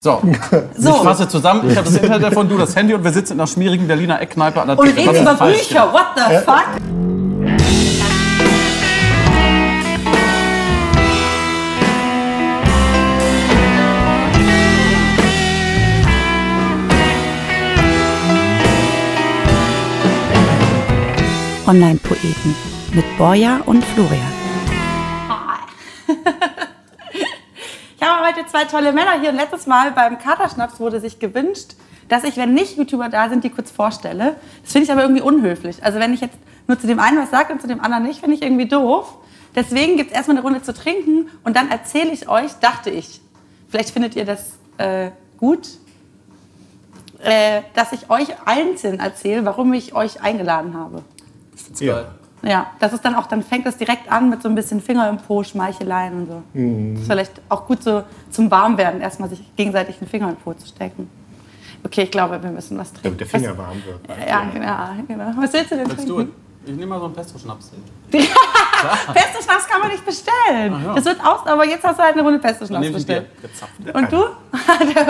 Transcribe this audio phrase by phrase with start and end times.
[0.00, 0.22] So,
[0.76, 0.90] so.
[0.90, 1.68] ich fasse zusammen.
[1.68, 4.20] Ich habe das Internet davon, du das Handy und wir sitzen in einer schmierigen Berliner
[4.20, 4.84] Eckkneipe an der Tür.
[4.84, 5.92] Und reden über Bücher.
[5.92, 6.40] What the ja.
[6.42, 6.66] fuck?
[21.66, 22.54] Online-Poeten
[22.92, 24.37] mit Borja und Florian.
[28.28, 29.30] Heute zwei tolle Männer hier.
[29.30, 31.74] Und letztes Mal beim Katerschnaps wurde sich gewünscht,
[32.08, 34.36] dass ich, wenn nicht YouTuber da sind, die kurz vorstelle.
[34.62, 35.82] Das finde ich aber irgendwie unhöflich.
[35.82, 36.36] Also wenn ich jetzt
[36.66, 39.16] nur zu dem einen was sage und zu dem anderen nicht, finde ich irgendwie doof.
[39.54, 43.20] Deswegen gibt es erstmal eine Runde zu trinken und dann erzähle ich euch, dachte ich,
[43.68, 45.68] vielleicht findet ihr das äh, gut,
[47.20, 51.02] äh, dass ich euch einzeln erzähle, warum ich euch eingeladen habe.
[51.56, 52.06] Ich finde geil.
[52.42, 55.08] Ja, das ist dann auch, dann fängt das direkt an mit so ein bisschen Finger
[55.08, 56.42] im Po, Schmeicheleien und so.
[56.54, 56.94] Mhm.
[56.94, 60.54] Das ist vielleicht auch gut so zum Warmwerden, erstmal sich gegenseitig einen Finger im Po
[60.54, 61.10] zu stecken.
[61.84, 63.04] Okay, ich glaube, wir müssen was trinken.
[63.04, 64.00] Damit der Finger was, warm wird.
[64.28, 65.32] Ja, ja, genau.
[65.36, 66.26] Was willst du denn Willst trinken?
[66.26, 66.70] Du?
[66.70, 67.70] Ich nehme mal so einen Pesto-Schnaps.
[68.10, 70.84] Pesto-Schnaps kann man nicht bestellen.
[70.84, 70.94] ja.
[70.94, 73.26] Das wird aus, aber jetzt hast du halt eine Runde Pesto-Schnaps bestellt.
[73.94, 74.24] Und du?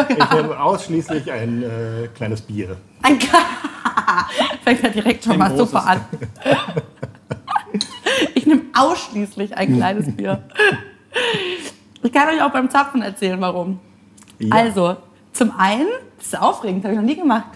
[0.09, 2.77] ich nehme ausschließlich ein äh, kleines Bier.
[3.03, 3.19] Ein
[4.65, 6.01] Fängt ja direkt schon ein mal super an.
[8.35, 10.45] Ich nehme ausschließlich ein kleines Bier.
[12.03, 13.81] Ich kann euch auch beim Zapfen erzählen, warum.
[14.39, 14.55] Ja.
[14.55, 14.97] Also,
[15.33, 17.49] zum einen, das ist aufregend, das habe ich noch nie gemacht.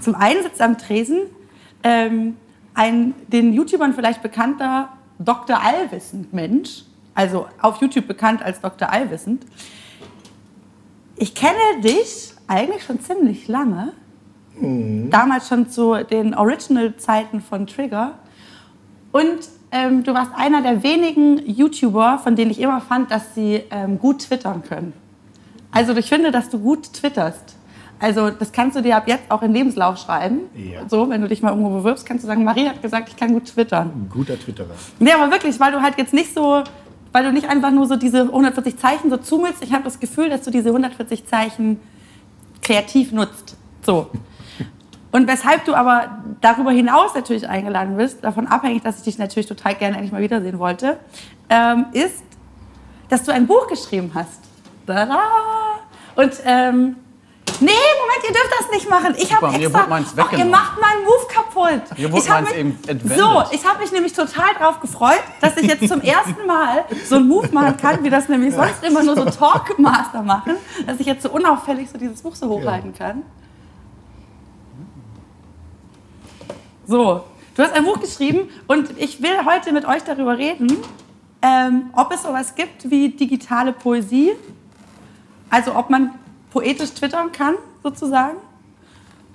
[0.00, 1.22] Zum einen sitzt am Tresen
[1.82, 2.36] ähm,
[2.74, 5.62] ein den YouTubern vielleicht bekannter Dr.
[5.62, 8.90] Allwissend Mensch, also auf YouTube bekannt als Dr.
[8.90, 9.44] Allwissend.
[11.16, 13.92] Ich kenne dich eigentlich schon ziemlich lange.
[14.58, 15.10] Mhm.
[15.10, 18.18] Damals schon zu den Original-Zeiten von Trigger.
[19.12, 19.40] Und
[19.72, 23.98] ähm, du warst einer der wenigen YouTuber, von denen ich immer fand, dass sie ähm,
[23.98, 24.92] gut twittern können.
[25.72, 27.56] Also ich finde, dass du gut twitterst.
[28.00, 30.40] Also das kannst du dir ab jetzt auch in Lebenslauf schreiben.
[30.56, 30.88] Ja.
[30.88, 33.32] So, wenn du dich mal irgendwo bewirbst, kannst du sagen, Marie hat gesagt, ich kann
[33.32, 33.88] gut twittern.
[33.88, 34.74] Ein guter Twitterer.
[34.98, 36.64] Nee, aber wirklich, weil du halt jetzt nicht so,
[37.12, 39.62] weil du nicht einfach nur so diese 140 Zeichen so zumülst.
[39.62, 41.78] Ich habe das Gefühl, dass du diese 140 Zeichen
[42.62, 43.56] kreativ nutzt.
[43.82, 44.10] So.
[45.12, 49.48] Und weshalb du aber darüber hinaus natürlich eingeladen bist, davon abhängig, dass ich dich natürlich
[49.48, 50.98] total gerne endlich mal wiedersehen wollte,
[51.48, 52.22] ähm, ist,
[53.08, 54.40] dass du ein Buch geschrieben hast.
[54.86, 55.20] Tada!
[56.16, 56.96] Und ähm,
[57.60, 59.14] Nee, Moment, ihr dürft das nicht machen.
[59.18, 59.86] Ich habe extra.
[60.16, 61.98] Ach, ihr macht meinen Move kaputt.
[61.98, 63.18] Mir wurde meins eben entwendet.
[63.18, 67.16] So, ich habe mich nämlich total darauf gefreut, dass ich jetzt zum ersten Mal so
[67.16, 70.54] einen Move machen kann, wie das nämlich sonst immer nur so Talkmaster machen,
[70.86, 73.22] dass ich jetzt so unauffällig so dieses Buch so hochhalten kann.
[76.90, 77.22] So,
[77.54, 80.76] du hast ein Buch geschrieben und ich will heute mit euch darüber reden,
[81.40, 84.32] ähm, ob es sowas gibt wie digitale Poesie.
[85.50, 86.18] Also ob man
[86.50, 88.38] poetisch twittern kann, sozusagen.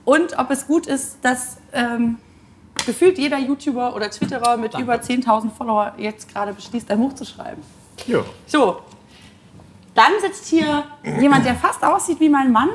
[0.03, 2.17] Und ob es gut ist, dass ähm,
[2.85, 4.83] gefühlt jeder YouTuber oder Twitterer mit Danke.
[4.83, 7.61] über 10.000 Follower jetzt gerade beschließt, ein Buch zu schreiben.
[8.05, 8.19] Ja.
[8.47, 8.81] So,
[9.93, 10.83] dann sitzt hier
[11.21, 12.67] jemand, der fast aussieht wie mein Mann,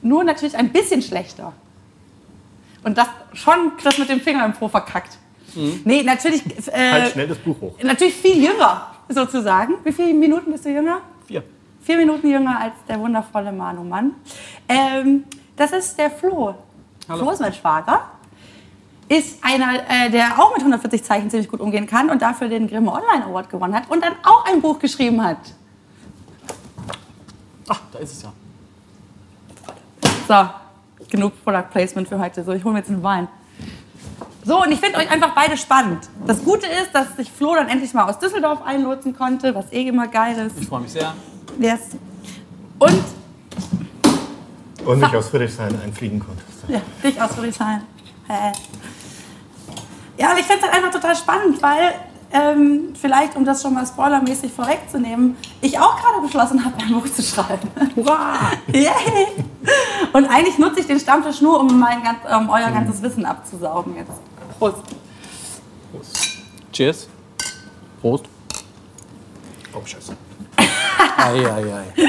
[0.00, 1.52] nur natürlich ein bisschen schlechter.
[2.86, 5.18] Und das schon das mit dem Finger im Po verkackt.
[5.56, 5.80] Mhm.
[5.84, 6.44] Nee, natürlich.
[6.68, 7.74] Äh, halt schnell das Buch hoch.
[7.82, 9.74] Natürlich viel jünger, sozusagen.
[9.82, 11.00] Wie viele Minuten bist du jünger?
[11.26, 11.42] Vier.
[11.82, 14.12] Vier Minuten jünger als der wundervolle Manu Mann.
[14.68, 15.24] Ähm,
[15.56, 16.54] das ist der Flo.
[17.08, 17.22] Hallo.
[17.22, 18.02] Flo ist mein Schwager.
[19.08, 22.68] Ist einer, äh, der auch mit 140 Zeichen ziemlich gut umgehen kann und dafür den
[22.68, 25.38] Grimme Online Award gewonnen hat und dann auch ein Buch geschrieben hat.
[27.66, 28.32] Ach, da ist es ja.
[30.28, 30.65] So,
[31.10, 32.44] genug Product Placement für heute.
[32.44, 33.28] So, ich hole mir jetzt einen Wein.
[34.44, 36.08] So, und ich finde euch einfach beide spannend.
[36.26, 39.88] Das Gute ist, dass sich Flo dann endlich mal aus Düsseldorf einlotsen konnte, was eh
[39.88, 40.60] immer geil ist.
[40.60, 41.14] Ich freue mich sehr.
[41.58, 41.80] Yes.
[42.78, 43.04] Und.
[44.84, 46.42] Und mich aus Friedrichshain einfliegen konnte.
[46.68, 47.82] Ja, dich aus Friedrichshain.
[50.16, 51.94] Ja, und ich finde es halt einfach total spannend, weil
[52.36, 57.06] ähm, vielleicht, um das schon mal spoilermäßig vorwegzunehmen, ich auch gerade beschlossen habe, ein Buch
[57.08, 57.70] zu schreiben.
[57.94, 58.52] Hurra!
[58.72, 59.28] Yay!
[60.12, 62.02] Und eigentlich nutze ich den Stammtisch nur, um, mein,
[62.36, 64.12] um euer ganzes Wissen abzusaugen jetzt.
[64.58, 64.82] Prost.
[65.92, 66.28] Prost.
[66.72, 67.08] Cheers.
[68.00, 68.24] Prost.
[69.72, 70.16] Oh, scheiße.
[70.56, 72.08] ei, ei, ei.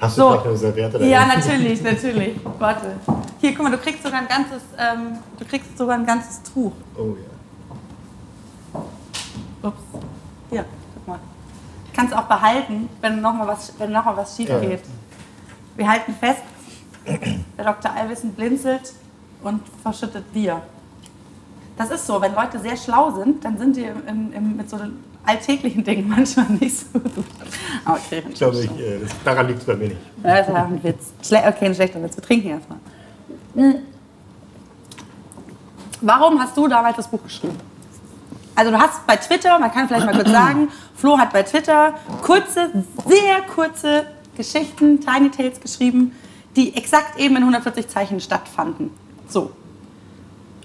[0.00, 0.30] Hast du so.
[0.30, 2.36] vielleicht eine Serviette Ja, natürlich, natürlich.
[2.58, 2.96] Warte.
[3.40, 6.72] Hier, guck mal, du kriegst sogar ein ganzes, ähm, du kriegst sogar ein ganzes Tuch.
[6.96, 7.34] Oh ja.
[9.64, 9.80] Ups.
[10.50, 10.64] Hier,
[10.94, 11.18] guck mal.
[11.94, 14.80] Kannst du auch behalten, wenn noch mal was, wenn noch mal was schief geht.
[14.80, 15.76] Ja.
[15.76, 16.42] Wir halten fest,
[17.06, 17.92] der Dr.
[17.92, 18.92] Allwissen blinzelt
[19.42, 20.62] und verschüttet Bier.
[21.76, 24.78] Das ist so, wenn Leute sehr schlau sind, dann sind die im, im, mit so
[25.24, 27.24] alltäglichen Dingen manchmal nicht so gut.
[27.84, 30.00] Aber okay, Ich glaube, ich, äh, das, daran liegt es bei mir nicht.
[30.22, 31.12] Ja, das war ein Witz.
[31.22, 32.16] Schle okay, ein schlechter Witz.
[32.16, 32.78] Wir trinken erstmal.
[33.54, 33.74] Hm.
[36.00, 37.58] Warum hast du damals das Buch geschrieben?
[38.56, 41.94] Also du hast bei Twitter, man kann vielleicht mal kurz sagen, Flo hat bei Twitter
[42.22, 42.70] kurze,
[43.06, 44.04] sehr kurze
[44.36, 46.12] Geschichten, Tiny Tales geschrieben,
[46.56, 48.90] die exakt eben in 140 Zeichen stattfanden.
[49.28, 49.50] So.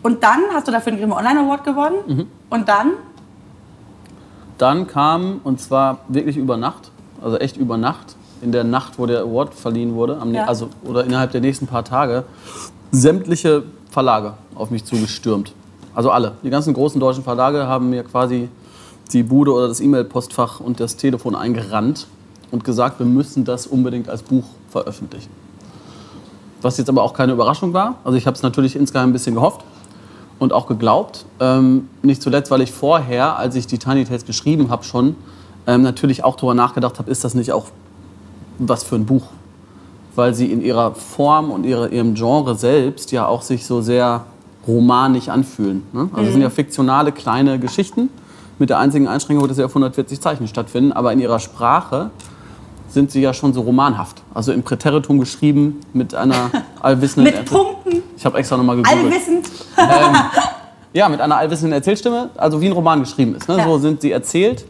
[0.03, 2.27] Und dann hast du dafür den Grimme Online Award gewonnen.
[2.49, 2.91] Und dann,
[4.57, 6.91] Dann kam, und zwar wirklich über Nacht,
[7.21, 10.45] also echt über Nacht, in der Nacht, wo der Award verliehen wurde, Ja.
[10.45, 12.23] also, oder innerhalb der nächsten paar Tage,
[12.91, 15.53] sämtliche Verlage auf mich zugestürmt.
[15.93, 16.33] Also alle.
[16.43, 18.49] Die ganzen großen deutschen Verlage haben mir quasi
[19.11, 22.07] die Bude oder das E-Mail-Postfach und das Telefon eingerannt
[22.51, 25.29] und gesagt, wir müssen das unbedingt als Buch veröffentlichen.
[26.61, 27.95] Was jetzt aber auch keine Überraschung war.
[28.03, 29.63] Also ich habe es natürlich insgeheim ein bisschen gehofft
[30.39, 31.25] und auch geglaubt.
[31.39, 35.15] Ähm, nicht zuletzt, weil ich vorher, als ich die Tiny Tales geschrieben habe, schon
[35.67, 37.67] ähm, natürlich auch darüber nachgedacht habe, ist das nicht auch
[38.57, 39.27] was für ein Buch?
[40.15, 44.25] Weil sie in ihrer Form und ihre, ihrem Genre selbst ja auch sich so sehr
[44.67, 45.83] romanisch anfühlen.
[45.93, 46.09] Ne?
[46.13, 48.09] Also es sind ja fiktionale kleine Geschichten
[48.59, 52.11] mit der einzigen Einschränkung, dass sie auf 140 Zeichen stattfinden, aber in ihrer Sprache
[52.89, 54.21] sind sie ja schon so romanhaft.
[54.33, 56.49] Also im Präteritum geschrieben mit einer
[56.81, 59.05] allwissenden mit Punkten, Ich habe extra nochmal gegoogelt.
[59.13, 59.49] allwissend.
[60.91, 63.47] Ja, mit einer allwissenden Erzählstimme, also wie ein Roman geschrieben ist.
[63.47, 63.57] Ne?
[63.57, 63.63] Ja.
[63.63, 64.65] So sind sie erzählt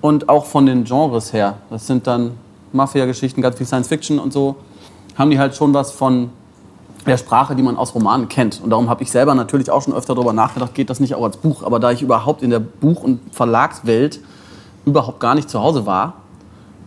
[0.00, 1.56] und auch von den Genres her.
[1.68, 2.30] Das sind dann
[2.72, 4.54] Mafia-Geschichten, ganz viel Science-Fiction und so.
[5.18, 6.30] Haben die halt schon was von
[7.06, 8.60] der Sprache, die man aus Romanen kennt.
[8.62, 11.24] Und darum habe ich selber natürlich auch schon öfter darüber nachgedacht, geht das nicht auch
[11.24, 11.62] als Buch.
[11.62, 14.20] Aber da ich überhaupt in der Buch- und Verlagswelt
[14.86, 16.14] überhaupt gar nicht zu Hause war,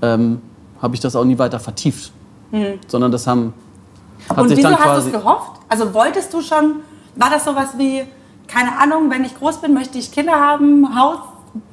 [0.01, 0.41] ähm,
[0.81, 2.11] habe ich das auch nie weiter vertieft.
[2.87, 3.53] Sondern das haben,
[4.29, 4.37] hat.
[4.37, 5.09] Und sich wieso dann hast du quasi...
[5.09, 5.51] es gehofft?
[5.69, 6.77] Also wolltest du schon,
[7.15, 8.03] war das sowas wie,
[8.47, 11.17] keine Ahnung, wenn ich groß bin, möchte ich Kinder haben, Haus,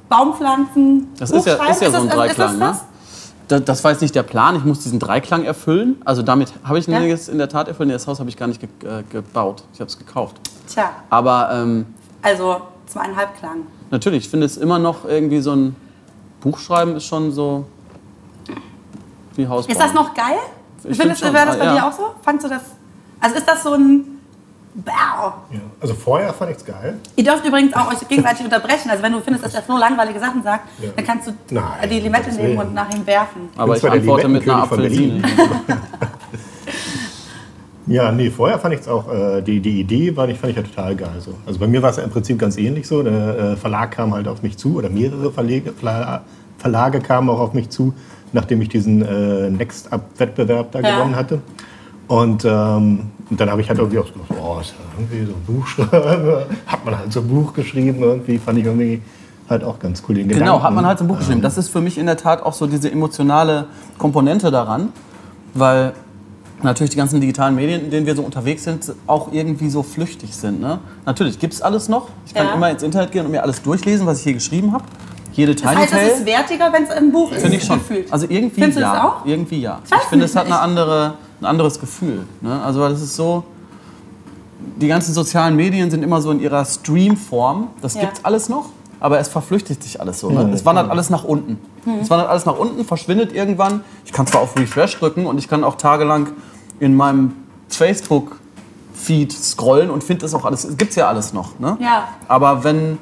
[0.08, 1.70] Baumpflanzen, Das Buch ist ja, schreiben?
[1.70, 2.61] ist ja so ein also ist das Dreiklang.
[2.61, 2.81] das?
[2.81, 2.87] Ne?
[3.49, 4.56] Da- Das war jetzt nicht der Plan.
[4.56, 6.00] Ich muss diesen Dreiklang erfüllen.
[6.05, 6.99] Also damit habe ich Ja.
[7.02, 7.88] es in der Tat erfüllt.
[7.88, 9.64] Nee, Das Haus habe ich gar nicht ge äh, gebaut.
[9.75, 10.37] Ich habe es gekauft.
[10.67, 11.87] Tja, Aber ähm,
[12.23, 13.67] also zweieinhalb Klang.
[13.91, 15.76] natürlich, ich finde es immer noch irgendwie so ein
[16.41, 17.67] Buchschreiben ist schon so
[19.37, 19.73] wie Hausbauen.
[19.76, 20.37] Ist das noch geil?
[20.85, 21.75] Ich Findest du, wäre das bei ja.
[21.75, 22.14] dir auch so?
[22.23, 22.62] Fandst du das?
[23.20, 24.13] Also ist das so ein.
[24.87, 25.35] Ja.
[25.81, 26.99] Also vorher fand ich es geil.
[27.15, 28.91] Ihr dürft übrigens auch euch gegenseitig unterbrechen.
[28.91, 30.88] Also wenn du findest, dass der Flo langweilige Sachen sagt, Ja.
[30.97, 33.43] dann kannst du Nein, die Limette nehmen und nach ihm werfen.
[33.56, 35.23] Aber ich antworte mit einer Apfelsine.
[37.87, 40.56] Ja, nee, vorher fand ich es auch, äh, die, die Idee war, ich, fand ich
[40.56, 41.11] ja total geil.
[41.19, 41.35] So.
[41.44, 43.03] Also bei mir war es ja im Prinzip ganz ähnlich so.
[43.03, 46.21] Der äh, Verlag kam halt auf mich zu oder mehrere Verlage, Verla-
[46.56, 47.93] Verlage kamen auch auf mich zu,
[48.32, 50.97] nachdem ich diesen äh, Next-Up-Wettbewerb da Ja.
[50.97, 51.43] gewonnen hatte.
[52.09, 55.26] Und, ähm, und dann habe ich halt irgendwie auch so gedacht, oh, ist ja irgendwie
[55.26, 56.44] so ein Buch schreiben.
[56.67, 59.00] Hat man halt so ein Buch geschrieben irgendwie, fand ich irgendwie
[59.49, 60.15] halt auch ganz cool.
[60.17, 60.62] Den Genau, Gedanken.
[60.62, 61.43] hat man halt so ein Buch geschrieben.
[61.43, 63.67] Das ist für mich in der Tat auch so diese emotionale
[63.99, 64.88] Komponente daran,
[65.55, 65.93] weil
[66.62, 70.35] natürlich die ganzen digitalen Medien, in denen wir so unterwegs sind, auch irgendwie so flüchtig
[70.35, 70.61] sind.
[70.61, 70.79] Ne?
[71.05, 72.09] Natürlich gibt es alles noch.
[72.26, 72.55] Ich kann Ja.
[72.55, 74.85] immer ins Internet gehen und mir alles durchlesen, was ich hier geschrieben habe.
[75.35, 77.43] Jede Das heißt, es ist Tiny wertiger, wenn es im Buch ist.
[77.43, 77.79] Finde ich schon.
[77.81, 78.13] Gefühlt.
[78.13, 78.93] Also irgendwie Findest du ja.
[78.93, 79.27] das auch?
[79.27, 79.81] Irgendwie ja.
[79.85, 82.25] Ich Ich finde, es hat eine andere, ein anderes Gefühl.
[82.41, 82.63] Ne?
[82.63, 83.43] Also weil es ist so,
[84.77, 87.69] die ganzen sozialen Medien sind immer so in ihrer Streamform.
[87.83, 88.03] Das Ja.
[88.03, 88.67] gibt's alles noch,
[89.01, 90.31] aber es verflüchtigt sich alles so.
[90.31, 90.51] Ne?
[90.55, 91.59] Es wandert alles nach unten.
[91.85, 91.99] Hm.
[92.01, 93.83] Es wandert alles nach unten, verschwindet irgendwann.
[94.05, 96.29] Ich kann zwar auf Refresh drücken und ich kann auch tagelang
[96.81, 97.35] in meinem
[97.69, 100.64] Facebook-Feed scrollen und finde das auch alles.
[100.64, 101.59] Es gibt's ja alles noch.
[101.59, 101.76] Ne?
[101.81, 102.09] Ja.
[102.29, 102.99] Aber wenn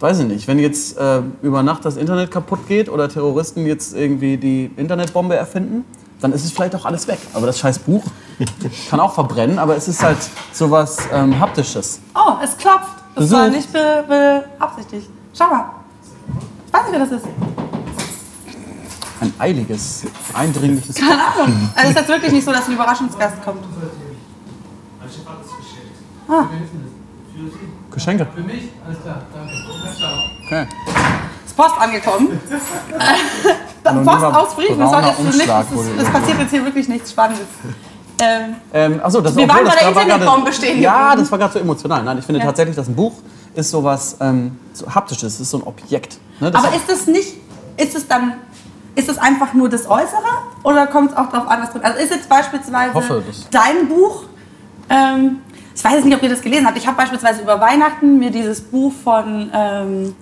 [0.00, 3.94] weiß ich nicht, wenn jetzt äh, über Nacht das Internet kaputt geht oder Terroristen jetzt
[3.94, 5.84] irgendwie die Internetbombe erfinden,
[6.20, 7.18] dann ist es vielleicht auch alles weg.
[7.34, 8.02] Aber das scheiß Buch
[8.90, 10.18] kann auch verbrennen, aber es ist halt
[10.52, 12.00] sowas ähm, Haptisches.
[12.14, 12.96] Oh, es klopft.
[13.14, 13.38] Das Besuch.
[13.38, 15.08] war nicht be beabsichtigt.
[15.36, 15.70] Schau mal.
[16.66, 17.26] Ich weiß nicht, wer das ist.
[19.20, 21.70] Ein eiliges, eindringliches Keine Ahnung.
[21.74, 23.64] Also es ist jetzt wirklich nicht so, dass ein Überraschungsgast kommt.
[26.28, 26.46] Ah,
[27.90, 28.26] Geschenke.
[28.34, 28.68] Für mich?
[28.86, 29.54] Alles klar, danke.
[30.46, 30.66] Okay.
[31.46, 32.40] ist Post angekommen.
[33.84, 34.78] Post aus Briefen.
[34.78, 37.46] Das, jetzt das, ist, das passiert jetzt hier wirklich nichts Spannendes.
[38.22, 41.54] Ähm, Ähm, achso, das Wir waren das bei der Internetbombe stehen Ja, das war gerade
[41.54, 42.02] so emotional.
[42.02, 42.46] Nein, ich finde Ja.
[42.46, 43.14] tatsächlich, dass ein Buch
[43.54, 46.18] ist sowas ähm, so haptisches, es ist so ein Objekt.
[46.38, 46.50] Ne?
[46.50, 47.34] Das aber ist es nicht,
[47.78, 48.34] ist es dann,
[48.94, 50.22] ist es einfach nur das Äußere
[50.62, 53.88] oder kommt es auch darauf an, was drin Also ist jetzt beispielsweise Hoffe, das- dein
[53.88, 54.24] Buch,
[54.90, 55.38] ähm,
[55.74, 58.30] ich weiß jetzt nicht, ob ihr das gelesen habt, ich habe beispielsweise über Weihnachten mir
[58.30, 60.14] dieses Buch von, ähm,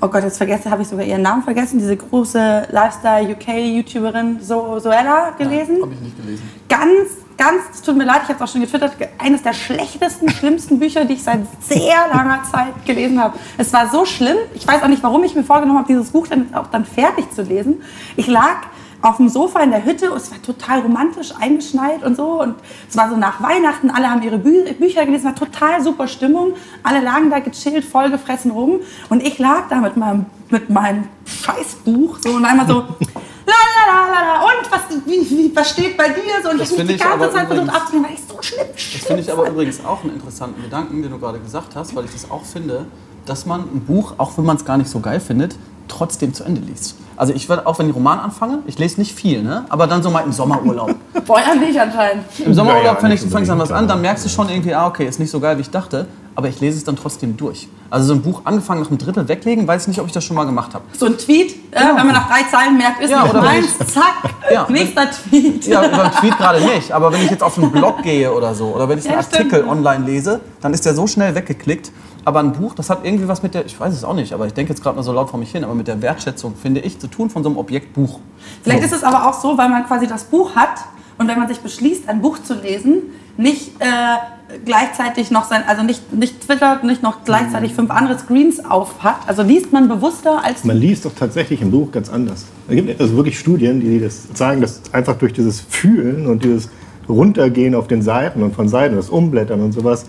[0.00, 5.30] oh Gott, jetzt vergesse, habe ich sogar ihren Namen vergessen, diese große Lifestyle-UK-YouTuberin so Zoella
[5.36, 5.82] gelesen.
[5.82, 6.42] Habe ich nicht gelesen.
[6.68, 10.30] Ganz, ganz, es tut mir leid, ich habe es auch schon getwittert, eines der schlechtesten,
[10.30, 13.38] schlimmsten Bücher, die ich seit sehr langer Zeit gelesen habe.
[13.58, 16.26] Es war so schlimm, ich weiß auch nicht, warum ich mir vorgenommen habe, dieses Buch
[16.26, 17.82] dann auch dann fertig zu lesen.
[18.16, 18.56] Ich lag
[19.04, 20.10] auf dem Sofa in der Hütte.
[20.10, 22.40] Und es war total romantisch eingeschneit und so.
[22.40, 22.54] Und
[22.88, 26.54] es war so nach Weihnachten, alle haben ihre Bü Bücher gelesen, war total super Stimmung,
[26.82, 28.80] alle lagen da gechillt, vollgefressen rum.
[29.10, 32.74] Und ich lag da mit meinem, mit meinem Scheißbuch so und einmal so
[33.46, 34.40] la la la la la.
[34.44, 36.42] Und was, wie, wie, was steht bei dir?
[36.42, 39.06] So und Das ich mich die ganze Zeit versucht abzunehmen, weil ich so schlimm, Das
[39.06, 42.12] finde ich aber übrigens auch einen interessanten Gedanken, den du gerade gesagt hast, weil ich
[42.12, 42.86] das auch finde,
[43.26, 45.56] dass man ein Buch, auch wenn man es gar nicht so geil findet,
[45.88, 46.96] trotzdem zu Ende liest.
[47.16, 49.64] Also ich werde auch, wenn ich Roman anfange, ich lese nicht viel, ne?
[49.68, 50.94] aber dann so mal im Sommerurlaub.
[51.26, 52.24] Feuer nicht anscheinend.
[52.44, 54.86] Im Sommerurlaub Naja, fäng ich, fängst an was an, dann merkst du schon irgendwie, ah,
[54.88, 57.68] okay, ist nicht so geil, wie ich dachte, aber ich lese es dann trotzdem durch.
[57.88, 60.24] Also so ein Buch angefangen nach einem Drittel weglegen, weiß ich nicht, ob ich das
[60.24, 60.82] schon mal gemacht habe.
[60.98, 63.78] So ein Tweet, äh, wenn man nach drei Zeilen merkt, ist Ja, nicht wenn meins,
[63.78, 64.14] zack,
[64.52, 65.66] Ja, nächster Tweet.
[65.68, 68.74] Ja, beim Tweet gerade nicht, aber wenn ich jetzt auf einen Blog gehe oder so,
[68.74, 69.52] oder wenn ich einen Ja, stimmt.
[69.52, 71.92] Artikel online lese, dann ist der so schnell weggeklickt.
[72.24, 74.46] Aber ein Buch, das hat irgendwie was mit der, ich weiß es auch nicht, aber
[74.46, 76.80] ich denke jetzt gerade mal so laut vor mich hin, aber mit der Wertschätzung, finde
[76.80, 78.20] ich, zu tun von so einem Objekt Buch.
[78.62, 80.84] Vielleicht ist es aber auch so, weil man quasi das Buch hat
[81.18, 83.02] und wenn man sich beschließt, ein Buch zu lesen,
[83.36, 88.64] nicht äh, gleichzeitig noch sein, also nicht, nicht twittert, nicht noch gleichzeitig fünf andere Screens
[88.64, 89.16] auf hat.
[89.26, 92.46] Also liest man bewusster als Man liest doch tatsächlich im Buch ganz anders.
[92.68, 96.68] Es gibt also wirklich Studien, die das zeigen, dass einfach durch dieses Fühlen und dieses
[97.08, 100.06] Runtergehen auf den Seiten und von Seiten, das Umblättern und sowas,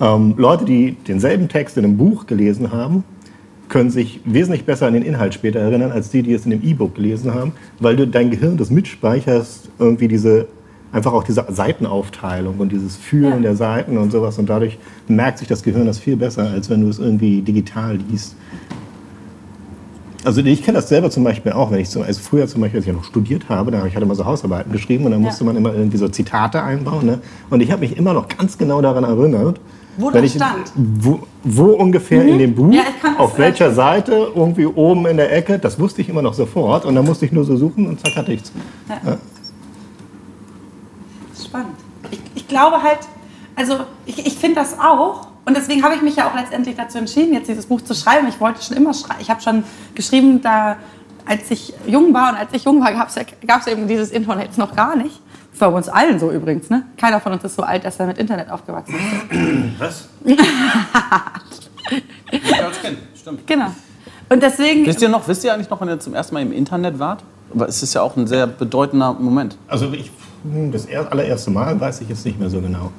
[0.00, 3.04] ähm, Leute, die denselben Text in einem Buch gelesen haben,
[3.68, 6.62] können sich wesentlich besser an den Inhalt später erinnern, als die, die es in dem
[6.62, 10.46] E-Book gelesen haben, weil du dein Gehirn das mitspeicherst, irgendwie diese,
[10.92, 13.40] einfach auch diese Seitenaufteilung und dieses Fühlen Ja.
[13.40, 16.82] der Seiten und sowas und dadurch merkt sich das Gehirn das viel besser, als wenn
[16.82, 18.36] du es irgendwie digital liest.
[20.24, 22.78] Also ich kenne das selber zum Beispiel auch, wenn ich so, also früher zum Beispiel,
[22.80, 25.20] als ich noch studiert habe, da habe ich hatte immer so Hausarbeiten geschrieben und dann
[25.20, 27.06] musste man immer irgendwie so Zitate einbauen.
[27.06, 27.18] Ne?
[27.48, 29.60] Und ich habe mich immer noch ganz genau daran erinnert,
[29.96, 30.72] Wo wenn das ich, stand.
[30.74, 35.06] Wo, wo ungefähr in dem Buch, Ja, ich kann das auf welcher Seite, irgendwie oben
[35.06, 37.56] in der Ecke, das wusste ich immer noch sofort und dann musste ich nur so
[37.56, 38.52] suchen und zack hatte ich's.
[38.88, 39.18] Das
[41.34, 41.74] ist spannend.
[42.10, 43.00] Ich, ich glaube halt,
[43.56, 45.28] also ich, ich finde das auch.
[45.46, 48.26] Und deswegen habe ich mich ja auch letztendlich dazu entschieden, jetzt dieses Buch zu schreiben.
[48.28, 49.20] Ich wollte schon immer schreiben.
[49.20, 50.76] Ich habe schon geschrieben, da,
[51.24, 52.32] als ich jung war.
[52.32, 55.20] Und als ich jung war, gab es ja, eben dieses Internet noch gar nicht.
[55.56, 56.68] Das war bei uns allen so übrigens.
[56.68, 56.82] Ne?
[56.98, 59.78] Keiner von uns ist so alt, dass er mit Internet aufgewachsen ist.
[59.78, 60.06] Was?
[62.62, 63.46] als Kind, stimmt.
[63.46, 63.68] Genau.
[64.28, 66.52] Und deswegen, Wisst ihr noch, wisst ihr eigentlich noch, wenn ihr zum ersten Mal im
[66.52, 67.24] Internet wart?
[67.54, 69.56] Aber es ist ja auch ein sehr bedeutender Moment.
[69.66, 70.10] Also ich,
[70.42, 72.90] hm, das er- allererste Mal weiß ich jetzt nicht mehr so genau.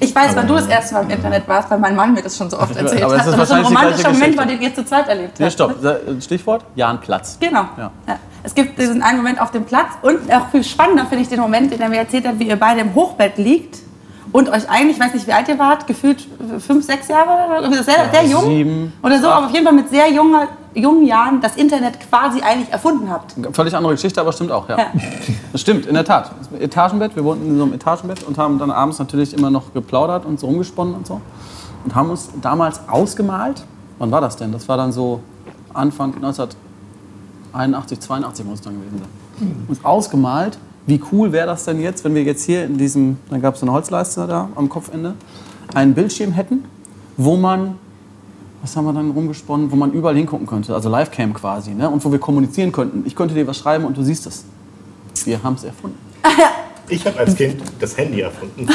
[0.00, 2.36] ich weiß, wann du das erste Mal im Internet warst, weil mein Mann mir das
[2.36, 3.28] schon so oft erzählt Aber es hat.
[3.28, 5.40] das ist ein wahrscheinlich die romantischer Moment war, den ihr zu zweit erlebt habt.
[5.40, 5.76] Nee, stopp.
[6.20, 6.64] Stichwort?
[6.74, 7.36] Jan Platz.
[7.38, 7.66] Genau.
[7.76, 7.92] Ja.
[8.08, 8.18] Ja.
[8.42, 11.40] Es gibt diesen einen Moment auf dem Platz und auch viel spannender finde ich den
[11.40, 13.78] Moment, den er mir erzählt hat, wie ihr beide im Hochbett liegt
[14.32, 16.26] und euch eigentlich, ich weiß nicht, wie alt ihr wart, gefühlt
[16.58, 19.74] fünf, sechs Jahre oder so, sehr, sehr jung sieben, oder so, aber auf jeden Fall
[19.74, 23.34] mit sehr junger, jungen Jahren das Internet quasi eigentlich erfunden habt.
[23.52, 24.78] Völlig andere Geschichte, aber stimmt auch, ja.
[24.78, 24.86] Ja.
[25.52, 26.30] Das stimmt, in der Tat.
[26.60, 30.24] Etagenbett, wir wohnten in so einem Etagenbett und haben dann abends natürlich immer noch geplaudert
[30.24, 31.20] und so rumgesponnen und so.
[31.84, 33.64] Und haben uns damals ausgemalt.
[33.98, 34.52] Wann war das denn?
[34.52, 35.20] Das war dann so
[35.74, 36.14] Anfang
[37.52, 39.64] 1981, 82 muss es dann gewesen sein.
[39.68, 43.40] Uns ausgemalt, wie cool wäre das denn jetzt, wenn wir jetzt hier in diesem, dann
[43.40, 45.14] gab es eine Holzleiste da am Kopfende,
[45.74, 46.64] einen Bildschirm hätten,
[47.16, 47.76] wo man
[48.62, 51.88] was haben wir dann rumgesponnen, wo man überall hingucken könnte, also Livecam quasi, ne?
[51.88, 53.04] und wo wir kommunizieren könnten.
[53.06, 54.44] Ich könnte dir was schreiben und du siehst es.
[55.24, 55.98] Wir haben es erfunden.
[56.92, 58.66] Ich habe als Kind das Handy erfunden.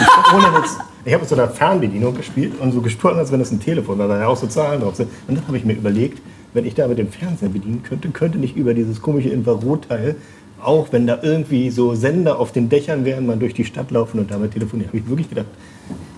[1.04, 4.00] Ich habe mit so einer Fernbedienung gespielt und so gesprochen, als wenn es ein Telefon
[4.00, 5.10] war, da auch so Zahlen drauf sind.
[5.28, 6.22] Und dann habe ich mir überlegt,
[6.56, 10.16] wenn ich da mit dem Fernseher bedienen könnte, könnte nicht über dieses komische Infrarotteil,
[10.64, 14.20] auch wenn da irgendwie so Sender auf den Dächern wären, man durch die Stadt laufen
[14.20, 14.90] und damit telefonieren.
[14.90, 15.46] Habe ich wirklich gedacht,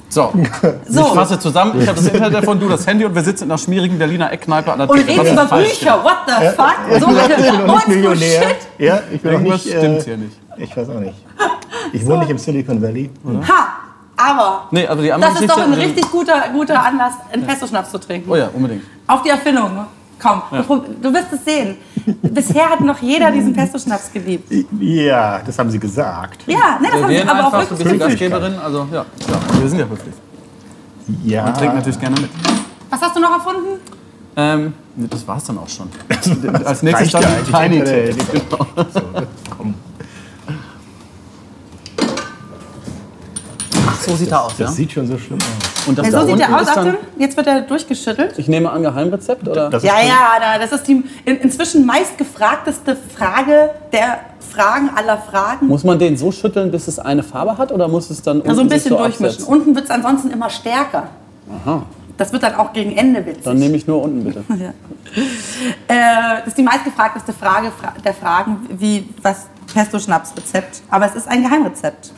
[0.09, 0.31] So,
[0.87, 1.01] So.
[1.01, 1.81] ich fasse zusammen.
[1.81, 4.31] Ich habe das Internet davon, du das Handy und wir sitzen in einer schmierigen Berliner
[4.31, 5.45] Eckkneipe an der Und reden über?
[5.45, 7.01] Bücher, what the fuck?
[7.01, 8.17] So ich bin noch nicht Millionär.
[8.43, 8.55] shit.
[8.77, 9.75] Ja, ich bin Irgendwas nicht.
[9.75, 10.37] äh, stimmt hier nicht.
[10.57, 11.15] Ich weiß auch nicht.
[11.93, 13.09] Ich wohne nicht im Silicon Valley.
[13.47, 13.67] Ha,
[14.15, 17.45] aber Nee, also die andere das ist doch ein Geschichte- richtig guter, guter Anlass, einen
[17.45, 18.29] Pesto-Schnaps zu trinken.
[18.31, 18.83] Oh ja, unbedingt.
[19.07, 19.85] Auf die Erfindung.
[20.19, 21.77] Komm, du, du wirst es sehen.
[22.21, 24.51] Bisher hat noch jeder diesen Pesto-Schnaps geliebt.
[24.79, 26.43] Ja, das haben sie gesagt.
[26.47, 27.99] Ja, ne, das Wir haben sie aber auch wirklich gesagt.
[27.99, 30.15] Gastgeberin, also ja, ja, wir sind ja höflich.
[31.23, 31.45] Ja.
[31.45, 32.29] Und trinken natürlich gerne mit.
[32.89, 33.79] Was hast du noch erfunden?
[34.35, 35.89] Ähm, das war's dann auch schon.
[36.65, 38.15] Als nächstes ja dann Tiny Tape.
[38.31, 38.67] Genau.
[38.75, 39.27] Komm.
[44.07, 44.67] So sieht er aus, Das ja?
[44.75, 45.87] sieht schon so schlimm aus.
[45.87, 46.67] Und das Ja, da so sieht unten er aus.
[46.67, 48.37] Achtung, jetzt wird er durchgeschüttelt.
[48.39, 49.69] ich nehme an, Geheimrezept, oder?
[49.69, 55.17] Das ist Ja, ja, da- das ist die in, inzwischen meistgefragteste Frage der Fragen aller
[55.17, 55.67] Fragen.
[55.67, 58.49] Muss man den so schütteln, bis es eine Farbe hat, oder muss es dann Also
[58.51, 59.25] ein unten sich bisschen so durchmischen.
[59.25, 59.47] absetzen?
[59.53, 61.09] Unten wird es ansonsten immer stärker.
[62.17, 63.43] Das wird dann auch gegen Ende witzig.
[63.43, 64.43] Dann nehme ich nur unten, bitte.
[64.59, 64.69] Ja.
[65.87, 70.81] Äh, das ist die meistgefragteste Frage fra- der Fragen, wie was Pesto-Schnaps-Rezept.
[70.89, 72.11] Aber es ist ein Geheimrezept.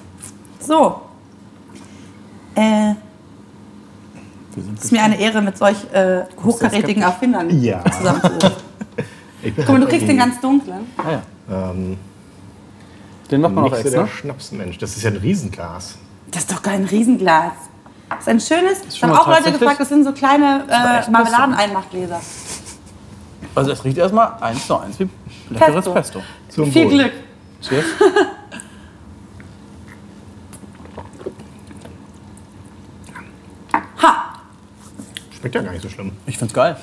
[0.59, 1.01] So.
[2.55, 2.91] Äh,
[4.77, 7.83] es ist mir eine Ehre, mit solch äh, hochkarätigen Erfindern Ja.
[7.91, 8.51] zusammenzusitzen.
[9.41, 10.85] Ich bin Guck mal, du halt kriegst den ganz dunklen.
[10.97, 11.11] Ah,
[11.49, 11.69] ja.
[11.71, 11.97] Ähm,
[13.31, 14.01] Den macht man auch extra.
[14.01, 14.77] der Schnapsmensch.
[14.79, 15.95] Das ist ja ein Riesenglas.
[16.29, 17.53] Das ist doch kein Riesenglas.
[18.09, 19.01] Das ist ein schönes.
[19.01, 22.19] Haben mal auch Leute gefragt, das sind so kleine äh, Marmeladeneinmachgläser.
[23.55, 25.07] Also es riecht erstmal eins zu eins wie
[25.51, 25.93] leckeres Pesto.
[25.93, 26.65] Pesto.
[26.65, 26.89] Viel Wohl.
[26.91, 27.13] Glück.
[27.61, 27.85] Cheers.
[35.39, 36.11] Schmeckt ja gar nicht so schlimm.
[36.25, 36.75] Ich find's geil.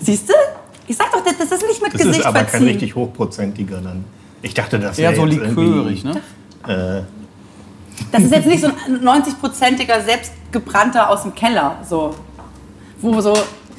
[0.00, 0.32] Siehst du?
[0.86, 2.68] Ich sag doch, das das ist nicht mit Das Gesicht ist aber kein verziehen.
[2.68, 4.04] richtig hochprozentiger dann.
[4.42, 6.16] Ich dachte, das Eher wäre so jetzt likörig, ne?
[6.66, 7.02] Äh,
[8.10, 12.14] Das ist jetzt nicht so ein 90-prozentiger selbstgebrannter aus dem Keller, so.
[13.02, 13.34] Wo so,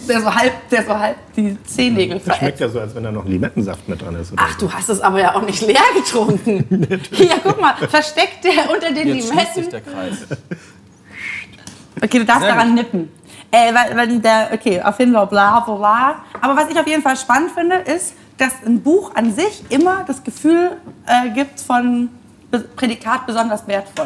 [0.08, 2.62] der so halb, der so halb die Zehennägel das schmeckt verätzt.
[2.62, 4.32] ja so, als wenn da noch Limettensaft mit dran ist.
[4.32, 6.66] Oder Ach, du hast es aber ja auch nicht leer getrunken.
[7.12, 9.72] Hier, guck mal, versteckt der unter den Jetzt schließt sich Limetten.
[9.72, 10.18] der Kreis.
[12.04, 13.10] Okay, du darfst Sehr daran nippen.
[13.52, 16.16] Äh, weil der, okay, auf jeden Fall bla bla bla.
[16.40, 20.04] Aber was ich auf jeden Fall spannend finde, ist, dass ein Buch an sich immer
[20.08, 22.10] das Gefühl äh, gibt von
[22.76, 24.06] Prädikat besonders wertvoll.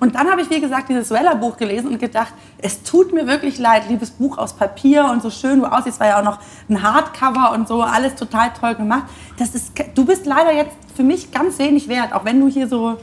[0.00, 3.58] Und dann habe ich, wie gesagt, dieses Weller-Buch gelesen und gedacht, es tut mir wirklich
[3.58, 6.82] leid, liebes Buch aus Papier und so schön du aussiehst, war ja auch noch ein
[6.82, 9.04] Hardcover und so, alles total toll gemacht.
[9.38, 12.68] Das ist, du bist leider jetzt für mich ganz wenig wert, auch wenn du hier
[12.68, 12.98] so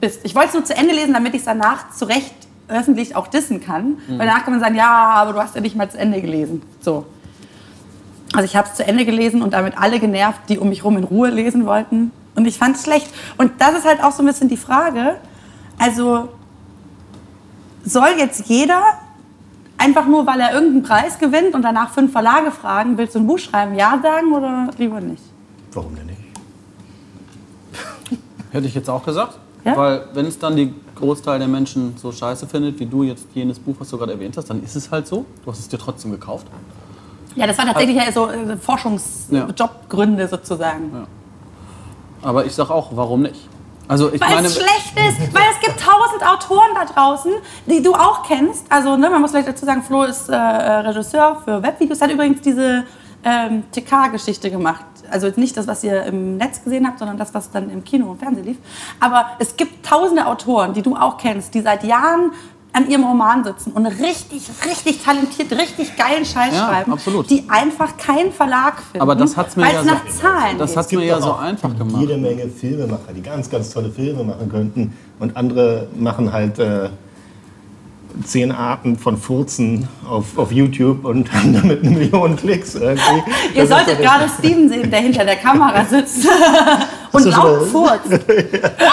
[0.00, 0.20] bist.
[0.24, 3.28] Ich wollte es nur zu Ende lesen, damit ich es danach zu Recht öffentlich auch
[3.28, 3.98] dissen kann.
[4.08, 6.62] Weil danach kann man sagen, ja, aber du hast ja nicht mal zu Ende gelesen.
[6.80, 7.06] So.
[8.32, 10.96] Also ich habe es zu Ende gelesen und damit alle genervt, die um mich rum
[10.96, 12.10] in Ruhe lesen wollten.
[12.34, 13.08] Und ich fand es schlecht.
[13.38, 15.16] Und das ist halt auch so ein bisschen die Frage.
[15.78, 16.28] Also
[17.84, 18.82] soll jetzt jeder
[19.78, 23.26] einfach nur, weil er irgendeinen Preis gewinnt und danach fünf Verlage fragen, willst du ein
[23.26, 25.22] Buch schreiben, ja sagen oder lieber nicht?
[25.72, 26.18] Warum denn nicht?
[28.50, 29.38] Hätte ich jetzt auch gesagt.
[29.66, 29.76] Ja?
[29.76, 33.58] Weil wenn es dann die Großteil der Menschen so scheiße findet, wie du jetzt jenes
[33.58, 35.26] Buch, was du gerade erwähnt hast, dann ist es halt so.
[35.44, 36.46] Du hast es dir trotzdem gekauft.
[37.34, 41.06] Ja, das war tatsächlich ja so äh, Forschungsjobgründe sozusagen.
[42.22, 43.48] Aber ich sag auch, warum nicht?
[43.88, 47.32] Also ich Weil meine, es schlecht ist, weil es gibt tausend Autoren da draußen,
[47.66, 48.70] die du auch kennst.
[48.70, 52.40] Also ne, man muss vielleicht dazu sagen, Flo ist äh, Regisseur für Webvideos, hat übrigens
[52.40, 52.84] diese
[53.24, 54.84] ähm, TK-Geschichte gemacht.
[55.10, 58.10] Also nicht das, was ihr im Netz gesehen habt, sondern das, was dann im Kino
[58.10, 58.56] und Fernsehen lief.
[59.00, 62.32] Aber es gibt tausende Autoren, die du auch kennst, die seit Jahren
[62.72, 67.30] an ihrem Roman sitzen und richtig, richtig talentiert, richtig geilen Scheiß Ja, schreiben, absolut.
[67.30, 70.58] die einfach keinen Verlag finden, Aber das hat's mir weil ja es so- nach Zahlen
[70.58, 72.00] das hat's mir ja so einfach gemacht.
[72.02, 74.94] Jede Menge Filmemacher, die ganz, ganz tolle Filme machen könnten.
[75.18, 76.90] Und andere machen halt äh,
[78.24, 83.02] zehn Arten von Furzen auf, auf YouTube und haben damit eine Million Klicks irgendwie.
[83.54, 86.26] Ihr Das solltet gerade Steven sehen, der hinter der Kamera sitzt
[87.12, 87.66] und laut so?
[87.66, 88.10] furzt.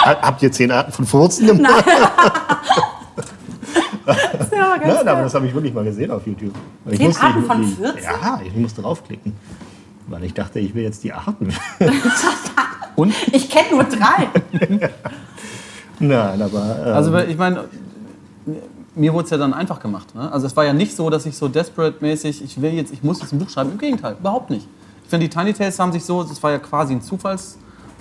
[0.04, 1.84] Ha- Habt ihr zehn Arten von Furzen gemacht?
[4.06, 6.52] Ja, ganz Nein, aber das habe ich wirklich mal gesehen auf YouTube.
[6.90, 7.98] Ich Zehn musste- Arten von ich- Furzen?
[8.02, 9.32] Ja, ich musste draufklicken.
[10.06, 11.48] Weil ich dachte, ich will jetzt die Arten.
[12.96, 13.14] und?
[13.32, 14.28] Ich kenne nur drei.
[15.98, 16.76] Nein, aber.
[16.86, 17.64] Ähm, Also ich meine,
[18.94, 20.14] mir wurde es ja dann einfach gemacht.
[20.14, 20.30] Ne?
[20.30, 23.20] Also es war ja nicht so, dass ich so desperate-mäßig, ich will jetzt, ich muss
[23.20, 23.72] jetzt ein Buch schreiben.
[23.72, 24.66] Im Gegenteil, überhaupt nicht.
[25.04, 27.02] Ich finde, die Tiny Tales haben sich so, das war ja quasi ein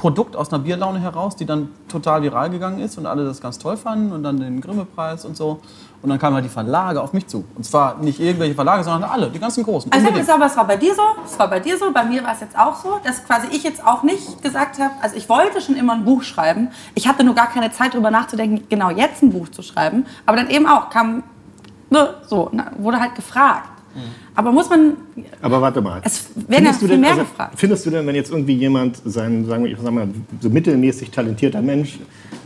[0.03, 3.60] Zufallsprodukt aus einer Bierlaune heraus, die dann total viral gegangen ist und alle das ganz
[3.60, 5.60] toll fanden und dann den Grimme-Preis und so.
[6.01, 7.45] Und dann kamen halt die Verlage auf mich zu.
[7.56, 9.89] Und zwar nicht irgendwelche Verlage, sondern alle, die ganzen großen.
[9.91, 10.36] Also ich unbedingt.
[10.36, 12.41] aber es war bei dir so, es war bei dir so, bei mir war es
[12.41, 15.75] jetzt auch so, dass quasi ich jetzt auch nicht gesagt habe, also ich wollte schon
[15.77, 16.71] immer ein Buch schreiben.
[16.93, 20.06] Ich hatte nur gar keine Zeit darüber nachzudenken, genau jetzt ein Buch zu schreiben.
[20.25, 21.23] Aber dann eben auch kam,
[21.89, 23.69] ne, so, na, wurde halt gefragt.
[24.36, 24.93] Aber muss man,
[25.41, 26.01] Aber warte mal.
[26.03, 27.53] Es werden ja Findest du viel denn- mehr also, gefragt.
[27.58, 30.08] Findest du denn, wenn jetzt irgendwie jemand, sein, sagen wir, ich sag mal,
[30.39, 31.99] so mittelmäßig talentierter Mensch,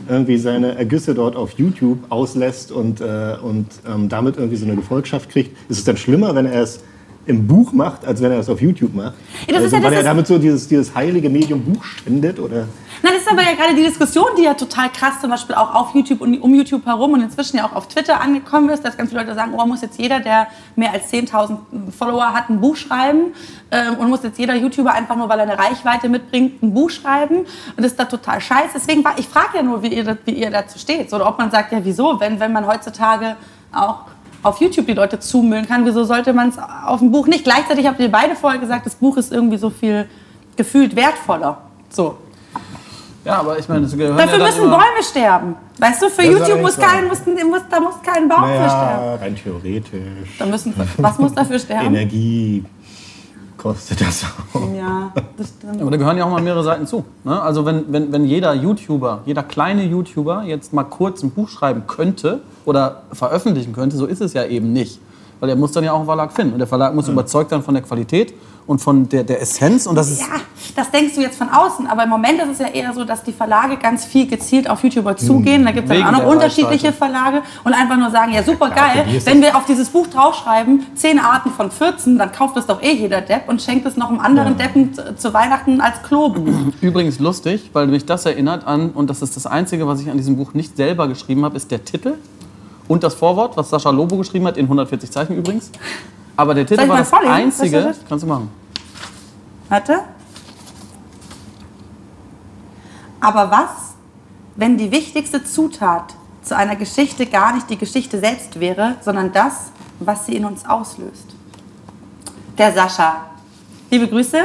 [0.08, 4.76] irgendwie seine Ergüsse dort auf YouTube auslässt und, äh, und ähm, damit irgendwie so eine
[4.76, 6.80] Gefolgschaft kriegt, ist es dann schlimmer, wenn er es
[7.26, 9.14] im Buch macht, als wenn er es auf YouTube macht?
[9.46, 11.60] Ja, das ist also, ja- das weil er ist- damit so dieses, dieses heilige Medium
[11.62, 12.38] Buch spendet?
[12.40, 12.66] Oder?
[13.02, 15.74] Na, das ist aber ja gerade die Diskussion, die ja total krass zum Beispiel auch
[15.74, 18.96] auf YouTube und um YouTube herum und inzwischen ja auch auf Twitter angekommen ist, dass
[18.96, 21.58] ganz viele Leute sagen, oh, muss jetzt jeder, der mehr als 10.000
[21.96, 23.34] Follower hat, ein Buch schreiben
[23.70, 26.90] ähm, und muss jetzt jeder YouTuber einfach nur, weil er eine Reichweite mitbringt, ein Buch
[26.90, 28.70] schreiben und das ist da total scheiße.
[28.74, 31.50] Deswegen war, ich frage ja nur, wie ihr, wie ihr dazu steht oder ob man
[31.50, 33.36] sagt, ja wieso, wenn, wenn man heutzutage
[33.72, 34.00] auch
[34.42, 37.44] auf YouTube die Leute zumüllen kann, wieso sollte man es auf ein Buch nicht?
[37.44, 40.08] Gleichzeitig habt ihr beide vorher gesagt, das Buch ist irgendwie so viel
[40.56, 41.58] gefühlt wertvoller.
[41.90, 42.18] So.
[43.28, 45.54] Ja, aber ich meine, das gehört Dafür ja müssen immer- Bäume sterben.
[45.78, 49.04] Weißt du, für YouTube muss kein, muss, muss, da muss kein Baum für sterben.
[49.04, 50.38] Naja, rein theoretisch.
[50.38, 51.86] Da müssen, was muss dafür sterben?
[51.86, 52.64] Energie
[53.56, 54.60] kostet das auch.
[54.74, 55.82] Ja, das stimmt.
[55.82, 57.04] Aber da gehören ja auch mal mehrere Seiten zu.
[57.24, 57.40] Ne?
[57.40, 61.82] Also wenn, wenn, wenn jeder YouTuber, jeder kleine YouTuber jetzt mal kurz ein Buch schreiben
[61.86, 65.00] könnte oder veröffentlichen könnte, so ist es ja eben nicht.
[65.40, 66.54] Weil er muss dann ja auch einen Verlag finden.
[66.54, 68.32] Und der Verlag muss überzeugt sein von der Qualität
[68.68, 69.86] und von der, der Essenz.
[69.86, 70.26] Und das ist Ja,
[70.76, 73.24] das denkst du jetzt von außen, aber im Moment ist es ja eher so, dass
[73.24, 75.64] die Verlage ganz viel gezielt auf YouTuber zugehen.
[75.64, 76.92] Da gibt es auch noch unterschiedliche.
[76.92, 81.18] Verlage und einfach nur sagen, ja super geil, wenn wir auf dieses Buch draufschreiben, 10
[81.18, 84.20] Arten von 14, dann kauft es doch eh jeder Depp und schenkt es noch einem
[84.20, 86.46] anderen Deppen zu, zu Weihnachten als Klobuch.
[86.80, 90.16] übrigens lustig, weil mich das erinnert an, und das ist das Einzige, was ich an
[90.16, 92.14] diesem Buch nicht selber geschrieben habe, ist der Titel
[92.86, 95.70] und das Vorwort, was Sascha Lobo geschrieben hat, in 140 Zeichen übrigens.
[96.38, 98.08] Aber der Titel war das vorlesen, Einzige, da steht?
[98.08, 98.48] kannst du machen.
[99.68, 99.98] Warte.
[103.18, 103.94] Aber was,
[104.54, 109.72] wenn die wichtigste Zutat zu einer Geschichte gar nicht die Geschichte selbst wäre, sondern das,
[109.98, 111.34] was sie in uns auslöst?
[112.56, 113.26] Der Sascha.
[113.90, 114.38] Liebe Grüße.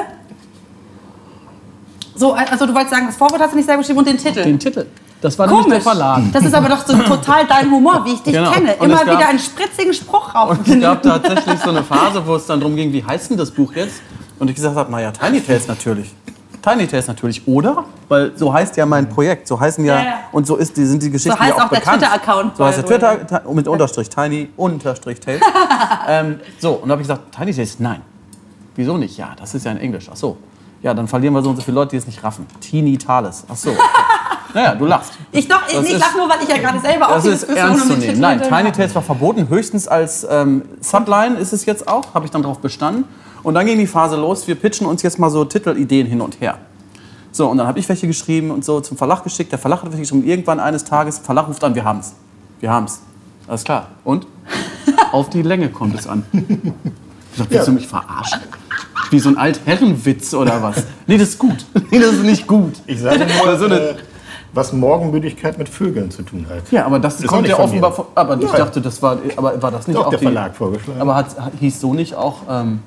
[2.16, 4.44] So, also du wolltest sagen, das Vorwort hast du nicht selber geschrieben und den Titel.
[4.44, 4.88] Den Titel.
[5.24, 5.84] Das war nämlich der Komisch.
[5.84, 6.22] Verlag.
[6.34, 8.52] Das ist aber doch so total dein Humor, wie ich dich Genau.
[8.52, 8.74] kenne.
[8.74, 12.46] Immer gab- wieder einen spritzigen Spruch Und es gab tatsächlich so eine Phase, wo es
[12.46, 14.02] dann darum ging, wie heißt denn das Buch jetzt?
[14.38, 16.14] Und ich gesagt habe, naja, Tiny Tales natürlich.
[16.62, 17.86] Tiny Tales natürlich, oder?
[18.10, 19.48] Weil so heißt ja mein Projekt.
[19.48, 20.14] So heißen ja, Ja, ja.
[20.34, 22.02] und so ist die, sind die Geschichten heißt ja auch, auch der bekannt.
[22.02, 23.16] Twitter-Account, So heißt der by the way.
[23.18, 25.42] Twitter ta- mit Unterstrich, Tiny Unterstrich Tales.
[26.08, 28.02] ähm, so, und da habe ich gesagt, Tiny Tales, nein.
[28.76, 29.18] Wieso nicht?
[29.18, 30.10] Ja, das ist ja in Englisch.
[30.12, 30.36] Ach so.
[30.82, 32.46] Ja, dann verlieren wir so und so viele Leute, die es nicht raffen.
[32.60, 33.46] Teeny Tales.
[33.50, 33.70] Ach so.
[33.70, 33.80] Okay.
[34.54, 35.13] naja, du lachst.
[35.32, 37.30] Ich doch, ich, ich ist- lach nur, weil ich ja gerade selber auch Das die
[37.30, 38.72] ist Diskussion ernst um zu den Nein, drin Tiny.
[38.72, 42.60] Tales war verboten, höchstens als ähm, Subline ist es jetzt auch, habe ich dann darauf
[42.60, 43.06] bestanden.
[43.44, 46.39] Und dann ging die Phase los, wir pitchen uns jetzt mal so Titelideen hin und
[46.39, 46.58] her.
[47.32, 49.52] So, und dann habe ich welche geschrieben und so zum Verlag geschickt.
[49.52, 50.24] Der Verlag hat welche geschrieben.
[50.24, 52.13] Irgendwann eines Tages, Verlag ruft an, wir haben's.
[52.60, 53.02] Wir haben's.
[53.48, 53.88] Alles klar.
[54.04, 54.28] Und?
[55.12, 56.24] Auf die Länge kommt es an.
[56.32, 58.39] Ich dachte, willst du mich verarschen?
[59.10, 60.84] Wie so ein Altherrenwitz oder was?
[61.08, 61.66] Nee, das ist gut.
[61.92, 62.74] Nee, das ist nicht gut.
[62.86, 63.96] Ich sage Oder nur, so eine- äh,
[64.54, 66.72] was Morgenmüdigkeit mit Vögeln zu tun hat.
[66.72, 68.06] Ja, aber das auch kommt ja offenbar von.
[68.16, 69.18] Aber ich dachte, das war.
[69.36, 71.02] Aber war das nicht Doch, auch der die, Verlag vorgeschlagen.
[71.02, 71.28] Aber hat,
[71.60, 72.80] hieß so nicht auch ähm,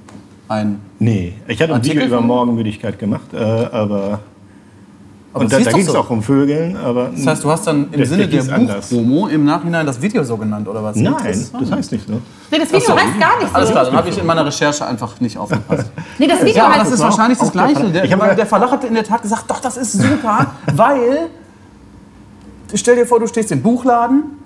[0.48, 0.80] ein.
[0.98, 4.20] nee, ich hatte ein Artikel Video über Morgenmüdigkeit gemacht, äh, aber,
[5.32, 5.98] Aber und das da, da ging es so.
[5.98, 8.42] auch um Vögeln, aber Das heißt, du hast dann im Sinne der.
[8.44, 10.94] Buchpromo im Nachhinein das Video so genannt, oder was?
[10.94, 12.14] nein, Das, das heißt nicht so.
[12.50, 12.96] Nee, das Video so.
[12.96, 13.54] heißt gar nicht so.
[13.56, 15.90] Alles klar, dann habe ich in meiner Recherche einfach nicht aufgepasst.
[16.18, 17.90] Nee, das Video Ja, aber heißt das ist wahrscheinlich das Gleiche.
[17.90, 21.26] Der Verlag hat in der Tat gesagt, doch, das ist super, weil.
[22.74, 24.38] Stell dir vor, du stehst im Buchladen,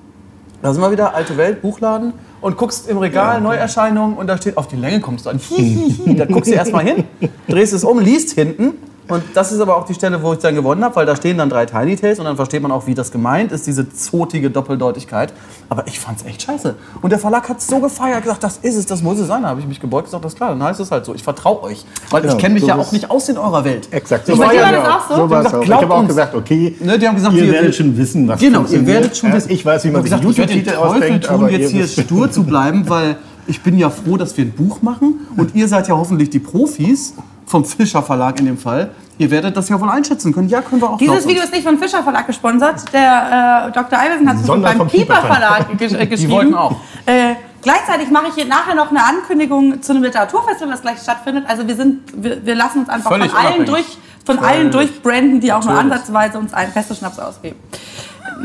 [0.62, 4.56] da sind wir wieder, alte Welt, Buchladen, und guckst im Regal Neuerscheinungen und da steht,
[4.56, 5.38] auf die Länge kommst du an.
[5.38, 6.16] Hihihi.
[6.16, 7.04] Da guckst du erstmal hin,
[7.48, 8.74] drehst es um, liest hinten.
[9.10, 11.36] Und das ist aber auch die Stelle, wo ich dann gewonnen habe, weil da stehen
[11.38, 14.50] dann drei Tiny Tales und dann versteht man auch, wie das gemeint ist, diese zotige
[14.50, 15.32] Doppeldeutigkeit.
[15.68, 16.74] Aber ich fand's echt scheiße.
[17.02, 19.42] Und der Verlag hat so gefeiert, gesagt, das ist es, das muss es sein.
[19.42, 21.14] Da habe ich mich gebeugt und gesagt, das ist klar, dann heißt es halt so.
[21.14, 21.84] Ich vertraue euch.
[22.10, 23.88] Weil ich Ja, kenne mich so ja auch nicht aus in eurer Welt.
[23.90, 24.28] Exakt.
[24.28, 25.16] Ich bei war ja das auch so?
[25.16, 25.62] So Die war haben es gesagt, auch.
[25.64, 28.40] Ich habe auch gesagt, okay, Ne, die haben gesagt, ihr wir- werdet schon wissen, was
[28.40, 29.50] Genau, ihr werdet schon Ja, wissen.
[29.50, 32.44] Ich weiß, wie man sich ich YouTube-Titel ausdenkt, tun, aber jetzt ihr hier stur zu
[32.44, 35.96] bleiben, weil ich bin ja froh, dass wir ein Buch machen und ihr seid ja
[35.96, 37.14] hoffentlich die Profis
[37.50, 38.90] vom Fischer Verlag in dem Fall.
[39.18, 40.48] Ihr werdet das ja wohl einschätzen können.
[40.48, 40.98] Ja, können wir auch.
[40.98, 42.92] Dieses Video ist nicht vom Fischer Verlag gesponsert.
[42.92, 43.98] Der äh, Dr.
[43.98, 46.30] Iversen hat es beim Pieper Verlag gesch äh, geschrieben.
[46.32, 46.76] wollten auch.
[47.06, 51.44] Äh, gleichzeitig mache ich hier nachher noch eine Ankündigung zu einem Literaturfestival, das gleich stattfindet.
[51.48, 53.84] Also wir sind, wir, wir lassen uns einfach Völlig von allen unabhängig.
[53.86, 55.92] durch, von allen durchbranden, die auch nur Natürlich.
[55.92, 57.58] ansatzweise uns einen Feste-Schnaps ausgeben.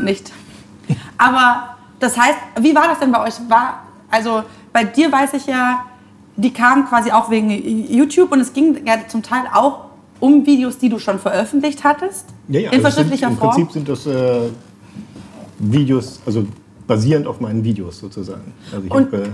[0.02, 0.32] Nicht.
[1.16, 3.34] Aber das heißt, wie war das denn bei euch?
[3.48, 4.42] War, also
[4.72, 5.84] bei dir weiß ich ja,
[6.36, 9.86] die kamen quasi auch wegen YouTube und es ging ja zum Teil auch
[10.20, 12.26] um Videos, die du schon veröffentlicht hattest.
[12.48, 13.50] Ja, ja, in also verschriftlicher Im Form.
[13.54, 14.48] Prinzip sind das äh,
[15.58, 16.46] Videos, also
[16.86, 18.52] basierend auf meinen Videos sozusagen.
[18.72, 19.28] Also Und- hab, äh,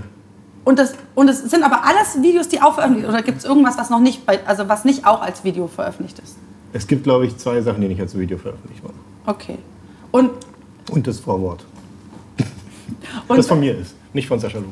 [0.65, 3.77] Und das, und es sind aber alles Videos, die auch veröffentlicht Oder gibt es irgendwas,
[3.77, 6.37] was noch nicht, bei, also was nicht auch als Video veröffentlicht ist?
[6.75, 8.97] es gibt, glaube ich, zwei Sachen, die nicht als Video veröffentlicht wurden.
[9.27, 9.57] Okay.
[10.11, 10.31] Und,
[10.89, 11.63] Und das Vorwort,
[13.27, 14.71] und, das von mir ist, nicht von Sascha Lobo.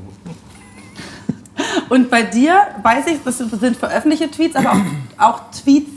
[1.92, 4.78] Und bei dir weiß ich, das sind veröffentlichte Tweets, aber auch,
[5.18, 5.92] auch Tweets,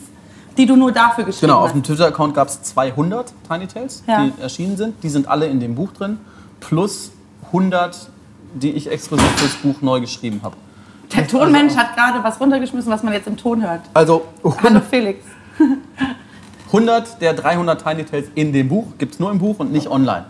[0.56, 1.74] Die du nur dafür geschrieben Genau, auf hast.
[1.74, 4.24] dem Twitter-Account gab es 200 Tiny Tales, Ja.
[4.26, 5.02] die erschienen sind.
[5.02, 6.18] Die sind alle in dem Buch drin.
[6.60, 7.10] Plus
[7.46, 8.08] 100,
[8.54, 10.56] die ich exklusiv fürs Buch neu geschrieben habe.
[11.14, 13.80] Der Tonmensch hat gerade was runtergeschmissen, was man jetzt im Ton hört.
[13.94, 14.26] Also
[14.62, 15.24] Hallo Felix.
[16.66, 19.88] 100 der 300 Tiny Tales in dem Buch gibt es nur im Buch und nicht
[19.88, 20.26] online.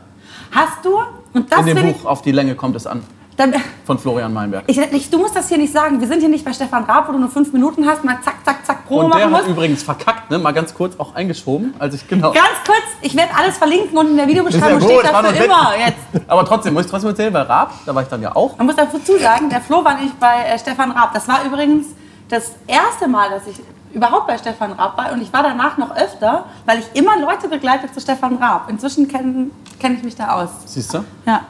[0.50, 0.98] Hast du,
[1.32, 3.02] und das in dem Buch auf die Länge kommt es an
[3.36, 4.64] dann, von Florian Meinberg.
[4.66, 6.00] ich, ich, du musst das hier nicht sagen.
[6.00, 8.36] Wir sind hier nicht bei Stefan Raab, wo du nur fünf Minuten hast, mal zack,
[8.44, 9.56] zack, zack, Probe Und der machen hat musst.
[9.56, 10.38] übrigens verkackt, ne?
[10.38, 12.32] mal ganz kurz auch eingeschoben, als ich genau.
[12.32, 15.72] Ganz kurz, ich werde alles verlinken und in der Videobeschreibung ja steht dafür doch immer
[15.78, 16.28] jetzt.
[16.28, 18.56] Aber trotzdem, muss ich trotzdem erzählen, weil Raab, da war ich dann ja auch.
[18.58, 21.12] Man muss dazu sagen, der Flo war nicht bei äh, Stefan Raab.
[21.14, 21.86] Das war übrigens
[22.28, 23.60] das erste Mal, dass ich
[23.92, 25.12] überhaupt bei Stefan Raab war.
[25.12, 28.68] Und ich war danach noch öfter, weil ich immer Leute begleite zu Stefan Raab.
[28.68, 30.50] Inzwischen kenne kenn ich mich da aus.
[30.66, 31.04] Siehst du?
[31.26, 31.42] Ja.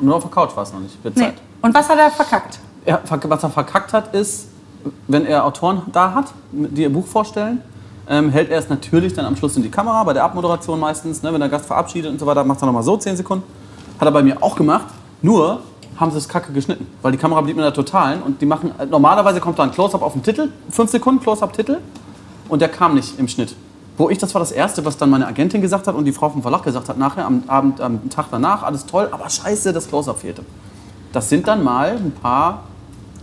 [0.00, 1.02] Nur auf der Couch war es noch nicht.
[1.04, 1.24] Wird Nee.
[1.24, 1.34] Zeit.
[1.62, 2.58] Und was hat er verkackt?
[2.84, 4.48] Er, was er verkackt hat, ist,
[5.08, 7.62] wenn er Autoren da hat, die ihr Buch vorstellen,
[8.08, 11.22] ähm, hält er es natürlich dann am Schluss in die Kamera, bei der Abmoderation meistens,
[11.22, 13.44] ne, wenn der Gast verabschiedet und so weiter, macht er nochmal so 10 Sekunden.
[14.00, 14.86] Hat er bei mir auch gemacht,
[15.22, 15.60] nur
[15.96, 18.72] haben sie es kacke geschnitten, weil die Kamera blieb in der Totalen und die machen,
[18.88, 21.76] normalerweise kommt da ein Close-Up auf den Titel, 5 Sekunden Close-Up-Titel
[22.48, 23.54] und der kam nicht im Schnitt.
[24.00, 26.30] Wo ich, das war das Erste, was dann meine Agentin gesagt hat und die Frau
[26.30, 29.88] vom Verlag gesagt hat, nachher am Abend, am Tag danach, alles toll, aber scheiße, das
[29.88, 30.42] Close-Up fehlte.
[31.12, 32.62] Das sind dann mal ein paar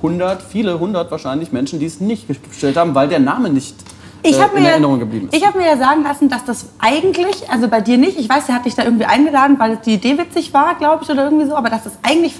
[0.03, 3.75] hundert, viele hundert wahrscheinlich Menschen, die es nicht gestellt haben, weil der Name nicht
[4.21, 5.35] Ich äh, habe in mir, Erinnerung geblieben ist.
[5.35, 8.47] ich hab mir ja sagen lassen, dass das eigentlich, also bei dir nicht, ich weiß,
[8.47, 11.47] er hat dich da irgendwie eingeladen, weil die Idee witzig war, glaube ich, oder irgendwie
[11.47, 12.35] so, aber dass das eigentlich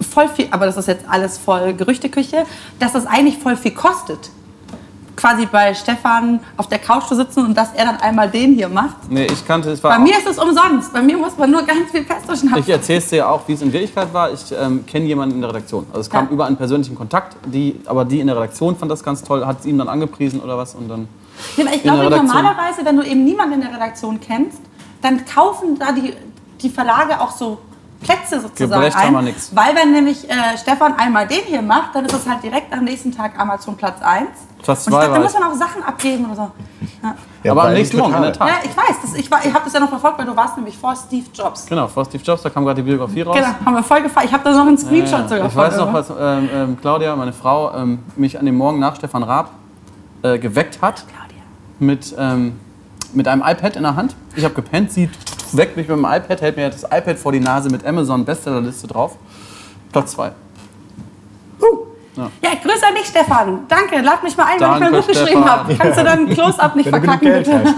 [0.00, 2.44] voll viel, aber das ist jetzt alles voll Gerüchteküche,
[2.80, 4.30] dass das eigentlich voll viel kostet.
[5.18, 8.68] Quasi bei Stefan auf der Couch zu sitzen und dass er dann einmal den hier
[8.68, 9.10] macht.
[9.10, 10.92] nee, ich kannte es war Bei mir ist es umsonst.
[10.92, 12.60] Bei mir muss man nur ganz viel Pesto schnappen.
[12.62, 14.32] Ich erzähle es dir auch, wie es in Wirklichkeit war.
[14.32, 15.86] Ich ähm, kenne jemanden in der Redaktion.
[15.88, 16.30] Also es kam Ja.
[16.30, 19.58] über einen persönlichen Kontakt, die, aber die in der Redaktion fand das ganz toll, hat
[19.60, 21.08] es ihm dann angepriesen oder was und dann.
[21.56, 24.60] Ja, aber ich glaube, normalerweise, wenn du eben niemanden in der Redaktion kennst,
[25.02, 26.12] dann kaufen da die,
[26.62, 27.58] die Verlage auch so
[28.00, 29.24] Plätze sozusagen Gebrecht haben wir ein.
[29.24, 29.54] nix.
[29.54, 32.84] Weil wenn nämlich äh, Stefan einmal den hier macht, dann ist es halt direkt am
[32.84, 34.28] nächsten Tag Amazon Platz 1.
[34.62, 36.50] Platz Und zwei ich dachte, da muss man auch Sachen abgeben oder so.
[37.02, 38.32] Ja, Ja, aber am nächsten Morgen, in der.
[38.32, 38.48] Tat.
[38.48, 40.56] ja ich weiß, das, ich, war- ich habe das ja noch verfolgt, weil du warst
[40.56, 41.66] nämlich vor Steve Jobs.
[41.66, 43.36] Genau, vor Steve Jobs, da kam gerade die Biografie raus.
[43.36, 44.26] Genau, haben wir voll gefallen.
[44.28, 45.28] Ich habe da noch einen Screenshot Ja, ja.
[45.28, 48.78] sogar Ich weiß noch, was ähm, ähm, Claudia, meine Frau, ähm, mich an dem Morgen
[48.78, 49.50] nach Stefan Raab
[50.22, 51.42] äh, geweckt hat Claudia.
[51.80, 52.58] mit, ähm,
[53.12, 54.14] mit einem iPad in der Hand.
[54.36, 55.08] Ich habe gepennt, sie
[55.56, 58.86] weckt mich mit dem iPad, hält mir das iPad vor die Nase mit Amazon Bestsellerliste
[58.86, 59.16] drauf.
[59.92, 60.32] Platz 2.
[62.42, 63.60] Ja, grüß an dich, Stefan.
[63.68, 65.74] Danke, lad mich mal ein, wenn ich mein Danke, Buch geschrieben habe.
[65.76, 67.62] Kannst du dann ein Close-Up nicht verkacken, bitte?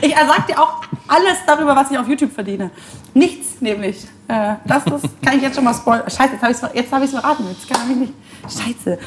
[0.00, 2.70] Ich sag dir auch alles darüber, was ich auf YouTube verdiene.
[3.14, 4.04] Nichts nämlich.
[4.28, 6.08] Äh, das, das kann ich jetzt schon mal spoilern.
[6.08, 7.44] Scheiße, jetzt habe ich es jetzt hab ich's verraten.
[7.48, 8.12] Jetzt kann ich nicht.
[8.42, 8.98] Scheiße.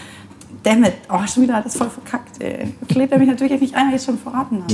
[0.64, 0.94] Dammit.
[1.10, 2.74] Oh, schon wieder alles voll verkackt, ey.
[2.90, 4.74] Lädt er mich natürlich nicht ein, weil ich es schon verraten habe.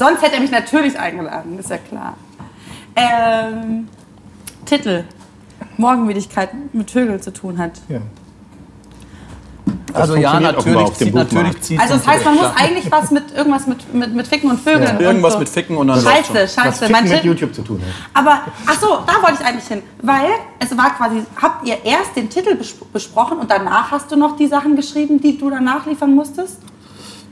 [0.00, 2.16] Sonst hätte er mich natürlich eingeladen, ist ja klar.
[2.96, 3.86] Ähm,
[4.64, 5.04] Titel.
[5.76, 7.72] Morgenmüdigkeit mit Vögeln zu tun hat.
[7.90, 8.00] Ja.
[9.92, 12.90] Also ja, natürlich auf dem zieht, natürlich zieht Also so das heißt, man muss eigentlich
[12.90, 14.96] was mit irgendwas mit, mit, mit Ficken und Vögeln.
[14.96, 15.38] und Irgendwas so.
[15.38, 16.34] mit Ficken und dann Scheiße, schon.
[16.34, 16.86] Was scheiße.
[16.86, 17.92] Ficken Mein mit YouTube zu tun hat.
[18.14, 22.16] aber ach so, da wollte ich eigentlich hin, weil es war quasi, habt ihr erst
[22.16, 25.84] den Titel bes besprochen und danach hast du noch die Sachen geschrieben, die du danach
[25.84, 26.56] liefern musstest?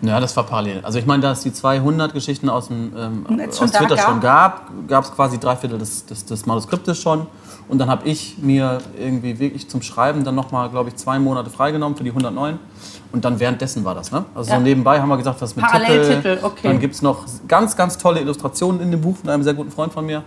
[0.03, 0.81] Ja, das war parallel.
[0.85, 3.99] Also ich meine, da es die 200 Geschichten aus, dem, ähm, schon aus da Twitter
[3.99, 7.27] schon gab, gab es quasi drei Viertel des, des, des Manuskriptes schon.
[7.69, 11.51] Und dann habe ich mir irgendwie wirklich zum Schreiben dann nochmal, glaube ich, zwei Monate
[11.51, 12.59] freigenommen für die 109.
[13.13, 14.13] Und dann währenddessen war das.
[14.13, 14.25] Ne?
[14.35, 14.57] Also Ja.
[14.57, 16.45] so nebenbei haben wir gesagt, was mit Paralleltitel, Titel.
[16.45, 16.61] okay.
[16.69, 19.71] Dann gibt es noch ganz, ganz tolle Illustrationen in dem Buch von einem sehr guten
[19.71, 20.23] Freund von mir,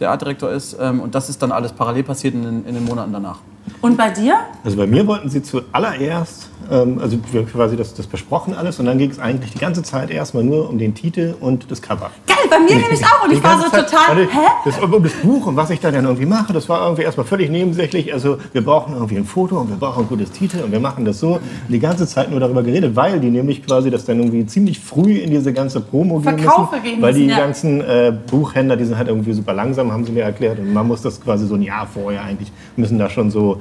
[0.00, 0.76] der Artdirektor ist.
[0.80, 3.38] Ähm, und das ist dann alles parallel passiert in den, in den Monaten danach.
[3.80, 4.36] Und bei dir?
[4.64, 8.78] Also bei mir wollten sie zuallererst, ähm, also wir haben quasi das, das besprochen alles
[8.78, 11.82] und dann ging es eigentlich die ganze Zeit erstmal nur um den Titel und das
[11.82, 12.10] Cover.
[12.26, 13.24] Geil, bei mir nämlich auch.
[13.24, 14.38] Und ich war so Zeit- total, hä?
[14.64, 17.26] Das, um das Buch und was ich da dann irgendwie mache, das war irgendwie erstmal
[17.26, 18.12] völlig nebensächlich.
[18.12, 21.04] Also wir brauchen irgendwie ein Foto und wir brauchen ein gutes Titel und wir machen
[21.04, 21.34] das so.
[21.34, 24.78] Und die ganze Zeit nur darüber geredet, weil die nämlich quasi das dann irgendwie ziemlich
[24.78, 26.84] früh in diese ganze Promo gehen Verkaufe müssen.
[26.84, 27.38] gehen weil die ja.
[27.38, 30.58] ganzen äh, Buchhändler, die sind halt irgendwie super langsam, haben sie mir erklärt.
[30.58, 33.51] Und man muss das quasi so ein Jahr vorher eigentlich, müssen da schon so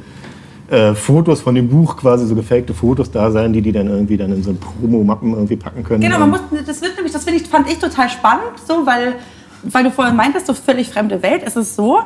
[0.70, 4.18] äh, Fotos von dem Buch, quasi so gefakte Fotos da sein, die die dann irgendwie
[4.18, 6.02] dann in so Promo-Mappen irgendwie packen können.
[6.02, 9.16] Genau, man muss, das wird nämlich, das finde ich, fand ich total spannend, so, weil,
[9.64, 11.42] weil du vorhin meintest, so völlig fremde Welt.
[11.46, 12.00] Es ist so,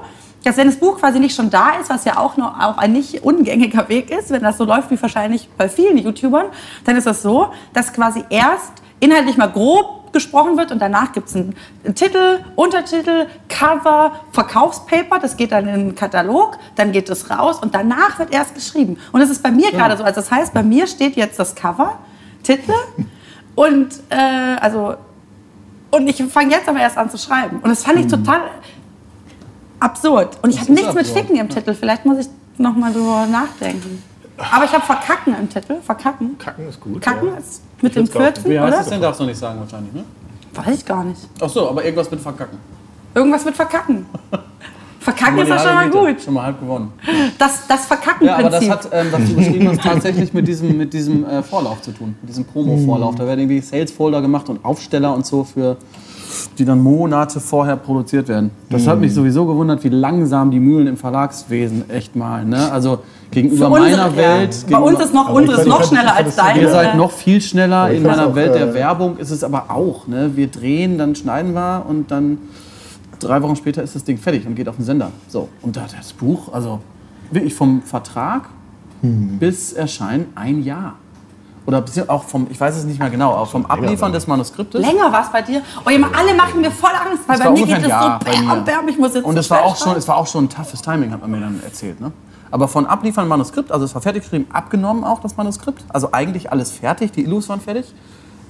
[0.43, 2.91] dass wenn das Buch quasi nicht schon da ist, was ja auch noch auch ein
[2.91, 6.47] nicht ungängiger Weg ist, wenn das so läuft wie wahrscheinlich bei vielen YouTubern,
[6.85, 11.27] dann ist es so, dass quasi erst inhaltlich mal grob gesprochen wird und danach gibt
[11.27, 17.09] es einen, einen Titel, Untertitel, Cover, Verkaufspaper, das geht dann in den Katalog, dann geht
[17.11, 18.97] es raus und danach wird erst geschrieben.
[19.11, 20.03] Und das ist bei mir gerade so.
[20.03, 21.99] Also das heißt, bei mir steht jetzt das Cover,
[22.41, 22.73] Titel,
[23.55, 24.15] Und äh,
[24.59, 24.95] also
[25.91, 27.59] und ich fange jetzt aber erst an zu schreiben.
[27.59, 28.41] Und das fand ich total
[29.79, 30.37] absurd.
[30.41, 31.73] Und ich habe nichts mit absurd, Ficken im Titel.
[31.73, 34.03] Vielleicht muss ich noch mal drüber nachdenken.
[34.37, 35.75] Aber ich habe Verkacken im Titel.
[35.81, 36.37] Verkacken.
[36.37, 37.01] Kacken ist gut.
[37.01, 37.35] Kacken ja.
[37.37, 38.09] ist mit Ich dem.
[38.09, 38.81] Kürzen, Wie heißt oder?
[38.81, 39.01] es denn?
[39.01, 40.03] Darfst du nicht sagen wahrscheinlich, ne?
[40.53, 41.21] Weiß ich gar nicht.
[41.41, 42.57] Ach so, aber irgendwas mit Verkacken.
[43.13, 44.05] Irgendwas mit Verkacken.
[44.99, 45.97] Verkacken ist doch schon mal Miete.
[45.99, 46.21] gut.
[46.21, 46.91] Schon mal halb gewonnen.
[47.37, 47.87] Das, das
[48.21, 48.69] Ja, aber das Verkacken-Prinzip.
[48.71, 52.15] hat, ähm, was du beschrieben hast, tatsächlich mit diesem, mit diesem äh, Vorlauf zu tun.
[52.21, 53.13] Mit diesem Promo-Vorlauf.
[53.13, 55.77] Da werden irgendwie Sales-Folder gemacht und Aufsteller und so für
[56.57, 58.49] die dann Monate vorher produziert werden.
[58.69, 62.49] Das hat mich sowieso gewundert, wie langsam die Mühlen im Verlagswesen echt malen.
[62.49, 62.71] Ne?
[62.71, 62.99] Also
[63.35, 64.15] gegenüber unsere- meiner ja.
[64.17, 64.49] Welt.
[64.51, 66.61] Bei gegenüber- uns ist noch, Aber unseres fand- noch schneller als deine.
[66.61, 67.91] Ihr seid noch viel schneller.
[67.91, 70.07] In meiner auch, Welt der äh, Werbung ist es aber auch.
[70.07, 70.31] Ne?
[70.35, 72.37] Wir drehen, dann schneiden wir und dann
[73.19, 75.11] drei Wochen später ist das Ding fertig und geht auf den Sender.
[75.27, 75.49] So.
[75.61, 76.79] Und da das Buch, also
[77.31, 78.49] wirklich vom Vertrag
[79.01, 80.95] bis Erscheinen ein Jahr.
[81.67, 84.81] Oder auch vom, ich weiß es nicht mehr genau, auch vom Abliefern des Manuskriptes.
[84.81, 85.61] Länger war es bei dir.
[85.83, 88.63] Oh, ihr, alle machen mir voll Angst, weil bei mir geht es so bei bam,
[88.65, 90.81] bam, ich muss jetzt Und es war, auch schon, es war auch schon ein toughes
[90.81, 91.99] Timing, hat man mir dann erzählt.
[91.99, 92.11] Ne?
[92.51, 95.83] Aber von Abliefern Manuskript, also es war fertig geschrieben, abgenommen auch das Manuskript.
[95.89, 97.93] Also eigentlich alles fertig, die Illus waren fertig.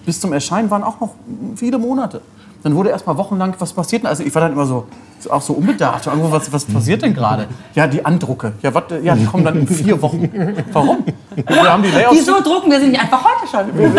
[0.06, 1.16] Bis zum Erscheinen waren auch noch
[1.56, 2.22] viele Monate.
[2.66, 4.10] Dann wurde erst mal wochenlang, was passiert denn?
[4.10, 4.88] Also ich war dann immer so,
[5.20, 6.08] so auch so unbedarft.
[6.08, 7.46] Irgendwo, was, was passiert denn gerade?
[7.76, 8.54] Ja, die Andrucke.
[8.64, 10.28] Ja, wat, ja, die kommen dann in vier Wochen.
[10.74, 11.04] Warum?
[11.36, 12.16] Wir haben die Layouts.
[12.18, 13.70] Wieso drucken wir sie nicht einfach heute schon?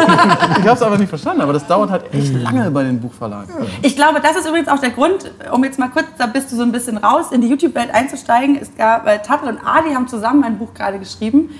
[0.59, 3.55] Ich habe es aber nicht verstanden, aber das dauert halt echt lange bei den Buchverlagen.
[3.83, 6.57] Ich glaube, das ist übrigens auch der Grund, um jetzt mal kurz, da bist du
[6.57, 8.59] so ein bisschen raus, in die YouTube-Welt einzusteigen.
[8.61, 11.51] Es gab, äh, Tattel und Adi haben zusammen ein Buch gerade geschrieben,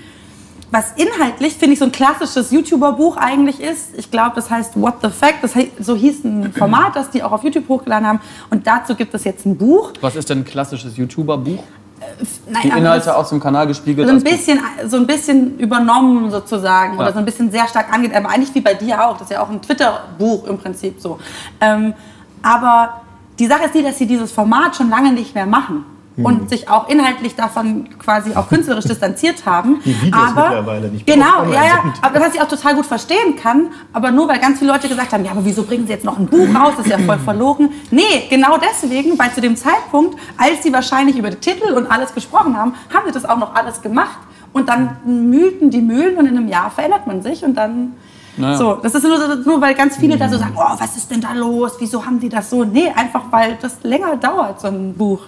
[0.71, 3.97] was inhaltlich, finde ich, so ein klassisches YouTuber-Buch eigentlich ist.
[3.97, 5.35] Ich glaube, das heißt What the Fact.
[5.41, 8.19] Das hei- so hieß ein Format, das die auch auf YouTube hochgeladen haben.
[8.49, 9.93] Und dazu gibt es jetzt ein Buch.
[10.01, 11.63] Was ist denn ein klassisches YouTuber-Buch?
[12.49, 14.07] Nein, Die Inhalte aus dem Kanal gespiegelt.
[14.07, 16.99] so ein bisschen, so ein bisschen übernommen sozusagen Ja.
[16.99, 19.13] oder so ein bisschen sehr stark angeht, aber eigentlich wie bei dir auch.
[19.13, 21.17] Das ist ja auch ein Twitter-Buch im Prinzip so.
[21.59, 21.93] Ähm,
[22.43, 23.01] aber
[23.39, 25.85] die Sache ist die, dass sie dieses Format schon lange nicht mehr machen.
[26.17, 26.25] Hm.
[26.25, 29.79] Und sich auch inhaltlich davon quasi auch künstlerisch distanziert haben.
[29.85, 31.81] Die Videos aber, mittlerweile nicht mehr Genau, ja, ja.
[31.83, 31.93] sind.
[32.03, 35.13] Aber was ich auch total gut verstehen kann, aber nur weil ganz viele Leute gesagt
[35.13, 36.73] haben, ja, aber wieso bringen sie jetzt noch ein Buch raus?
[36.75, 37.69] Das ist ja voll verlogen.
[37.91, 42.13] Nee, genau deswegen, weil zu dem Zeitpunkt, als sie wahrscheinlich über die Titel und alles
[42.13, 44.17] gesprochen haben, haben sie das auch noch alles gemacht.
[44.53, 47.93] Und dann mühlten die Mühlen und in einem Jahr verändert man sich und dann.
[48.37, 48.57] Naja.
[48.57, 51.21] So, das ist nur, nur weil ganz viele da so sagen, oh, was ist denn
[51.21, 51.73] da los?
[51.79, 52.63] Wieso haben die das so?
[52.63, 55.21] Nee, einfach weil das länger dauert, so ein Buch.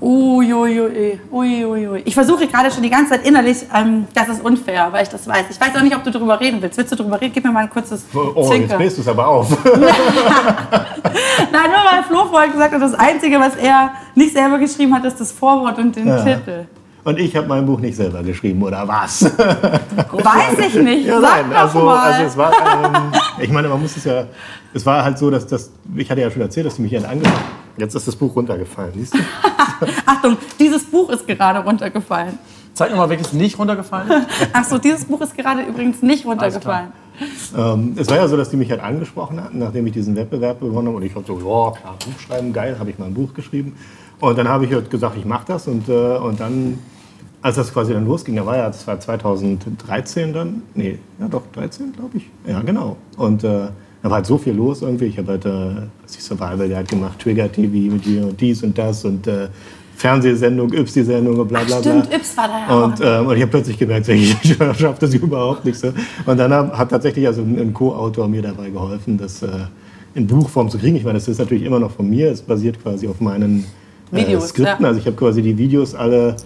[0.00, 2.02] Uiuiui, uiuiui.
[2.04, 5.26] Ich versuche gerade schon die ganze Zeit innerlich, ähm, das ist unfair, weil ich das
[5.26, 5.46] weiß.
[5.50, 6.78] Ich weiß auch nicht, ob du darüber reden willst.
[6.78, 7.32] Willst du darüber reden?
[7.34, 8.76] Gib mir mal ein kurzes Oh, jetzt Zwinker.
[8.76, 9.50] bläst du es aber auf.
[9.64, 9.74] Nein,
[11.52, 15.18] nur weil Flo vorhin gesagt hat, das Einzige, was er nicht selber geschrieben hat, ist
[15.20, 16.22] das Vorwort und den Ja.
[16.22, 16.66] Titel.
[17.04, 19.24] Und ich habe mein Buch nicht selber geschrieben, oder was?
[19.24, 21.06] Weiß ich nicht.
[21.06, 22.12] Ja, Sag nein, also, mal.
[22.12, 24.24] also es war, ähm, ich meine, man muss es ja,
[24.74, 27.06] es war halt so, dass das, ich hatte ja schon erzählt, dass die mich dann
[27.06, 27.38] angefangen
[27.78, 29.18] Jetzt ist das Buch runtergefallen, siehst du?
[30.06, 32.38] Achtung, dieses Buch ist gerade runtergefallen.
[32.74, 34.26] Zeig nochmal, welches nicht runtergefallen ist.
[34.52, 36.92] Ach so, dieses Buch ist gerade übrigens nicht runtergefallen.
[37.56, 40.60] Ähm, es war ja so, dass die mich halt angesprochen hatten, nachdem ich diesen Wettbewerb
[40.60, 40.96] gewonnen habe.
[40.96, 43.76] Und ich habe so, ja, klar, Buch schreiben, geil, habe ich mal ein Buch geschrieben.
[44.20, 45.66] Und dann habe ich halt gesagt, ich mache das.
[45.68, 46.78] Und, äh, und dann,
[47.42, 51.42] als das quasi dann losging, da war ja, das war 2013 dann, nee, ja doch,
[51.52, 52.30] 13 glaube ich.
[52.46, 52.96] Ja, genau.
[53.16, 53.68] Und äh,
[54.02, 55.06] da war halt so viel los irgendwie.
[55.06, 58.76] Ich habe halt äh, die Survival halt gemacht, Trigger TV mit dir und dies und
[58.78, 59.48] das und äh,
[59.96, 61.90] Fernsehsendung, Ypsi-Sendung und bla bla bla.
[62.02, 65.12] Stimmt, Yps war da ja Und, ähm, und ich habe plötzlich gemerkt, ich schaffe das
[65.14, 65.92] überhaupt nicht so.
[66.24, 69.48] Und dann hat, hat tatsächlich also ein, ein Co-Autor mir dabei geholfen, das äh,
[70.14, 70.94] in Buchform zu kriegen.
[70.94, 72.30] Ich meine, das ist natürlich immer noch von mir.
[72.30, 73.64] Es basiert quasi auf meinen
[74.12, 74.84] äh, Videos, Skripten.
[74.84, 74.88] ja.
[74.88, 76.36] Also ich habe quasi die Videos alle,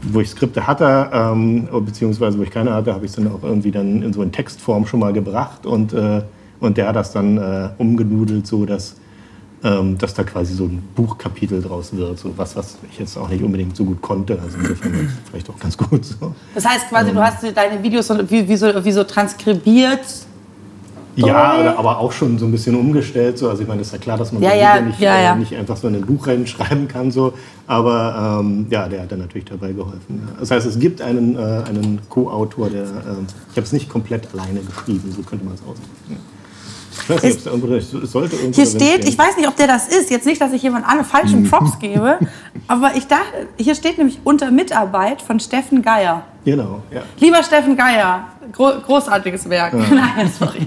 [0.00, 3.42] wo ich Skripte hatte, ähm, beziehungsweise wo ich keine hatte, habe ich es dann auch
[3.42, 5.66] irgendwie dann in so in Textform schon mal gebracht.
[5.66, 6.22] Und, äh,
[6.60, 8.96] und der hat das dann äh, umgenudelt, so dass
[9.62, 13.28] ähm, dass da quasi so ein Buchkapitel draus wird, so was, was ich jetzt auch
[13.28, 14.38] nicht unbedingt so gut konnte.
[14.42, 16.34] Also insofern war das vielleicht auch ganz gut so.
[16.54, 20.00] Das heißt quasi, ähm, du hast deine Videos so, wie, wie, so, wie so transkribiert.
[21.16, 23.36] Ja, aber auch schon so ein bisschen umgestellt.
[23.36, 23.50] So.
[23.50, 25.34] Also ich meine, ist ja klar, dass man Ja, ja, nicht, ja, äh, ja.
[25.34, 27.10] nicht einfach so in ein Buch reinschreiben kann.
[27.10, 27.34] So.
[27.66, 30.26] Aber ähm, ja, der hat dann natürlich dabei geholfen.
[30.38, 34.28] Das heißt, es gibt einen, äh, einen Co-Autor, der, ähm, ich habe es nicht komplett
[34.32, 36.16] alleine geschrieben, so könnte man es ausdrücken.
[37.08, 37.16] Ja.
[37.22, 40.86] Irgendwo Hier steht, ich weiß nicht, ob der das ist, jetzt nicht, dass ich jemand
[40.88, 42.18] alle falschen Props gebe,
[42.66, 46.24] aber ich dachte, hier steht nämlich unter Mitarbeit von Steffen Geier.
[46.44, 47.02] Genau, ja.
[47.18, 49.74] Lieber Steffen Geier, gro großartiges Werk.
[49.90, 50.66] Nein, sorry.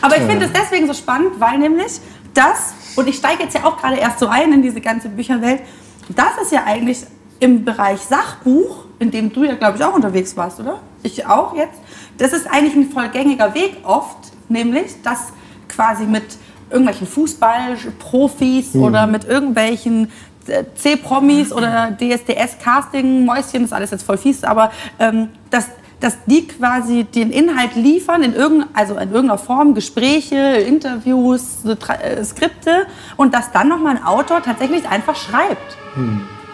[0.00, 2.00] Aber ich finde es deswegen so spannend, weil nämlich
[2.32, 5.60] das, und ich steige jetzt ja auch gerade erst so ein in diese ganze Bücherwelt,
[6.08, 6.98] das ist ja eigentlich
[7.40, 10.80] im Bereich Sachbuch, in dem du ja, glaube ich, auch unterwegs warst, oder?
[11.02, 11.80] Ich auch jetzt.
[12.18, 15.32] Das ist eigentlich ein voll gängiger Weg oft, nämlich, dass
[15.68, 16.24] quasi mit
[16.70, 20.10] irgendwelchen Fußballprofis oder mit irgendwelchen
[20.46, 25.68] äh, C-Promis oder DSDS-Casting-Mäuschen, das ist alles jetzt voll fies, aber ähm, dass,
[26.00, 31.72] dass die quasi den Inhalt liefern, in, irgendein, also in irgendeiner Form, Gespräche, Interviews, so
[31.72, 32.86] Tra- äh, Skripte
[33.16, 35.76] und dass dann nochmal ein Autor tatsächlich einfach schreibt.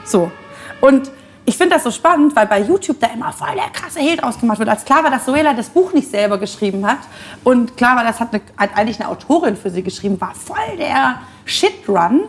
[0.05, 0.31] So.
[0.81, 1.11] Und
[1.47, 4.59] ich finde das so spannend, weil bei YouTube da immer voll der krasse Held ausgemacht
[4.59, 4.69] wird.
[4.69, 6.99] Als klar war, dass Suela das Buch nicht selber geschrieben hat
[7.45, 10.77] und klar war, das hat, eine, hat eigentlich eine Autorin für sie geschrieben, war voll
[10.79, 12.23] der Shit-Run.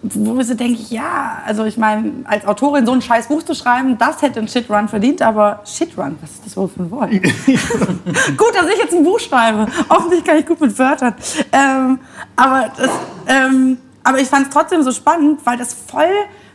[0.00, 3.52] Wo ich so denke, ja, also ich meine, als Autorin so ein scheiß Buch zu
[3.52, 7.10] schreiben, das hätte ein Shit-Run verdient, aber Shit-Run, was ist das wohl für ein Wort?
[7.10, 9.66] gut, dass ich jetzt ein Buch schreibe.
[9.88, 11.14] Offensichtlich kann ich gut mit Wörtern.
[11.50, 11.98] Ähm,
[12.36, 12.90] aber, das,
[13.26, 16.06] ähm, aber ich fand es trotzdem so spannend, weil das voll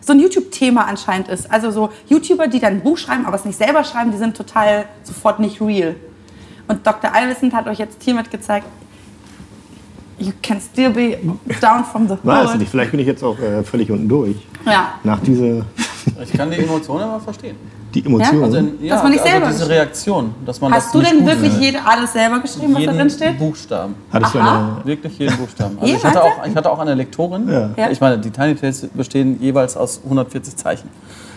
[0.06, 1.52] so ein YouTube-Thema anscheinend ist.
[1.52, 4.36] Also so YouTuber, die dann ein Buch schreiben, aber es nicht selber schreiben, die sind
[4.36, 5.96] total sofort nicht real.
[6.68, 7.14] Und Dr.
[7.14, 8.66] Allwissend hat euch jetzt hiermit gezeigt,
[10.18, 11.18] you can still be
[11.62, 12.60] down from the Weiß hood.
[12.60, 14.36] nicht, vielleicht bin ich jetzt auch äh, völlig unten durch.
[14.66, 14.94] Ja.
[15.04, 15.66] Nach dieser,
[16.22, 17.58] Ich kann die Emotionen aber verstehen.
[17.94, 18.44] Die Emotion.
[18.44, 20.92] Also, in, ja, Dass man nicht also selber diese geschrieben- Reaktion, dass man Hast das
[20.94, 23.38] du denn wirklich jede, alles selber geschrieben, was da drin jeden steht?
[23.40, 23.96] Buchstaben.
[24.12, 24.76] Hattest du Aha.
[24.78, 25.78] eine, Wirklich jeden Buchstaben.
[25.80, 27.48] Also ich, hatte auch, ich hatte auch eine Lektorin.
[27.50, 27.70] Ja.
[27.78, 27.90] Ja.
[27.92, 30.90] Ich meine, die Tiny Tales bestehen jeweils aus 140 Zeichen.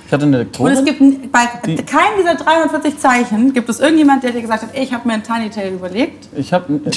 [0.07, 0.72] Ich hatte eine Und Lektorin.
[0.74, 4.70] es gibt bei Die- keinem dieser 340 Zeichen gibt es irgendjemand, der dir gesagt hat,
[4.72, 6.28] ey, ich habe mir ein Tiny Tale überlegt.
[6.36, 6.80] Ich habe.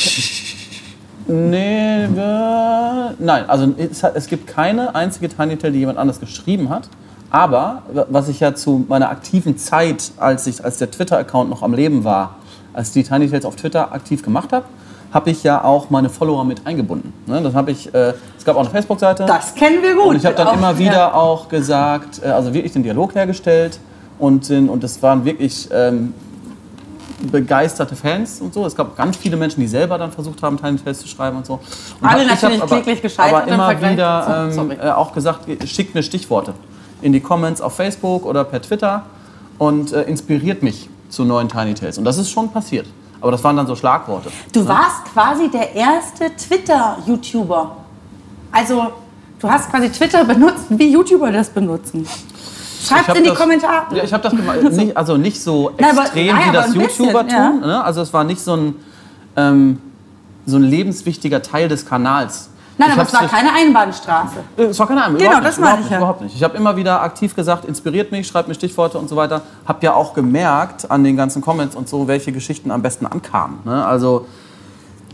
[1.31, 6.89] Nee, wir- nein, also es gibt keine einzige Tiny Tale, die jemand anders geschrieben hat.
[7.31, 11.73] Aber was ich ja zu meiner aktiven Zeit, als, ich, als der Twitter-Account noch am
[11.73, 12.35] Leben war,
[12.73, 14.65] als die Tiny Tales auf Twitter aktiv gemacht habe,
[15.13, 17.13] habe ich ja auch meine Follower mit eingebunden.
[17.25, 17.93] Ne, das habe ich.
[17.93, 19.25] Äh, es gab auch eine Facebook-Seite.
[19.25, 20.05] Das kennen wir gut.
[20.05, 21.13] Und ich habe dann Auch- immer wieder ja.
[21.13, 23.79] auch gesagt, äh, also wirklich den Dialog hergestellt
[24.19, 26.13] und, den- und das waren wirklich ähm,
[27.31, 28.65] begeisterte Fans und so.
[28.65, 31.45] Es gab ganz viele Menschen, die selber dann versucht haben, Tiny Tales zu schreiben und
[31.45, 31.53] so.
[31.55, 34.89] Und Alle hab- ich natürlich hab aber, kläglich gescheitert Aber im immer wieder ähm, äh,
[34.91, 36.53] auch gesagt, schickt mir Stichworte
[37.01, 39.03] in die Comments auf Facebook oder per Twitter
[39.57, 41.97] und äh, inspiriert mich zu neuen Tiny Tales.
[41.97, 42.87] Und das ist schon passiert.
[43.21, 44.29] Aber das waren dann so Schlagworte.
[44.53, 47.75] Du warst quasi der erste Twitter-YouTuber.
[48.51, 48.87] Also,
[49.39, 52.07] du hast quasi Twitter benutzt, wie YouTuber das benutzen.
[52.81, 53.95] Schreibt in die das- Kommentare.
[53.97, 54.61] Ja, ich habe das gemacht.
[54.71, 57.49] Nicht, also nicht so Nein, aber- extrem, nein, wie aber das ein bisschen, YouTuber ja.
[57.49, 57.59] tun.
[57.59, 57.83] Ne?
[57.83, 58.75] Also es war nicht so ein,
[59.35, 59.81] ähm,
[60.45, 62.49] so ein lebenswichtiger Teil des Kanals.
[62.79, 64.37] Nein, Ich aber es war keine Einbahnstraße.
[64.57, 65.19] Äh, Es war keine Ahnung.
[65.19, 65.97] Genau, das meine ich nicht, ja.
[65.97, 66.33] überhaupt nicht.
[66.35, 69.41] Ich habe immer wieder aktiv gesagt, inspiriert mich, schreibt mir Stichworte und so weiter.
[69.67, 73.59] Habe ja auch gemerkt an den ganzen Comments und so, welche Geschichten am besten ankamen.
[73.65, 73.85] Ne?
[73.85, 74.25] Also,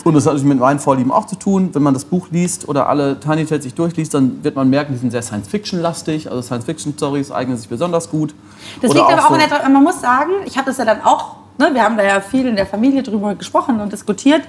[0.03, 1.71] und das hat natürlich mit meinen Vorlieben auch zu tun.
[1.73, 4.93] Wenn man das Buch liest oder alle Tiny Tales sich durchliest, dann wird man merken,
[4.93, 6.29] die sind sehr Science-Fiction-lastig.
[6.29, 8.35] Also Science-Fiction-Stories eignen sich besonders gut.
[8.83, 10.85] Das Oder liegt aber auch so- in der, man muss sagen, ich habe das ja
[10.85, 14.43] dann auch, ne, wir haben da ja viel in der Familie drüber gesprochen und diskutiert.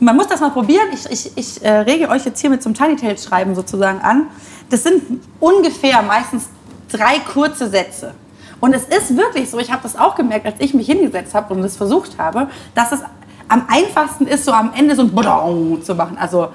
[0.00, 0.88] Man muss das mal probieren.
[0.92, 4.26] Ich, ich, ich äh, rege euch jetzt hiermit zum Tiny Tales Schreiben sozusagen an.
[4.70, 5.02] Das sind
[5.40, 6.48] ungefähr meistens
[6.90, 8.14] drei kurze Sätze.
[8.60, 11.52] Und es ist wirklich so, ich habe das auch gemerkt, als ich mich hingesetzt habe
[11.54, 13.00] und das versucht habe, dass es
[13.48, 16.16] am einfachsten ist, so am Ende so ein Badau zu machen.
[16.18, 16.48] Also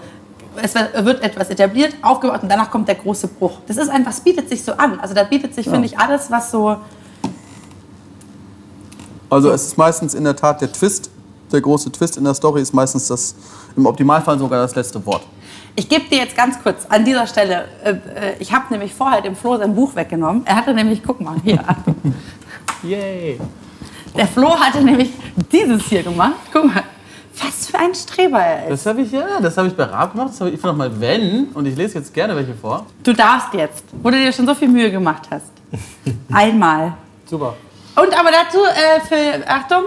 [0.61, 3.59] es wird etwas etabliert, aufgebaut und danach kommt der große Bruch.
[3.67, 4.99] Das ist einfach, es bietet sich so an.
[4.99, 6.77] Also da bietet sich, finde ich, alles, was so
[9.29, 11.11] Also es ist meistens in der Tat der Twist,
[11.51, 13.35] der große Twist in der Story ist meistens das,
[13.75, 15.23] im Optimalfall sogar das letzte Wort.
[15.75, 17.95] Ich gebe dir jetzt ganz kurz an dieser Stelle, äh, äh,
[18.39, 20.41] ich habe nämlich vorher dem Flo sein Buch weggenommen.
[20.45, 21.63] Er hatte nämlich, guck mal, hier.
[22.83, 23.39] Yay!
[24.17, 25.11] Der Flo hatte nämlich
[25.51, 26.35] dieses hier gemacht.
[26.51, 26.83] Guck mal,
[27.41, 28.71] was für ein Streber er ist.
[28.71, 30.29] Das habe ich, ja, das habe ich bei Raab gemacht.
[30.31, 32.85] Das habe ich noch mal wenn, und ich lese jetzt gerne welche vor.
[33.03, 35.51] Du darfst jetzt, wo du dir schon so viel Mühe gemacht hast.
[36.31, 36.93] Einmal.
[37.25, 37.55] Super.
[37.95, 39.83] Und aber dazu, äh, für, Achtung,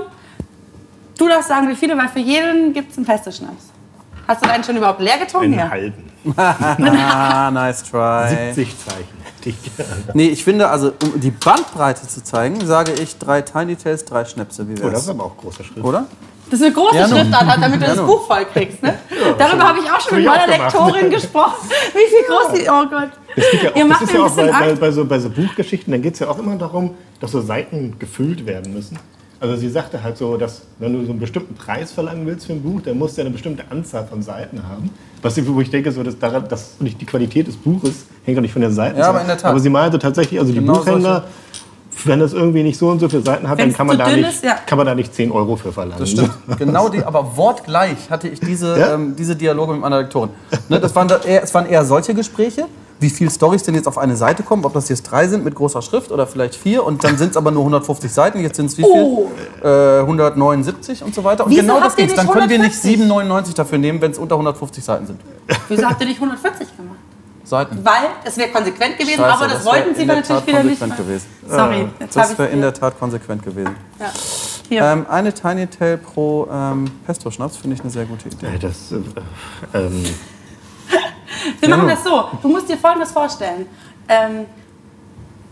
[1.23, 3.71] du darfst sagen, wie viele, weil für jeden gibt es einen festen Schnaps.
[4.29, 5.59] Hast du deinen schon überhaupt leer getrunken?
[5.59, 5.71] einen Ja.
[5.71, 6.13] halben.
[6.37, 8.29] Ah, nice try.
[8.55, 9.91] 70 Zeichen hätte ich gerne.
[10.15, 14.25] Nee, ich finde, also um die Bandbreite zu zeigen, sage ich drei Tiny Tales, drei
[14.25, 14.69] Schnäpse.
[14.69, 15.03] Wie Oh, das wär's?
[15.03, 15.83] ist aber auch großer Schritt.
[15.83, 16.07] Oder?
[16.49, 17.09] Das ist eine große Ja.
[17.09, 18.07] Schriftart hat, damit du das nun.
[18.07, 18.83] Buch voll kriegst.
[18.83, 18.95] Ne?
[19.39, 20.47] Darüber habe ich auch schon mit meiner.
[20.47, 21.69] Lektorin gesprochen.
[21.93, 22.69] Wie viel groß die.
[22.71, 23.11] Oh Gott.
[23.35, 24.75] Das, geht ja auch, Ihr das macht ist mir ja ein auch bei, bisschen bei,
[24.81, 27.99] bei, so, bei so Buchgeschichten, dann geht es ja auch immer darum, dass so Seiten
[27.99, 28.99] gefüllt werden müssen.
[29.43, 32.53] Also sie sagte halt so, dass wenn du so einen bestimmten Preis verlangen willst für
[32.53, 34.89] ein Buch, dann musst du ja eine bestimmte Anzahl von Seiten haben.
[35.21, 38.39] Was ich, wo ich denke, so, dass, daran, dass nicht die Qualität des Buches hängt
[38.39, 38.99] doch nicht von den Seiten.
[39.01, 39.11] Ja, ab.
[39.11, 39.51] aber in der Tat.
[39.51, 41.25] Aber sie meinte tatsächlich, also die Genau Buchhändler,
[42.05, 44.09] wenn das irgendwie nicht so und so viele Seiten hat, dann Wenn's kann man, da
[44.09, 44.59] nicht, ist, ja.
[44.65, 45.99] kann man da nicht 10 Euro für verlangen.
[45.99, 46.31] Das stimmt.
[46.57, 48.95] genau die, aber wortgleich hatte ich diese, Ja?
[48.95, 50.31] ähm, diese Dialoge mit meiner Lektorin.
[50.69, 52.67] Ne, das waren da eher, es waren eher solche Gespräche,
[53.03, 55.55] wie viele Stories denn jetzt auf eine Seite kommen, ob das jetzt drei sind mit
[55.55, 58.67] großer Schrift oder vielleicht vier und dann sind es aber nur 150 Seiten, jetzt sind
[58.67, 58.93] es wie viel?
[58.95, 59.31] Oh.
[59.63, 61.45] Äh, 179 und so weiter.
[61.45, 63.53] Und Wieso genau das nicht Dann können wir nicht 150?
[63.53, 65.21] 7,99 dafür nehmen, wenn es unter 150 Seiten sind.
[65.69, 66.97] Wieso habt ihr nicht 140 gemacht?
[67.45, 67.85] Seiten.
[67.85, 70.97] Weil das wäre konsequent gewesen, Scheiße, aber das, wär wollten sie natürlich Tat wieder nicht.
[70.97, 71.27] gewesen.
[71.49, 73.75] Sorry, jetzt Das wäre in der Tat konsequent gewesen.
[74.71, 74.93] ja.
[74.93, 78.47] Ähm, eine Tiny Tail pro ähm, Pesto-Schnaps finde ich eine sehr gute Idee.
[78.47, 80.05] Äh, Das, äh, ähm,
[81.61, 81.95] Wir Ja, machen nur.
[81.97, 82.25] das so.
[82.43, 83.67] Du musst dir Folgendes vorstellen.
[84.09, 84.47] Ähm,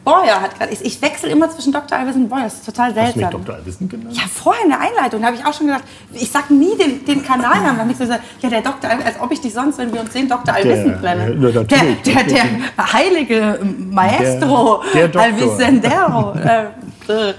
[0.02, 0.72] Boyer hat gerade.
[0.72, 1.98] Ich, ich wechsle immer zwischen Dr.
[1.98, 2.44] Alves und Boyer.
[2.44, 3.44] Das ist total hast du mich seltsam.
[3.44, 3.54] Dr.
[3.56, 4.16] Alwissen genannt?
[4.16, 5.84] Ja, vorher in der Einleitung habe ich auch schon gedacht,
[6.14, 7.78] ich sage nie den, den Kanalnamen.
[7.78, 8.88] Habe ich so gesagt, ja, der Dr.
[8.90, 10.54] Al, als ob ich dich sonst, wenn wir uns sehen, Dr.
[10.54, 11.36] Der, nenne.
[11.36, 12.02] Der, natürlich.
[12.02, 13.60] der, der heilige
[13.90, 15.22] Maestro Der- der Doktor.
[15.22, 16.32] Alvissendero.
[16.32, 17.34] äh,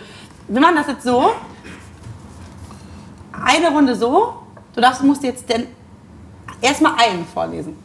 [0.47, 1.31] wir machen das jetzt so.
[3.43, 4.33] Eine Runde so.
[4.75, 5.65] Du darfst, musst jetzt den,
[6.61, 7.75] erstmal einen vorlesen.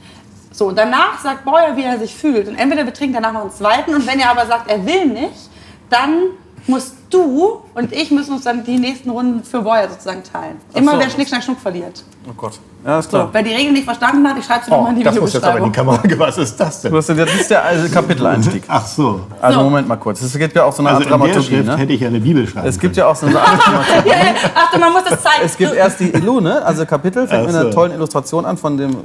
[0.57, 2.49] So, und danach sagt Boyer, wie er sich fühlt.
[2.49, 3.95] Und entweder wir trinken danach noch einen zweiten.
[3.95, 5.51] Und wenn er aber sagt, er will nicht,
[5.91, 6.31] dann
[6.67, 10.59] musst du und ich müssen uns dann die nächsten Runden für Boyer sozusagen teilen.
[10.73, 10.99] Immer so.
[10.99, 12.03] wer Schnick, Schnack, Schnuck verliert.
[12.27, 12.59] Oh Gott.
[12.87, 13.28] Ja, ist So, klar.
[13.32, 15.32] wer die Regeln nicht verstanden hat, ich schreibe sie Oh, nochmal in die das muss
[15.32, 15.99] jetzt aber in die Kamera.
[16.18, 16.97] Was ist das Du denn?
[16.99, 18.62] hast, das ist der also Kapiteleinstieg.
[18.68, 19.20] Ach so.
[19.43, 19.64] Also So.
[19.64, 20.22] Moment mal kurz.
[20.22, 21.47] Es gibt ja auch so eine Also Art in der Dramaturgie.
[21.57, 21.76] Schrift Ne?
[21.76, 23.07] hätte ich ja eine Bibel schreiben Es gibt können.
[23.07, 24.09] ja auch so eine Art Dramaturgie.
[24.09, 25.43] Ja, ja, Achtung, man muss das zeigen.
[25.45, 26.64] Es gibt erst die Illu, ne?
[26.64, 27.70] also Kapitel, fängt Ach mit einer so.
[27.72, 28.97] tollen Illustration an von dem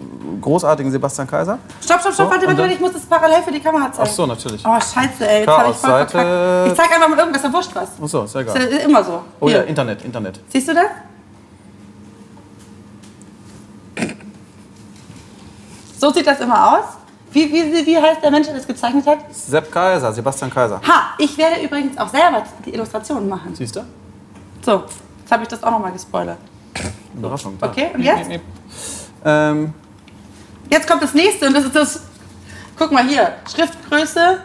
[0.42, 1.58] großartigen Sebastian Kaiser.
[1.84, 4.08] Stopp, stopp, stopp, So, warte, warte, dann- ich muss das parallel für die Kamera zeigen.
[4.10, 4.64] Ach so, natürlich.
[4.66, 6.68] Oh, scheiße, ey, jetzt habe ich voll Seite- verkackt.
[6.68, 7.90] Ich zeig einfach mal irgendwas, da wurscht was.
[8.04, 8.72] Ach so, ist ja Ist egal.
[8.72, 9.22] ja immer so.
[9.40, 9.66] Oh ja, Hier.
[9.68, 10.40] Internet, Internet.
[10.50, 10.84] Siehst du das?
[16.02, 16.86] So sieht das immer aus.
[17.32, 19.20] Wie, wie, wie heißt der Mensch, der das gezeichnet hat?
[19.32, 20.82] Sepp Kaiser, Sebastian Kaiser.
[20.88, 23.54] Ha, ich werde übrigens auch selber die Illustrationen machen.
[23.54, 23.82] Siehst du?
[24.66, 24.84] So,
[25.20, 26.40] jetzt habe ich das auch nochmal gespoilert.
[27.16, 27.56] Überraschung.
[27.62, 28.32] Okay, und jetzt?
[29.24, 29.74] Ähm,
[30.72, 32.02] Jetzt kommt das nächste und das ist das.
[32.80, 34.40] Guck mal hier, Schriftgröße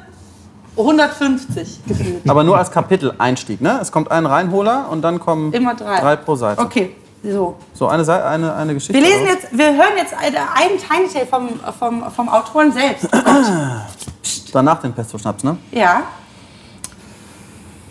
[0.77, 2.29] 150 gefühlt.
[2.29, 3.79] aber nur als Kapiteleinstieg, ne?
[3.81, 6.01] Es kommt ein Reinholer und dann kommen Immer drei.
[6.01, 6.61] drei pro Seite.
[6.61, 6.97] Okay,
[7.33, 7.57] so.
[7.72, 8.95] So, eine, Seite, eine, eine Geschichte.
[8.95, 13.09] Wir lesen jetzt, wir hören jetzt einen Tiny Tale vom, vom, vom Autoren selbst.
[13.12, 13.18] Oh.
[14.53, 15.59] Danach den Pesto-Schnaps, ne?
[15.70, 16.03] Ja.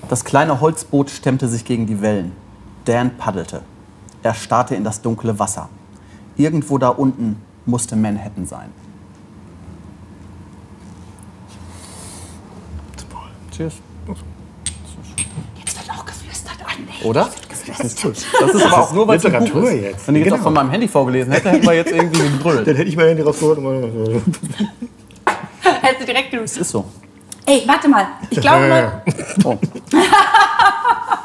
[0.10, 2.36] Das kleine Holzboot stemmte sich gegen die Wellen.
[2.86, 3.62] Dan paddelte.
[4.24, 5.70] Er starrte in das dunkle Wasser.
[6.38, 8.72] Irgendwo da unten musste Manhattan sein.
[13.56, 13.76] Cheers.
[15.58, 16.88] Jetzt wird auch geflüstert an.
[16.90, 16.95] ey.
[17.06, 17.30] Oder?
[17.68, 18.14] Das ist cool.
[18.40, 19.82] Das ist aber auch nur, weil Literatur ist.
[19.82, 20.08] jetzt.
[20.08, 20.40] Wenn ich jetzt Genau.
[20.40, 22.68] auch von meinem Handy vorgelesen hätte, hätten wir jetzt irgendwie gebrüllt.
[22.68, 24.24] Dann hätte ich mal Handy rausgeholt und.
[25.82, 26.86] Hätte sie direkt Das ist so.
[27.46, 28.08] Ey, warte mal.
[28.30, 29.02] Ich glaube,
[29.44, 29.58] Oh.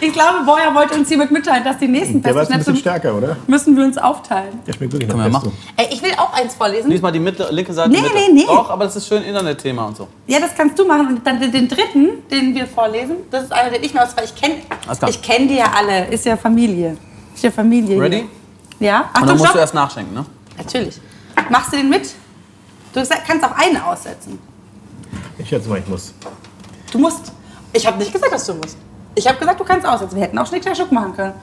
[0.00, 3.36] ich glaube, Boyer wollte uns hiermit mitteilen, dass die nächsten Der bisschen Festschnäpse stärker, oder?
[3.46, 4.60] müssen wir uns aufteilen.
[4.66, 5.50] Der schmeckt wirklich Können nach wir Pesto.
[5.50, 5.74] machen.
[5.76, 6.90] Ey, ich will auch eins vorlesen.
[6.90, 7.90] Lies mal die mittlere, linke Seite.
[7.90, 8.14] Nee, Mitte.
[8.14, 8.44] nee, nee.
[8.46, 10.08] Doch, aber das ist schön Internetthema und so.
[10.26, 11.08] Ja, das kannst du machen.
[11.08, 14.24] Und dann den, dritten, den wir vorlesen, das ist einer, den ich mir aus, weil
[14.24, 14.56] ich kenne
[15.22, 16.06] kenn die ja alle.
[16.06, 16.96] Ist ja Familie.
[17.34, 18.00] Ist ja Familie.
[18.00, 18.28] Ready?
[18.78, 18.88] Hier.
[18.88, 19.00] Ja?
[19.00, 19.52] Und dann Achtung, musst stopp.
[19.54, 20.24] du erst nachschenken, ne?
[20.56, 21.00] Natürlich.
[21.50, 22.08] Machst du den mit?
[22.92, 24.38] Du kannst auch einen aussetzen.
[25.36, 26.14] Ich schätze mal, ich muss.
[26.92, 27.32] Du musst.
[27.72, 28.76] Ich habe nicht gesagt, dass du musst.
[29.14, 30.16] Ich habe gesagt, du kannst aussetzen.
[30.16, 31.34] Wir hätten auch Schnick, Schnack, Schnuck machen können.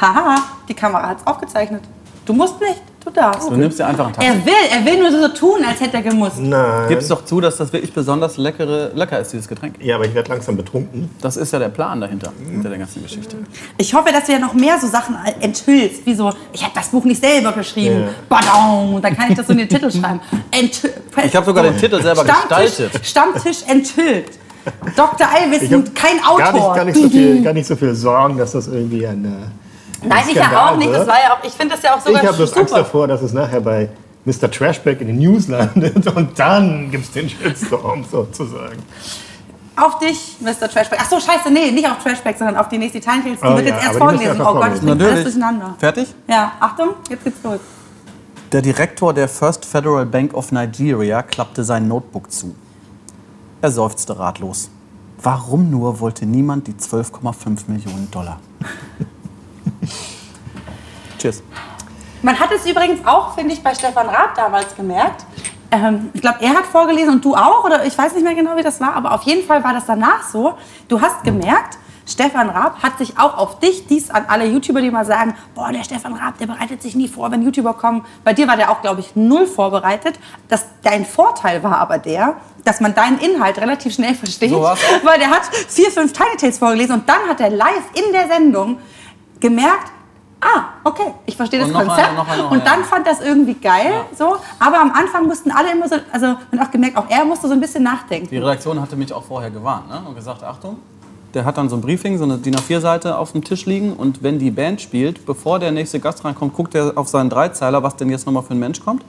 [0.00, 0.36] Haha,
[0.68, 1.82] die Kamera hat es aufgezeichnet.
[2.26, 3.48] Du musst nicht, du darfst.
[3.48, 4.24] Du nimmst dir einfach einen Tag.
[4.24, 6.38] Er will, er will nur so tun, als hätte er gemusst.
[6.40, 6.88] Nein.
[6.88, 9.76] Gib's doch zu, dass das wirklich besonders leckere, lecker ist, dieses Getränk.
[9.80, 11.08] Ja, aber ich werde langsam betrunken.
[11.20, 13.36] Das ist ja der Plan dahinter, hinter der ganzen Geschichte.
[13.78, 16.88] Ich hoffe, dass du ja noch mehr so Sachen enthüllst, wie so, ich habe das
[16.88, 18.00] Buch nicht selber geschrieben.
[18.00, 18.08] Ja.
[18.28, 20.20] Badam, dann kann ich das so in den Titel schreiben.
[20.50, 20.88] Enthü
[21.24, 23.06] Ich habe sogar den Titel selber Stammtisch, gestaltet.
[23.06, 24.30] Stammtisch enthüllt.
[24.96, 25.26] Dr.
[25.28, 26.38] Allwissen, kein Autor.
[26.38, 29.24] Gar nicht, gar, nicht so viel, gar nicht so viel Sorgen, dass das irgendwie ein.
[29.24, 30.92] Äh, Nein, ich ja Skandal auch nicht.
[30.92, 33.08] Das war ja auch, ich finde das ja auch Ich sogar habe bloß Angst davor,
[33.08, 33.88] dass es nachher bei
[34.24, 34.50] Mr.
[34.50, 38.82] Trashback in den News landet und dann gibt es den Shitstorm sozusagen.
[39.76, 40.68] Auf dich, Mr.
[40.68, 40.98] Trashback.
[41.02, 43.40] Ach so, scheiße, nee, nicht auf Trashback, sondern auf die nächste Time Tales.
[43.40, 44.40] Die Oh wird ja, jetzt erst vorgelesen.
[44.40, 45.74] Oh Gott, ich bringe alles durcheinander.
[45.78, 46.14] Fertig?
[46.28, 47.60] Ja, Achtung, jetzt geht's los.
[48.52, 52.54] Der Direktor der First Federal Bank of Nigeria klappte sein Notebook zu.
[53.66, 54.70] Er seufzte ratlos.
[55.20, 58.38] Warum nur wollte niemand die 12,5 Millionen Dollar?
[61.18, 61.42] Cheers.
[62.22, 65.26] Man hat es übrigens auch, finde ich, bei Stefan Raab damals gemerkt.
[65.72, 68.56] Ähm, ich glaube, er hat vorgelesen und du auch, oder ich weiß nicht mehr genau,
[68.56, 70.54] wie das war, aber auf jeden Fall war das danach so.
[70.86, 71.76] Du hast gemerkt,
[72.08, 75.72] Stefan Raab hat sich auch auf dich, dies an alle YouTuber, die mal sagen, boah,
[75.72, 78.04] der Stefan Raab, der bereitet sich nie vor, wenn YouTuber kommen.
[78.22, 80.14] Bei dir war der auch, glaube ich, null vorbereitet.
[80.48, 84.62] Das, dein Vorteil war aber der, dass man deinen Inhalt relativ schnell versteht, So
[85.02, 88.28] weil der hat vier, fünf Tiny Tales vorgelesen und dann hat er live in der
[88.28, 88.78] Sendung
[89.40, 89.90] gemerkt,
[90.40, 92.08] ah, okay, ich verstehe das Und Konzept.
[92.08, 92.86] eine, noch eine, noch und eine, dann ja.
[92.86, 94.36] fand das irgendwie geil, so.
[94.58, 97.48] Aber am Anfang mussten alle immer so, also man hat auch gemerkt, auch er musste
[97.48, 98.28] so ein bisschen nachdenken.
[98.30, 100.02] Die Redaktion hatte mich auch vorher gewarnt ne?
[100.06, 100.78] und gesagt, Achtung,
[101.36, 104.22] der hat dann so ein Briefing, so eine DIN A4-Seite auf dem Tisch liegen und
[104.22, 107.94] wenn die Band spielt, bevor der nächste Gast reinkommt, guckt er auf seinen Dreizeiler, was
[107.96, 109.02] denn jetzt nochmal für ein Mensch kommt.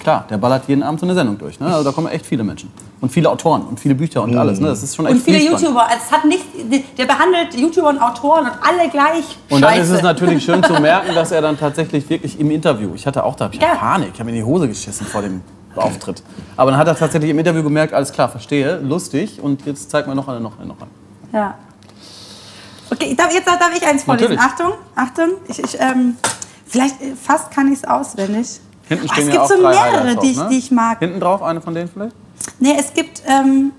[0.00, 1.60] Klar, der ballert jeden Abend so eine Sendung durch.
[1.60, 1.66] Ne?
[1.66, 2.72] Also da kommen echt viele Menschen.
[3.00, 4.58] Und viele Autoren und viele Bücher und alles.
[4.58, 4.66] Ne?
[4.66, 5.62] Das ist schon echt Und viele viel spannend.
[5.62, 5.82] YouTuber.
[5.88, 6.44] Also es hat nicht,
[6.98, 9.38] der behandelt YouTuber und Autoren und alle gleich.
[9.48, 9.82] Und dann Scheiße.
[9.82, 13.22] ist es natürlich schön zu merken, dass er dann tatsächlich wirklich im Interview, ich hatte
[13.22, 13.76] auch da ich Ja.
[13.76, 15.42] Panik, ich habe in die Hose geschissen vor dem
[15.76, 16.22] Auftritt.
[16.56, 20.08] Aber dann hat er tatsächlich im Interview gemerkt, alles klar, verstehe, lustig und jetzt zeig
[20.08, 20.90] mir noch eine, noch eine, noch eine.
[21.32, 21.54] Ja.
[22.90, 24.34] Okay, darf, jetzt darf ich eins vorlesen.
[24.34, 24.52] Natürlich.
[24.52, 25.28] Achtung, Achtung.
[25.48, 26.16] Ich, ich, ähm,
[26.66, 28.60] vielleicht äh, fast kann ich es auswendig.
[28.88, 30.50] Hinten Oh, stehen es ja gibt auch so drei mehrere, Highlights die, ich, drauf, ne?
[30.50, 30.98] die ich mag.
[30.98, 32.16] Hinten drauf eine von denen vielleicht?
[32.58, 33.22] Nee, es gibt.
[33.26, 33.72] Ähm,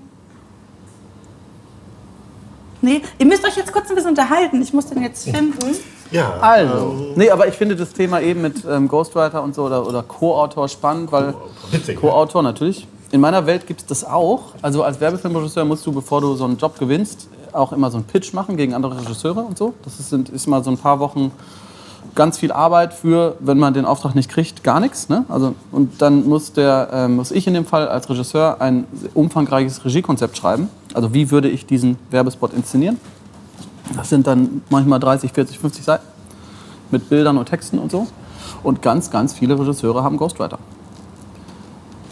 [2.80, 4.62] nee, ihr müsst euch jetzt kurz ein bisschen unterhalten.
[4.62, 5.76] Ich muss den jetzt finden.
[6.10, 6.38] Ja.
[6.40, 7.12] Also.
[7.16, 10.68] Nee, aber ich finde das Thema eben mit ähm, Ghostwriter und so oder, oder Co-Autor
[10.68, 11.34] spannend, weil
[11.70, 12.00] Witzig, ne?
[12.00, 12.86] Co-Autor natürlich.
[13.12, 14.54] In meiner Welt gibt es das auch.
[14.62, 18.06] Also als Werbefilmregisseur musst du, bevor du so einen Job gewinnst, auch immer so einen
[18.06, 19.74] Pitch machen gegen andere Regisseure und so.
[19.84, 21.30] Das ist, ist mal so ein paar Wochen
[22.14, 25.10] ganz viel Arbeit für, wenn man den Auftrag nicht kriegt, gar nichts.
[25.10, 25.26] Ne?
[25.28, 29.84] Also, und dann muss, der, äh, muss ich in dem Fall als Regisseur ein umfangreiches
[29.84, 30.70] Regiekonzept schreiben.
[30.94, 32.98] Also wie würde ich diesen Werbespot inszenieren?
[33.94, 36.06] Das sind dann manchmal 30, 40, 50 Seiten
[36.90, 38.06] mit Bildern und Texten und so.
[38.62, 40.58] Und ganz, ganz viele Regisseure haben Ghostwriter.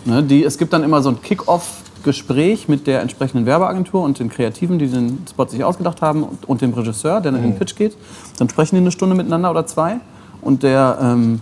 [0.04, 4.30] Ne, die, es gibt dann immer so ein Kick-Off-Gespräch mit der entsprechenden Werbeagentur und den
[4.30, 7.58] Kreativen, die den Spot sich ausgedacht haben, und, und dem Regisseur, der dann in den
[7.58, 7.96] Pitch geht.
[8.38, 9.96] Dann sprechen die eine Stunde miteinander oder zwei.
[10.40, 11.40] Und der, ähm,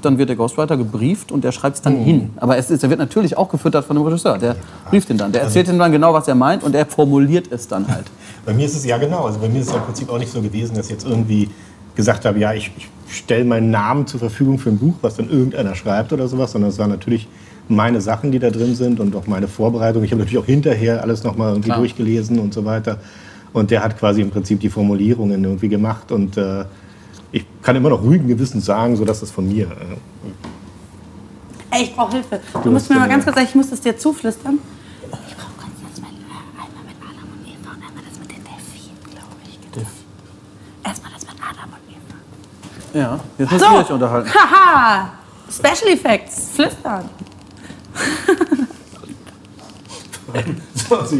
[0.00, 2.30] dann wird der Ghostwriter gebrieft und der schreibt es dann hin.
[2.36, 4.38] Aber es ist, er wird natürlich auch gefüttert von dem Regisseur.
[4.38, 4.56] Der
[4.90, 5.32] brieft ihn dann.
[5.32, 8.06] Der erzählt ihm dann genau, was er meint und er formuliert es dann halt.
[8.44, 9.24] Bei mir ist es ja genau.
[9.24, 11.48] Also bei mir ist es im Prinzip auch nicht so gewesen, dass ich jetzt irgendwie
[11.94, 15.30] gesagt habe, ja, ich, ich stelle meinen Namen zur Verfügung für ein Buch, was dann
[15.30, 17.28] irgendeiner schreibt oder sowas, sondern es waren natürlich
[17.68, 20.02] meine Sachen, die da drin sind und auch meine Vorbereitung.
[20.04, 21.78] Ich habe natürlich auch hinterher alles nochmal irgendwie Klar.
[21.78, 22.98] durchgelesen und so weiter.
[23.52, 26.64] Und der hat quasi im Prinzip die Formulierungen irgendwie gemacht und äh,
[27.32, 29.66] ich kann immer noch ruhigen Gewissens sagen, so dass das von mir.
[29.66, 29.68] Äh,
[31.74, 32.40] Ey, ich brauche Hilfe.
[32.52, 34.58] Du, Du musst mir mal den- ganz kurz sagen, ich muss das dir zuflüstern.
[40.84, 42.98] Erstmal das mit Adam und Eva.
[42.98, 44.28] Ja, jetzt müssen wir euch unterhalten.
[44.34, 45.12] Haha!
[45.50, 46.50] Special Effects.
[46.54, 47.08] Flüstern.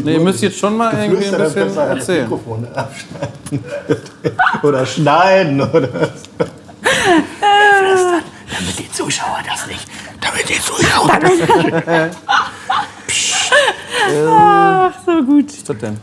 [0.03, 2.23] Nee, ihr müsst jetzt schon mal irgendwie ein bisschen erzählen.
[2.23, 3.33] Mikrofone abschneiden.
[4.63, 5.87] oder schneiden oder
[8.63, 9.87] damit die Zuschauer das nicht.
[10.21, 11.31] Damit die Zuschauer das
[14.27, 15.47] Ach, so gut.
[15.47, 15.99] Was ist das denn?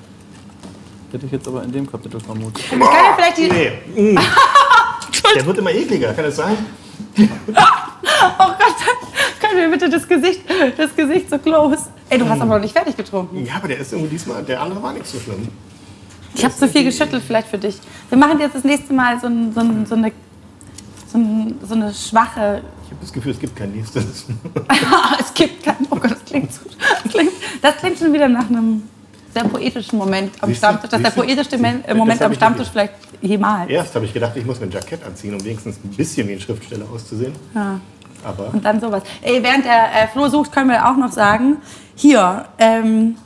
[1.13, 2.59] Hätte ich jetzt aber in dem Kapitel vermutet.
[2.65, 3.49] Ich kann ja vielleicht die.
[3.49, 4.19] Nee.
[5.35, 6.57] Der wird immer ekliger, kann das sein?
[7.19, 8.77] Oh Gott,
[9.51, 10.43] können wir bitte das Gesicht,
[10.77, 11.87] das Gesicht so close.
[12.09, 13.45] Ey, du hast aber noch nicht fertig getrunken.
[13.45, 15.49] Ja, aber der ist irgendwie diesmal, der andere war nicht so schlimm.
[16.35, 17.77] Ich habe zu viel geschüttelt vielleicht für dich.
[18.09, 20.13] Wir machen jetzt das nächste Mal so, ein, so, ein, so, eine,
[21.07, 22.63] so, ein, so eine schwache.
[22.85, 24.05] Ich habe das Gefühl, es gibt kein nächstes.
[25.21, 25.87] es gibt keinen.
[25.91, 26.61] Oh Gott, das klingt, so,
[27.03, 28.83] das klingt, das klingt schon wieder nach einem
[29.33, 30.59] sehr poetischen Moment am Siehst?
[30.59, 30.91] Stammtisch.
[30.91, 33.71] Das ist der poetischste äh, Moment am Stammtisch vielleicht jemals.
[33.71, 36.33] Erst habe ich gedacht, ich muss mir ein Jackett anziehen, um wenigstens ein bisschen wie
[36.33, 37.33] ein Schriftsteller auszusehen.
[37.55, 37.81] Ja.
[38.25, 39.03] Aber Und dann sowas.
[39.23, 41.59] Ey, während der äh, Flo sucht, können wir auch noch sagen,
[41.95, 43.17] hier, ähm,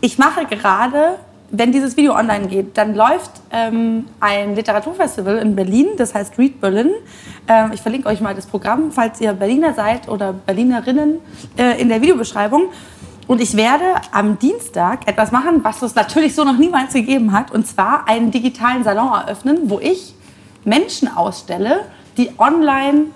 [0.00, 1.18] ich mache gerade,
[1.50, 6.60] wenn dieses Video online geht, dann läuft ähm, ein Literaturfestival in Berlin, das heißt Read
[6.60, 6.90] Berlin.
[7.48, 11.20] Ähm, ich verlinke euch mal das Programm, falls ihr Berliner seid oder Berlinerinnen,
[11.56, 12.64] äh, in der Videobeschreibung.
[13.26, 17.50] Und ich werde am Dienstag etwas machen, was es natürlich so noch niemals gegeben hat,
[17.50, 20.14] und zwar einen digitalen Salon eröffnen, wo ich
[20.64, 21.86] Menschen ausstelle,
[22.18, 23.06] die online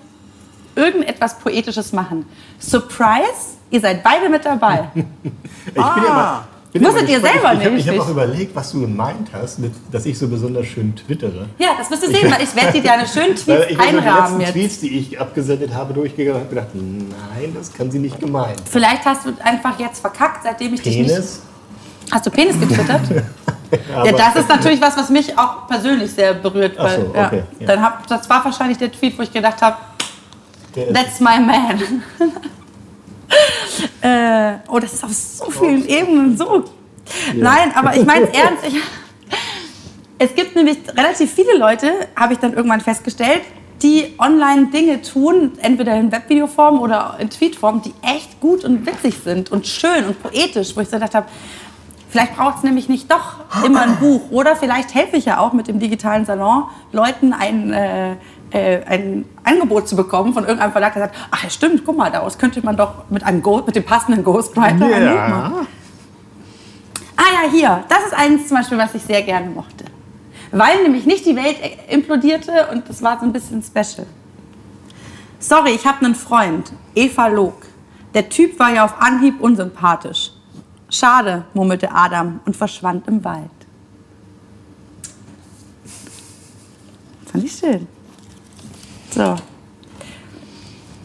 [0.75, 2.25] irgendetwas Poetisches machen.
[2.59, 4.89] Surprise, ihr seid beide mit dabei.
[4.95, 6.43] ich bin ja mal.
[6.71, 6.91] Bin ja Ah.
[6.91, 7.99] Mal ihr selber ich, ich nicht, habe nicht?
[7.99, 11.47] auch überlegt, was du gemeint hast, mit, dass ich so besonders schön twittere.
[11.57, 14.39] Ja, das wirst du sehen, weil ich werde dir deine schönen Tweets ich die einrahmen
[14.39, 14.51] letzten jetzt.
[14.51, 18.61] Tweets, die ich abgesendet habe, durchgegangen und habe gedacht, nein, das kann sie nicht gemeint.
[18.69, 21.09] Vielleicht hast du einfach jetzt verkackt, seitdem ich dich nicht...
[21.09, 21.41] Penis.
[22.11, 23.01] Hast du Penis getwittert?
[24.05, 26.75] ja, das ist natürlich was, was mich auch persönlich sehr berührt.
[26.77, 27.67] Ach Weil, so, okay, ja, ja.
[27.67, 29.77] Dann hab, das war wahrscheinlich der Tweet, wo ich gedacht habe,
[30.93, 32.03] That's my man.
[34.01, 36.65] äh, oh, das ist auf so vielen Ebenen so.
[37.35, 38.63] Nein, aber ich meine es ernst.
[38.67, 38.75] Ich,
[40.19, 43.41] es gibt nämlich relativ viele Leute, habe ich dann irgendwann festgestellt,
[43.81, 49.15] die online Dinge tun, entweder in Webvideoform oder in Tweetform, die echt gut und witzig
[49.23, 51.27] sind und schön und poetisch, wo ich so gedacht habe,
[52.09, 54.31] Vielleicht braucht es nämlich nicht doch immer ein Buch.
[54.31, 58.15] Oder vielleicht helfe ich ja auch mit dem digitalen Salon Leuten ein, äh,
[58.51, 62.11] äh, ein Angebot zu bekommen von irgendeinem Verlag, der sagt, ach ja stimmt, guck mal,
[62.11, 65.67] daraus könnte man doch mit, einem Ghost, mit dem passenden Ghostwriter ein Buch machen.
[67.15, 67.83] Ah ja, hier.
[67.89, 69.85] Das ist eins zum Beispiel, was ich sehr gerne mochte.
[70.51, 71.57] Weil nämlich nicht die Welt
[71.89, 74.07] implodierte und das war so ein bisschen special.
[75.37, 77.65] Sorry, ich habe einen Freund, Eva Log.
[78.13, 80.31] Der Typ war ja auf Anhieb unsympathisch.
[80.89, 83.49] Schade, murmelte Adam und verschwand im Wald.
[87.31, 87.87] Fand ich schön.
[89.11, 89.35] So.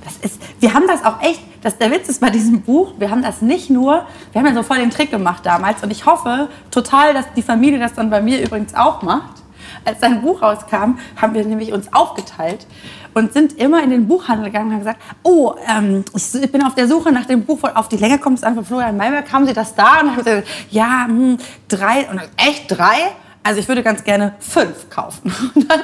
[0.04, 3.10] Das ist, wir haben das auch echt, das, der Witz ist bei diesem Buch, wir
[3.10, 6.04] haben das nicht nur, wir haben ja so voll den Trick gemacht damals und ich
[6.04, 9.42] hoffe total, dass die Familie das dann bei mir übrigens auch macht.
[9.86, 12.66] Als sein Buch rauskam, haben wir nämlich uns aufgeteilt
[13.14, 16.74] und sind immer in den Buchhandel gegangen und haben gesagt, oh, ähm, ich bin auf
[16.74, 19.46] der Suche nach dem Buch, auf die Länge kommt es an von Florian Mayberg, haben
[19.46, 20.00] Sie das da?
[20.00, 21.38] Und haben gesagt, ja, hm,
[21.68, 23.12] drei, und dann, echt drei?
[23.42, 25.32] Also ich würde ganz gerne fünf kaufen.
[25.54, 25.80] Und dann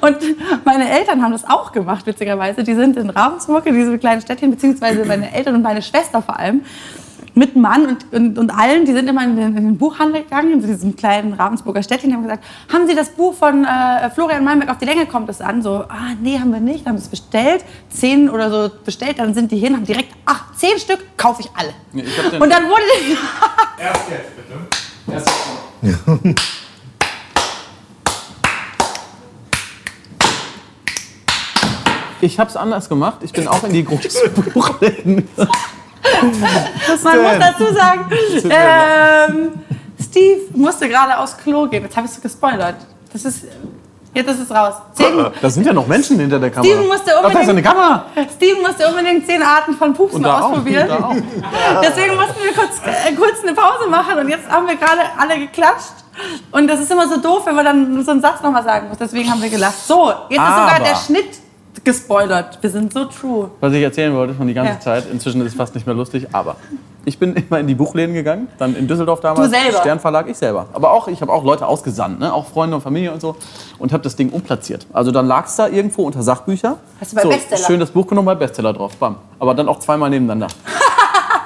[0.00, 0.16] und
[0.64, 2.64] meine Eltern haben das auch gemacht, witzigerweise.
[2.64, 6.38] Die sind in Ravensburg, in diesem kleinen Städtchen, beziehungsweise meine Eltern und meine Schwester vor
[6.38, 6.62] allem,
[7.38, 10.54] mit Mann und, und, und allen, die sind immer in den, in den Buchhandel gegangen,
[10.54, 14.44] in diesem kleinen Ravensburger Städtchen, die haben gesagt, haben Sie das Buch von äh, Florian
[14.44, 15.62] Malmberg auf die Länge kommt es an?
[15.62, 19.34] So, ah, nee, haben wir nicht, dann haben es bestellt, zehn oder so bestellt, dann
[19.34, 21.72] sind die hin, haben direkt, ach, zehn Stück, kaufe ich alle.
[21.92, 22.82] Nee, ich und dann wurde,
[23.78, 25.12] Erst jetzt, bitte.
[25.12, 25.30] Erst
[25.82, 26.67] jetzt.
[32.20, 33.18] Ich habe es anders gemacht.
[33.22, 35.28] Ich bin auch in die großen Buchläden.
[37.02, 38.10] man muss dazu sagen,
[38.50, 39.50] ähm,
[40.02, 42.76] Steve musste gerade aufs Klo gehen, jetzt habe ich es gespoilert.
[43.12, 43.44] Das ist,
[44.14, 44.74] jetzt ist es raus.
[44.94, 46.72] Zehn, Da sind ja noch Menschen hinter der Kamera.
[46.72, 48.04] Steven musste Ach, da ist unbedingt, eine Kamera.
[48.36, 50.90] Steven musste unbedingt zehn Arten von Pupsen ausprobieren.
[50.90, 51.12] Auch.
[51.82, 55.38] Deswegen mussten wir kurz, äh, kurz eine Pause machen und jetzt haben wir gerade alle
[55.38, 55.92] geklatscht.
[56.50, 58.98] Und das ist immer so doof, wenn man dann so einen Satz nochmal sagen muss.
[58.98, 59.78] Deswegen haben wir gelacht.
[59.86, 61.28] So, jetzt ist sogar Aber- der Schnitt
[61.84, 62.58] gespoilert.
[62.60, 63.50] Wir sind so true.
[63.60, 64.80] Was ich erzählen wollte schon die ganze Ja.
[64.80, 65.04] Zeit.
[65.10, 66.56] Inzwischen ist es fast nicht mehr lustig, aber
[67.04, 69.78] ich bin immer in die Buchläden gegangen, dann in Düsseldorf damals, Du selber?
[69.78, 70.66] Sternverlag, ich selber.
[70.72, 72.32] Aber auch, ich habe auch Leute ausgesandt, ne?
[72.32, 73.36] auch Freunde und Familie und so
[73.78, 74.86] und habe das Ding umplatziert.
[74.92, 76.76] Also dann lag es da irgendwo unter Sachbücher.
[77.00, 77.66] Hast du bei so, Bestseller?
[77.66, 79.16] Schön das Buch genommen, bei Bestseller drauf, bam.
[79.38, 80.48] Aber dann auch zweimal nebeneinander.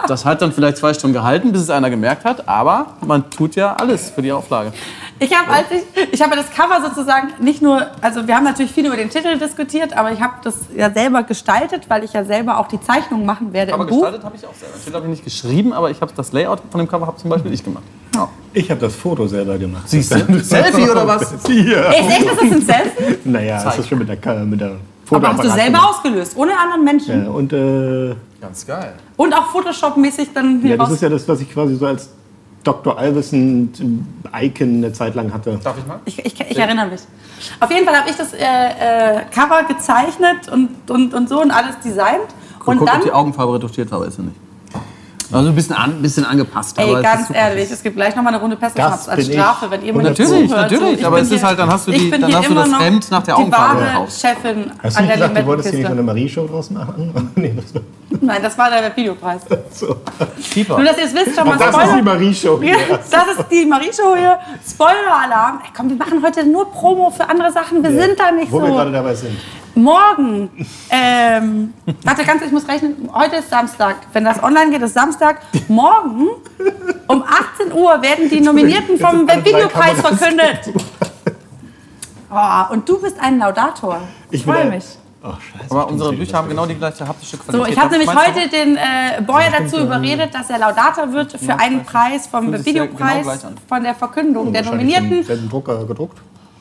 [0.07, 3.57] Das hat dann vielleicht zwei Stunden gehalten, bis es einer gemerkt hat, aber man tut
[3.57, 4.73] ja alles für die Auflage.
[5.19, 8.73] Ich habe als ich, ich habe das Cover sozusagen nicht nur, also wir haben natürlich
[8.73, 12.25] viel über den Titel diskutiert, aber ich habe das ja selber gestaltet, weil ich ja
[12.25, 14.03] selber auch die Zeichnungen machen werde Aber im Buch.
[14.03, 14.75] gestaltet habe ich auch selber.
[14.87, 17.53] Ich habe nicht geschrieben, aber ich habe das Layout von dem Cover hab zum Beispiel
[17.53, 17.85] ich gemacht.
[18.55, 19.89] Ich habe das Foto selber gemacht.
[19.89, 20.39] Siehst du?
[20.43, 21.33] Selfie oder was?
[21.49, 21.91] Ja.
[21.91, 23.19] Ey, ist echt, das ist ein Selfie?
[23.25, 25.39] Naja, das ist schon mit der, mit der Aber Fotoapparat.
[25.39, 27.25] hast du selber ausgelöst, ohne anderen Menschen.
[27.25, 28.95] Ja, und äh, Ganz geil.
[29.17, 30.95] Und auch Photoshop-mäßig dann hier ja, das raus.
[30.97, 32.09] ist ja das, was ich quasi so als
[32.65, 32.99] Dr.
[32.99, 35.61] Alvesen-Icon eine Zeit lang hatte.
[35.63, 36.01] Darf ich mal?
[36.05, 37.03] Ich, ich, ich erinnere mich.
[37.61, 41.53] Auf jeden Fall habe ich das äh, äh, Cover gezeichnet und, und, und so und
[41.53, 42.35] alles designt.
[42.67, 44.37] Und Guck, dann, ob die Augenfarbe retuschiert war, ist sie nicht.
[45.33, 46.79] Also ein bisschen, an, bisschen angepasst.
[46.79, 49.41] ey, ganz ehrlich, es gibt gleich nochmal eine Runde Pesselschnaps Das als bin ich.
[49.41, 50.71] Strafe, wenn ihr mir nicht Natürlich, zuhört.
[50.71, 52.79] natürlich, ich aber es ist halt, dann hast du die- dann hier hast du das
[52.81, 54.11] Hemd nach der Augenfarbe Die wahre drauf.
[54.11, 56.71] Chefin Hast du an nicht der gedacht, du wolltest hier nicht so eine Marie-Show draus
[56.71, 57.31] machen?
[57.37, 57.83] nee, das war
[58.21, 59.41] Nein, das war der Videopreis.
[59.73, 59.87] so.
[59.87, 62.03] Nur, dass ihr es wisst, schon mal Das ist die Spoiler.
[62.03, 62.61] Marie-Show.
[62.63, 62.77] Ja,
[63.11, 64.39] das ist die Marie-Show hier.
[64.69, 65.61] Spoiler-Alarm.
[65.65, 67.83] Ey, Komm, wir machen heute nur Promo für andere Sachen.
[67.83, 68.97] Wir sind da nicht Wo wir gerade so.
[68.97, 69.37] dabei sind.
[69.75, 70.51] Morgen.
[70.91, 71.73] Ähm,
[72.05, 73.09] warte, ganz, ich muss rechnen.
[73.15, 73.97] Heute ist Samstag.
[74.13, 75.22] Wenn das online geht, ist Samstag.
[75.69, 76.29] Morgen
[77.09, 80.73] um 18 Uhr werden die Nominierten vom Videopreis Kameras verkündet.
[82.31, 84.01] Oh, und du bist ein Laudator.
[84.31, 84.85] Ich freue der- mich.
[85.25, 85.71] Oh, scheiße.
[85.71, 87.75] Aber unsere Bücher haben genau die gleiche haptische So, Qualität.
[87.75, 91.85] ich habe nämlich heute den äh, Boyer dazu überredet, dass er Laudator wird für einen
[91.85, 95.25] Preis vom sich ja genau Videopreis von der Verkündung der wahrscheinlich Nominierten.
[95.25, 96.19] selben Drucker gedruckt.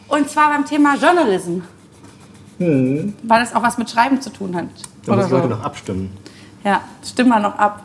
[0.09, 1.61] Und zwar beim Thema Journalism.
[2.59, 3.15] Hm.
[3.23, 4.65] Weil das auch was mit Schreiben zu tun hat.
[5.07, 5.37] Da heute so.
[5.37, 6.15] noch abstimmen.
[6.63, 7.81] Ja, stimmen wir noch ab.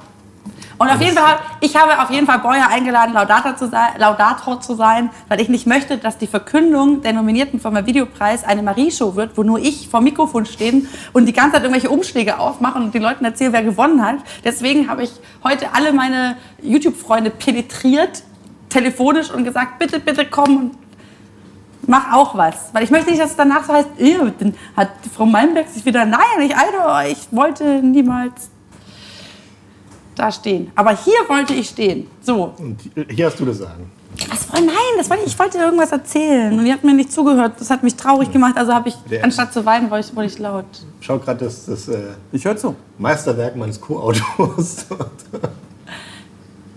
[0.79, 4.61] Und auf jeden Fall, ich habe auf jeden Fall Boyer eingeladen, Laudator zu, sein, Laudator
[4.61, 9.17] zu sein, weil ich nicht möchte, dass die Verkündung der Nominierten vom Videopreis eine Marie-Show
[9.17, 12.83] wird, wo nur ich vor dem Mikrofon stehen und die ganze Zeit irgendwelche Umschläge aufmachen
[12.83, 14.17] und den Leuten erzähle, wer gewonnen hat.
[14.45, 15.13] Deswegen habe ich
[15.43, 18.23] heute alle meine YouTube-Freunde penetriert,
[18.69, 20.79] telefonisch und gesagt, bitte, bitte komm und
[21.87, 22.71] mach auch was.
[22.75, 25.87] Weil ich möchte nicht, dass es danach so heißt, "Ew, dann hat Frau Malmberg sich
[25.87, 28.51] wieder, nein, ich, Alter, ich wollte niemals
[30.19, 30.71] da stehen.
[30.75, 32.09] Aber hier wollte ich stehen.
[32.23, 32.55] So.
[32.59, 32.79] Und
[33.11, 33.91] hier hast du das Sagen.
[34.31, 36.59] Was war, nein, das wollte ich, ich wollte irgendwas erzählen.
[36.59, 37.53] Und ihr habt mir nicht zugehört.
[37.59, 38.55] Das hat mich traurig gemacht.
[38.57, 40.65] Also habe ich, Der- anstatt zu weinen, wurde ich, wurde ich laut.
[41.01, 41.99] Schau gerade das, das äh,
[42.33, 42.75] Ich höre zu.
[42.99, 44.87] Meisterwerk meines Co-Autors.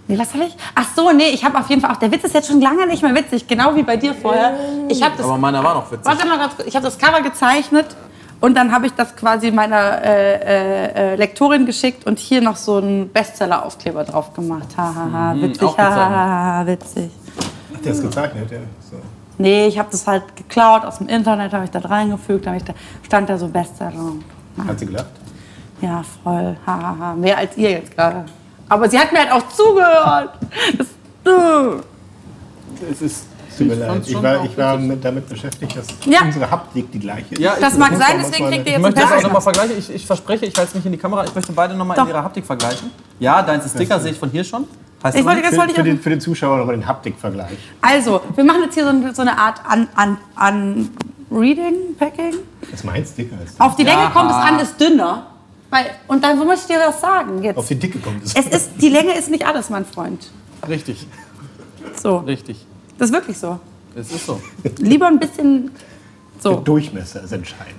[0.08, 0.58] Nee, was habe ich?
[0.74, 1.98] Ach so, nee, ich habe auf jeden Fall auch.
[1.98, 4.56] Der Witz ist jetzt schon lange nicht mehr witzig, genau wie bei dir vorher.
[4.88, 5.26] Ich habe das.
[5.26, 6.06] Aber meiner war noch witzig.
[6.06, 6.50] Warte mal.
[6.66, 7.86] Ich habe das Cover gezeichnet
[8.42, 12.56] und dann habe ich das quasi meiner äh, äh, äh, Lektorin geschickt und hier noch
[12.56, 14.68] so einen Bestseller-Aufkleber drauf gemacht.
[14.78, 15.96] Hahaha, witzig, Mhm, auch gezeichnet.
[16.00, 17.12] hahaha, witzig.
[17.74, 18.52] Hat der das gezeichnet?
[18.52, 18.58] Ja.
[18.90, 18.98] So.
[19.38, 22.64] Nee, ich habe das halt geklaut aus dem Internet, habe ich da reingefügt, hab ich
[22.64, 22.74] da,
[23.06, 23.94] stand da so Bestseller.
[24.68, 25.06] Hat sie gelacht?
[25.82, 26.58] Ja, voll.
[26.66, 27.14] Hahaha.
[27.16, 28.26] Mehr als ihr jetzt gerade.
[28.68, 30.32] Aber sie hat mir halt auch zugehört.
[30.78, 30.88] Das,
[31.26, 32.92] äh.
[32.92, 33.26] Es ist,
[33.60, 34.02] Tut mir ich leid.
[34.08, 36.22] Ich war, ich war mit, damit beschäftigt, dass Ja.
[36.24, 37.40] unsere Haptik die gleiche ist.
[37.40, 39.78] Ja, ich- Das mag sein, deswegen kriegt ihr Ich jetzt möchte das auch nochmal vergleichen.
[39.78, 41.24] Ich, ich verspreche, ich halte es nicht in die Kamera.
[41.26, 42.90] Ich möchte beide nochmal in ihrer Haptik vergleichen.
[43.20, 44.66] Ja, deins ist dicker, sehe ich von hier schon.
[45.04, 46.02] Heißt Ich wollte das Für, wollte für, ich den, auch.
[46.04, 47.58] für den Zuschauer nochmal den Haptikvergleich.
[47.82, 50.90] Also, wir machen jetzt hier so, eine- so eine Art an, an, an
[51.32, 52.34] Reading, Packing.
[52.72, 53.60] Das meins dicker ist.
[53.62, 53.96] Auf die Ja.
[53.98, 55.28] Länge kommt es an, ist dünner.
[55.70, 57.56] Weil, und dann muss ich dir das sagen jetzt.
[57.58, 58.34] Auf die Dicke kommt es.
[58.36, 60.28] Es ist, die Länge ist nicht alles, mein Freund.
[60.68, 61.06] Richtig,
[61.96, 62.66] So, richtig.
[63.00, 63.60] Das ist wirklich so.
[63.96, 64.40] Es ist so.
[64.78, 66.56] Lieber ein bisschen Der so.
[66.58, 67.76] Durchmesser ist entscheidend.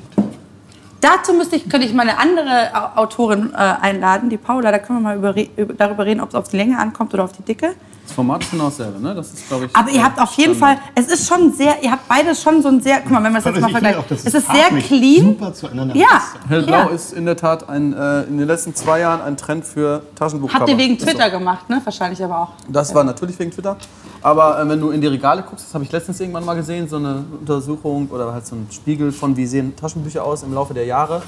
[1.00, 4.70] Dazu müsste ich, könnte ich mal eine andere Au- Autorin äh, einladen, die Paula.
[4.70, 7.24] Da können wir mal über, über, darüber reden, ob es auf die Länge ankommt oder
[7.24, 7.74] auf die Dicke.
[8.10, 9.14] Das Format ist genau dasselbe, ne?
[9.14, 9.76] Das ist, glaube ich.
[9.76, 12.66] Aber ihr habt auf jeden Fall, es ist schon sehr, ihr habt beide schon so
[12.66, 15.26] ein sehr, guck mal, wenn wir das jetzt mal dass Es ist sehr clean.
[15.26, 16.20] Super zueinander Ja.
[16.48, 16.86] Hellblau ja.
[16.86, 20.58] ist in der Tat ein, äh, in den letzten zwei Jahren ein Trend für Taschenbuchcover.
[20.58, 21.06] Habt ihr wegen Ist so.
[21.06, 21.80] Twitter gemacht, ne?
[21.84, 22.48] Wahrscheinlich aber auch.
[22.68, 23.76] Das war natürlich wegen Twitter.
[24.22, 26.88] Aber äh, wenn du in die Regale guckst, das habe ich letztens irgendwann mal gesehen,
[26.88, 30.74] so eine Untersuchung oder halt so ein Spiegel von, wie sehen Taschenbücher aus im Laufe
[30.74, 31.22] der Jahre.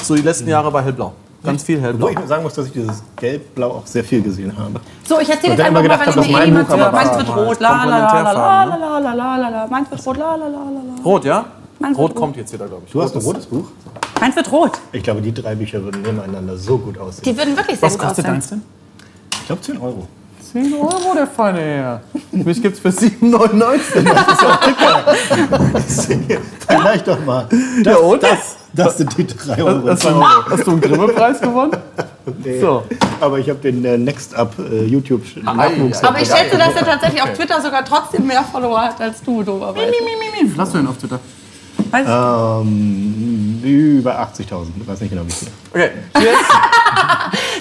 [0.00, 1.12] So die letzten Jahre war hellblau.
[1.44, 2.06] Ganz viel hellblau.
[2.08, 4.80] Obwohl ich sagen muss, dass ich dieses Gelb-Blau auch sehr viel gesehen habe.
[5.06, 6.92] So, ich erzähle jetzt einfach mal, weil ich eh Buch aber hört.
[6.92, 9.66] Meins wird rot, la la la la la Komplementärfarben, la la la la la.
[9.66, 11.02] Meins wird rot, la la la la la.
[11.04, 11.44] Rot, ja?
[11.78, 12.92] Meins Rot kommt jetzt wieder, glaube ich.
[12.92, 13.66] Du hast ein rotes Buch?
[14.20, 14.72] Meins wird rot.
[14.92, 17.24] Ich glaube, die drei Bücher würden nebeneinander so gut aussehen.
[17.24, 18.34] Die würden wirklich sehr Was gut kostet aussehen.
[18.34, 18.62] deins denn?
[19.40, 20.08] Ich glaube 10 Euro.
[20.54, 22.00] 10 Euro, der feine Herr.
[22.30, 24.04] Mich gibt's für 7,99.
[26.64, 27.48] Vergleich doch mal.
[27.82, 28.22] Das, Ja, und?
[28.22, 29.88] das, das sind die 3 Euro.
[29.88, 31.72] Hast du, hast du einen Grimme-Preis gewonnen?
[32.44, 32.60] Nee.
[32.60, 32.84] So.
[33.20, 36.04] Aber ich habe den äh, Next Up äh, YouTube Nachwuchs.
[36.04, 39.42] Aber ich schätze, dass er tatsächlich auf Twitter sogar trotzdem mehr Follower hat als du,
[39.42, 39.90] doberweise.
[39.90, 41.18] Wie viel hast du denn auf Twitter?
[41.90, 44.66] Weiß ich ähm, über 80.000.
[44.80, 45.48] Ich weiß nicht genau wie viel.
[45.72, 46.38] Okay, cheers.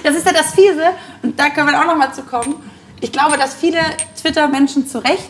[0.03, 0.83] Das ist ja das Fiese,
[1.23, 2.55] und da können wir auch noch mal zu kommen.
[3.03, 3.79] Ich glaube, dass viele
[4.15, 5.29] Twitter-Menschen zu Recht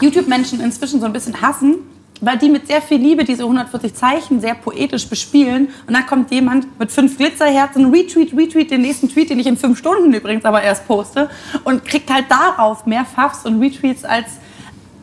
[0.00, 1.76] YouTube-Menschen inzwischen so ein bisschen hassen,
[2.20, 5.68] weil die mit sehr viel Liebe diese 140 Zeichen sehr poetisch bespielen.
[5.86, 9.56] Und dann kommt jemand mit fünf Glitzerherzen, retweet, retweet den nächsten Tweet, den ich in
[9.56, 11.30] fünf Stunden übrigens aber erst poste,
[11.62, 14.26] und kriegt halt darauf mehr Faffs und Retweets als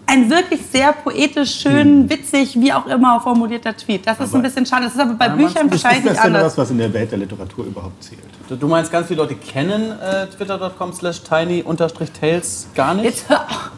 [0.05, 4.05] ein wirklich sehr poetisch, schön, witzig, wie auch immer formulierter Tweet.
[4.05, 4.83] Das ist ein bisschen schade.
[4.83, 6.51] Das ist aber bei Büchern Ist wahrscheinlich das nicht denn anders.
[6.51, 8.19] was, was in der Welt der Literatur überhaupt zählt?
[8.55, 13.05] Du meinst, ganz viele Leute kennen äh, twitter.com slash tiny-tails gar nicht?
[13.05, 13.71] Jetzt hör auf.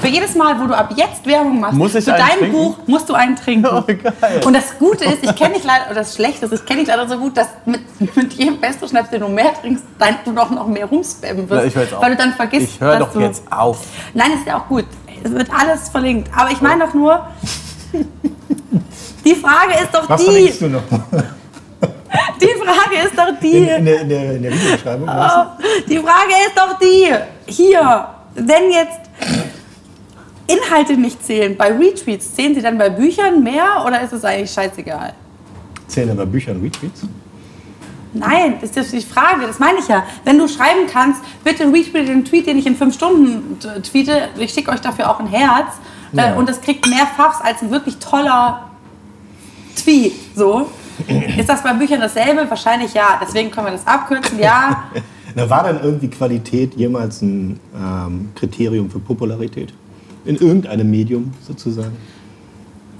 [0.00, 2.56] Für jedes Mal, wo du ab jetzt Werbung machst, Muss ich für einen dein trinken?
[2.56, 3.66] Buch musst du einen trinken.
[3.70, 4.40] Oh, geil.
[4.46, 6.88] Und das Gute ist, ich kenne dich leider, oder das Schlechte ist, ich kenne dich
[6.88, 7.82] leider so gut, dass mit,
[8.16, 11.60] mit jedem Besto-Schnaps, den du mehr trinkst, dein, du doch noch mehr rumspammen wirst.
[11.60, 12.02] Na, ich hör jetzt auf.
[12.02, 13.20] Weil du dann vergisst, Ich höre doch du...
[13.20, 13.84] jetzt auf.
[14.14, 14.86] Nein, ist ja auch gut.
[15.22, 16.30] Es wird alles verlinkt.
[16.34, 17.26] Aber ich meine doch nur,
[19.24, 20.82] die Frage ist doch Was die, verlinkst du noch?
[22.40, 25.06] Die Frage ist doch In, die, in, der, in, der, in der Videobeschreibung?
[25.08, 25.36] weißt
[25.88, 27.08] die Frage ist doch die,
[27.46, 28.98] hier, wenn jetzt
[30.46, 34.50] Inhalte nicht zählen, bei Retweets, zählen sie dann bei Büchern mehr oder ist es eigentlich
[34.50, 35.12] scheißegal?
[35.86, 37.02] Zählen aber Bücher und Retweets?
[38.12, 40.02] Nein, das ist die Frage, das meine ich ja.
[40.24, 44.52] Wenn du schreiben kannst, bitte retweet den Tweet, den ich in fünf Stunden tweete, ich
[44.52, 45.74] schicke euch dafür auch ein Herz
[46.12, 46.32] Ja.
[46.34, 48.68] äh, und das kriegt mehr Pfaffs als ein wirklich toller
[49.76, 50.12] Tweet.
[50.34, 50.68] So.
[51.36, 52.48] Ist das bei Büchern dasselbe?
[52.48, 53.18] Wahrscheinlich ja.
[53.20, 54.84] Deswegen können wir das abkürzen, ja.
[55.34, 59.72] Na, war denn irgendwie Qualität jemals ein ähm, Kriterium für Popularität?
[60.24, 61.96] In irgendeinem Medium sozusagen?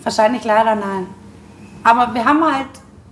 [0.02, 1.06] Wahrscheinlich leider nein.
[1.82, 2.68] Aber wir haben halt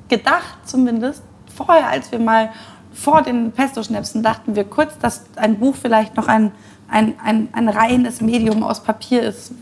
[0.08, 1.22] gedacht, zumindest
[1.54, 2.50] vorher, als wir mal
[2.92, 6.52] vor den Pesto-Schnäpsen dachten wir kurz, dass ein Buch vielleicht noch ein,
[6.88, 9.52] ein, ein, ein reines Medium aus Papier ist,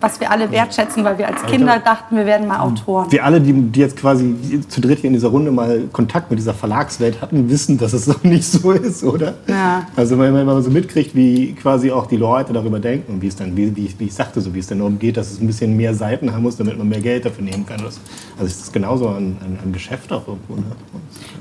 [0.00, 3.10] was wir alle wertschätzen, weil wir als Kinder dachten, wir werden mal Autoren.
[3.10, 6.38] Wir alle, die, die jetzt quasi zu dritt hier in dieser Runde mal Kontakt mit
[6.38, 9.34] dieser Verlagswelt hatten, wissen, dass es noch nicht so ist, oder?
[9.46, 9.86] Ja.
[9.96, 13.36] Also wenn man so mitkriegt, wie quasi auch die Leute darüber denken und wie es
[13.36, 15.46] dann, wie, wie, wie ich sagte, so wie es dann darum geht, dass es ein
[15.46, 17.80] bisschen mehr Seiten haben muss, damit man mehr Geld dafür nehmen kann.
[17.82, 17.98] Das,
[18.38, 20.56] also es ist genauso ein, ein, ein Geschäft auch irgendwo.
[20.56, 20.64] Ne?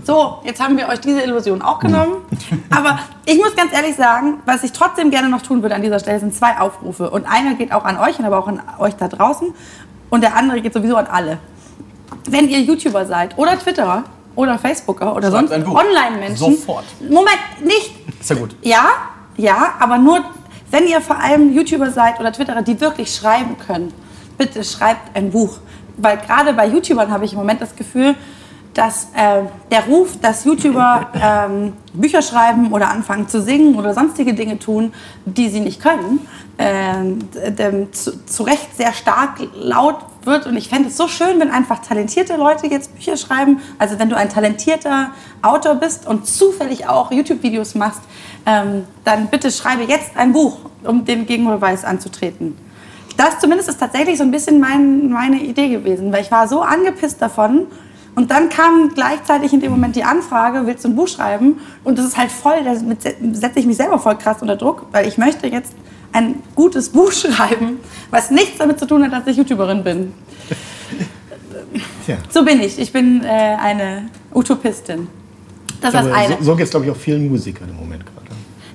[0.06, 2.18] So, jetzt haben wir euch diese Illusion auch genommen.
[2.70, 6.00] Aber ich muss ganz ehrlich sagen, was ich trotzdem gerne noch tun würde an dieser
[6.00, 7.10] Stelle, sind zwei Aufrufe.
[7.10, 9.54] Und einer geht auch an euch, und aber auch an euch da draußen.
[10.10, 11.40] Und der andere geht sowieso an alle.
[12.30, 14.04] Wenn ihr YouTuber seid oder Twitterer
[14.36, 15.68] oder Facebooker oder Schreibt sonst.
[15.68, 16.38] Online-Menschen.
[16.38, 16.86] Sofort.
[17.02, 17.92] Moment, nicht.
[18.22, 18.56] Ist ja gut.
[18.62, 18.86] Ja,
[19.36, 20.22] ja, aber nur,
[20.72, 23.94] wenn ihr vor allem YouTuber seid oder Twitterer, die wirklich schreiben können,
[24.38, 25.58] bitte schreibt ein Buch.
[25.98, 28.16] Weil gerade bei YouTubern habe ich im Moment das Gefühl,
[28.74, 34.34] dass äh, der Ruf, dass YouTuber ähm, Bücher schreiben oder anfangen zu singen oder sonstige
[34.34, 34.94] Dinge tun,
[35.26, 36.28] die sie nicht können,
[36.58, 40.46] d- zu, zu Recht sehr stark laut wird.
[40.46, 43.62] Und ich fände es so schön, wenn einfach talentierte Leute jetzt Bücher schreiben.
[43.80, 48.02] Also wenn du ein talentierter Autor bist und zufällig auch YouTube-Videos machst,
[48.46, 52.58] ähm, dann bitte schreibe jetzt ein Buch, um den Gegenbeweis anzutreten.
[53.18, 56.62] Das zumindest ist tatsächlich so ein bisschen mein, meine Idee gewesen, weil ich war so
[56.62, 57.68] angepisst davon.
[58.16, 61.60] Und dann kam gleichzeitig in dem Moment die Anfrage, willst du ein Buch schreiben?
[61.84, 62.76] Und das ist halt voll, da
[63.34, 65.74] setze ich mich selber voll krass unter Druck, weil ich möchte jetzt
[66.14, 70.14] ein gutes Buch schreiben, was nichts damit zu tun hat, dass ich YouTuberin bin.
[72.06, 72.18] Tja.
[72.30, 72.80] So bin ich.
[72.80, 75.08] Ich bin äh, eine Utopistin.
[75.82, 76.38] Das ist das eine.
[76.38, 78.06] so, so geht es, glaube ich, auch vielen Musikern im Moment.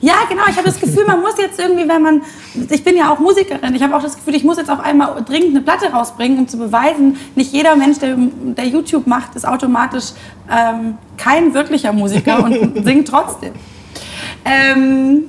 [0.00, 0.42] Ja, genau.
[0.48, 2.22] Ich habe das Gefühl, man muss jetzt irgendwie, wenn man.
[2.70, 3.74] Ich bin ja auch Musikerin.
[3.74, 6.48] Ich habe auch das Gefühl, ich muss jetzt auf einmal dringend eine Platte rausbringen, um
[6.48, 10.12] zu beweisen, nicht jeder Mensch, der, der YouTube macht, ist automatisch
[10.50, 13.52] ähm, kein wirklicher Musiker und singt trotzdem.
[14.44, 15.24] Ähm,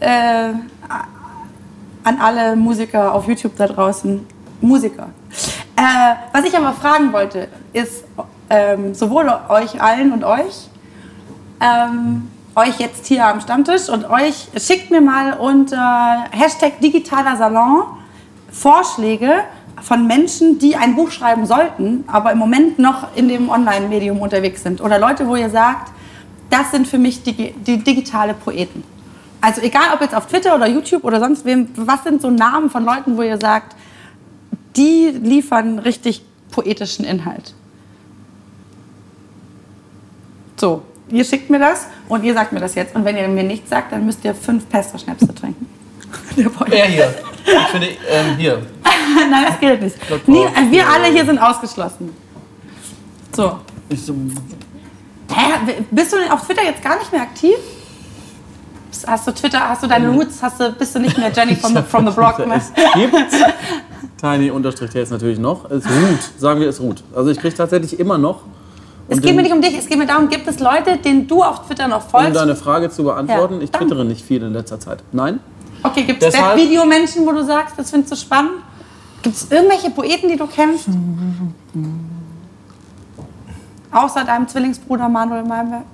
[0.00, 0.52] äh,
[2.04, 4.26] an alle Musiker auf YouTube da draußen.
[4.60, 5.10] Musiker.
[5.76, 8.04] Äh, was ich aber fragen wollte, ist
[8.48, 10.68] ähm, sowohl euch allen und euch,
[11.60, 17.84] ähm, euch jetzt hier am Stammtisch und euch schickt mir mal unter Hashtag digitaler Salon
[18.50, 19.32] Vorschläge
[19.82, 24.62] von Menschen, die ein Buch schreiben sollten, aber im Moment noch in dem Online-Medium unterwegs
[24.62, 24.80] sind.
[24.80, 25.92] Oder Leute, wo ihr sagt,
[26.48, 28.84] das sind für mich die, die digitale Poeten.
[29.40, 32.70] Also egal, ob jetzt auf Twitter oder YouTube oder sonst wem, was sind so Namen
[32.70, 33.76] von Leuten, wo ihr sagt,
[34.76, 37.52] die liefern richtig poetischen Inhalt.
[40.56, 42.94] So, ihr schickt mir das und ihr sagt mir das jetzt.
[42.94, 45.66] Und wenn ihr mir nichts sagt, dann müsst ihr fünf Pesto-Schnäpse trinken.
[46.36, 46.68] Der Boy.
[46.70, 47.14] Er hier.
[47.44, 48.62] Ich finde, ähm, hier.
[49.30, 50.28] Nein, das gilt nicht.
[50.28, 52.14] Nie, äh, wir alle hier sind ausgeschlossen.
[53.34, 53.58] So.
[53.90, 55.74] Hä?
[55.90, 57.56] Bist du auf Twitter jetzt gar nicht mehr aktiv?
[59.06, 61.74] Hast du Twitter, hast du deine Roots, hast du, bist du nicht mehr Jenny from
[61.74, 62.56] the, from the Block mehr?
[62.58, 63.14] es gibt
[64.20, 65.70] Tiny Unterstrich T jetzt natürlich noch.
[65.70, 67.02] Es ruht, sagen wir, es ruht.
[67.14, 68.42] Also ich kriege tatsächlich immer noch.
[69.08, 71.42] Es geht mir nicht um dich, es geht mir darum, gibt es Leute, denen du
[71.42, 72.36] auf Twitter noch Um folgst?
[72.36, 75.02] deine Frage zu beantworten, Ja, ich twittere nicht viel in letzter Zeit.
[75.12, 75.40] Nein?
[75.82, 78.52] Okay, gibt es Webvideomenschen, wo du sagst, das findest du spannend?
[79.22, 80.88] Gibt es irgendwelche Poeten, die du kennst?
[83.92, 85.84] Außer deinem Zwillingsbruder Manuel Malmberg?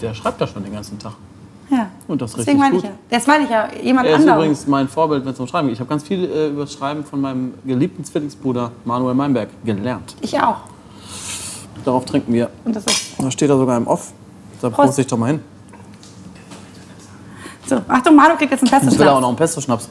[0.00, 1.12] Der schreibt da schon den ganzen Tag.
[1.70, 1.88] Ja.
[2.06, 2.90] Und das Deswegen richtig meine ich gut.
[2.90, 3.16] ja.
[3.18, 4.36] Das meine ich ja, jemand Er ist anderes.
[4.38, 5.74] übrigens mein Vorbild, wenn es um Schreiben geht.
[5.74, 10.14] Ich habe ganz viel äh, über das Schreiben von meinem geliebten Zwillingsbruder Manuel Meinberg gelernt.
[10.20, 10.56] Ich auch.
[11.86, 12.50] Darauf trinken wir.
[12.64, 14.12] Und das ist Da steht er sogar im Off.
[14.60, 14.86] Da Prost.
[14.88, 15.40] poste ich doch mal hin.
[17.64, 17.80] so.
[17.86, 19.20] Achtung, Manu kriegt jetzt einen Ich will auch Pesto-Schnaps.
[19.20, 19.88] noch einen Pesto-Schnaps.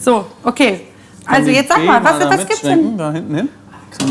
[0.00, 0.88] So, okay.
[1.24, 2.98] Also jetzt sag mal, was, was gibt's denn?
[2.98, 3.48] Da hinten hin.
[3.92, 4.08] Sag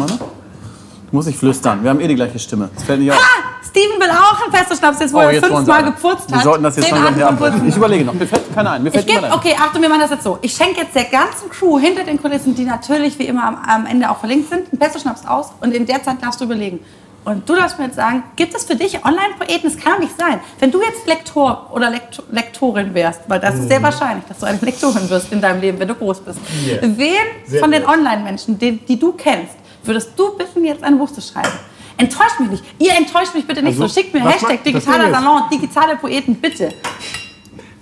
[1.16, 1.82] musst nicht flüstern.
[1.84, 2.70] Wir haben eh die gleiche Stimme.
[2.76, 3.18] Das fällt nicht auf.
[3.18, 5.92] Ah, Steven will auch einen Pesto-Schnaps, jetzt wo er Oh, jetzt sie fünfmal alle.
[5.92, 6.44] geputzt Wir hat.
[6.44, 7.68] sollten das jetzt Zehn langsam hier abwürzen.
[7.68, 8.14] Ich überlege noch.
[8.14, 8.84] Mir fällt keiner ein.
[8.84, 9.34] Mir fällt Ich ein.
[9.34, 10.38] okay, Achtung, wir machen das jetzt so.
[10.42, 13.86] Ich schenke jetzt der ganzen Crew hinter den Kulissen, die natürlich wie immer am, am
[13.86, 16.80] Ende auch verlinkt sind, einen Pesto-Schnaps aus und in der Zeit darfst du überlegen.
[17.26, 19.62] Und du darfst mir jetzt sagen, gibt es für dich Online-Poeten?
[19.64, 20.40] Das kann doch nicht sein.
[20.60, 24.46] Wenn du jetzt Lektor oder Lektor, Lektorin wärst, weil das ist sehr wahrscheinlich, dass du
[24.46, 26.38] eine Lektorin wirst in deinem Leben, wenn du groß bist.
[26.68, 26.78] Yeah.
[26.84, 27.16] Wen
[27.48, 27.84] Sehr von den.
[27.84, 29.56] Online-Menschen, die, die du kennst,
[29.88, 31.50] würdest du bitten, jetzt ein Buch zu schreiben?
[31.98, 32.64] Enttäuscht mich nicht.
[32.80, 33.94] Ihr enttäuscht mich bitte nicht Also, so.
[33.94, 36.70] Schickt mir Hashtag digitaler Salon, digitale Poeten, bitte.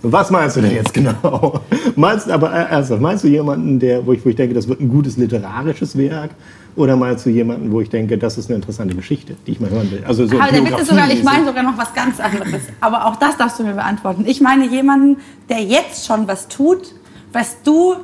[0.06, 1.62] Was meinst du denn jetzt genau?
[1.96, 4.82] Meinst aber äh, ernsthaft, meinst du jemanden, der, wo ich, wo ich denke, das wird
[4.82, 6.32] ein gutes literarisches Werk?
[6.76, 9.70] Oder meinst du jemanden, wo ich denke, das ist eine interessante Geschichte, die ich mal
[9.70, 10.04] hören will?
[10.06, 12.64] Also so Aber der Witz sogar, ich meine sogar noch was ganz anderes.
[12.82, 14.26] Aber auch das darfst du mir beantworten.
[14.28, 15.18] Ich meine jemanden,
[15.50, 16.94] der jetzt schon was tut,
[17.32, 17.96] was du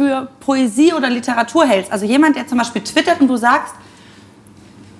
[0.00, 1.92] für Poesie oder Literatur hältst.
[1.92, 3.74] Also jemand, der zum Beispiel twittert und du sagst,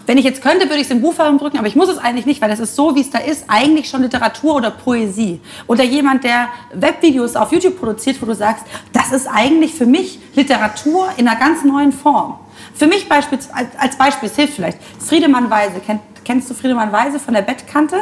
[0.05, 2.27] wenn ich jetzt könnte, würde ich es in Buchform drücken, aber ich muss es eigentlich
[2.27, 5.41] nicht, weil das ist so, wie es da ist, eigentlich schon Literatur oder Poesie.
[5.69, 10.19] Oder jemand, der Webvideos auf YouTube produziert, wo du sagst, das ist eigentlich für mich
[10.35, 12.39] Literatur in einer ganz neuen Form.
[12.75, 15.81] Für mich beispielsweise, als- Beispiel, es hilft vielleicht, Friedemann Weise.
[16.25, 17.97] Kennst du Friedemann Weise von der Bettkante?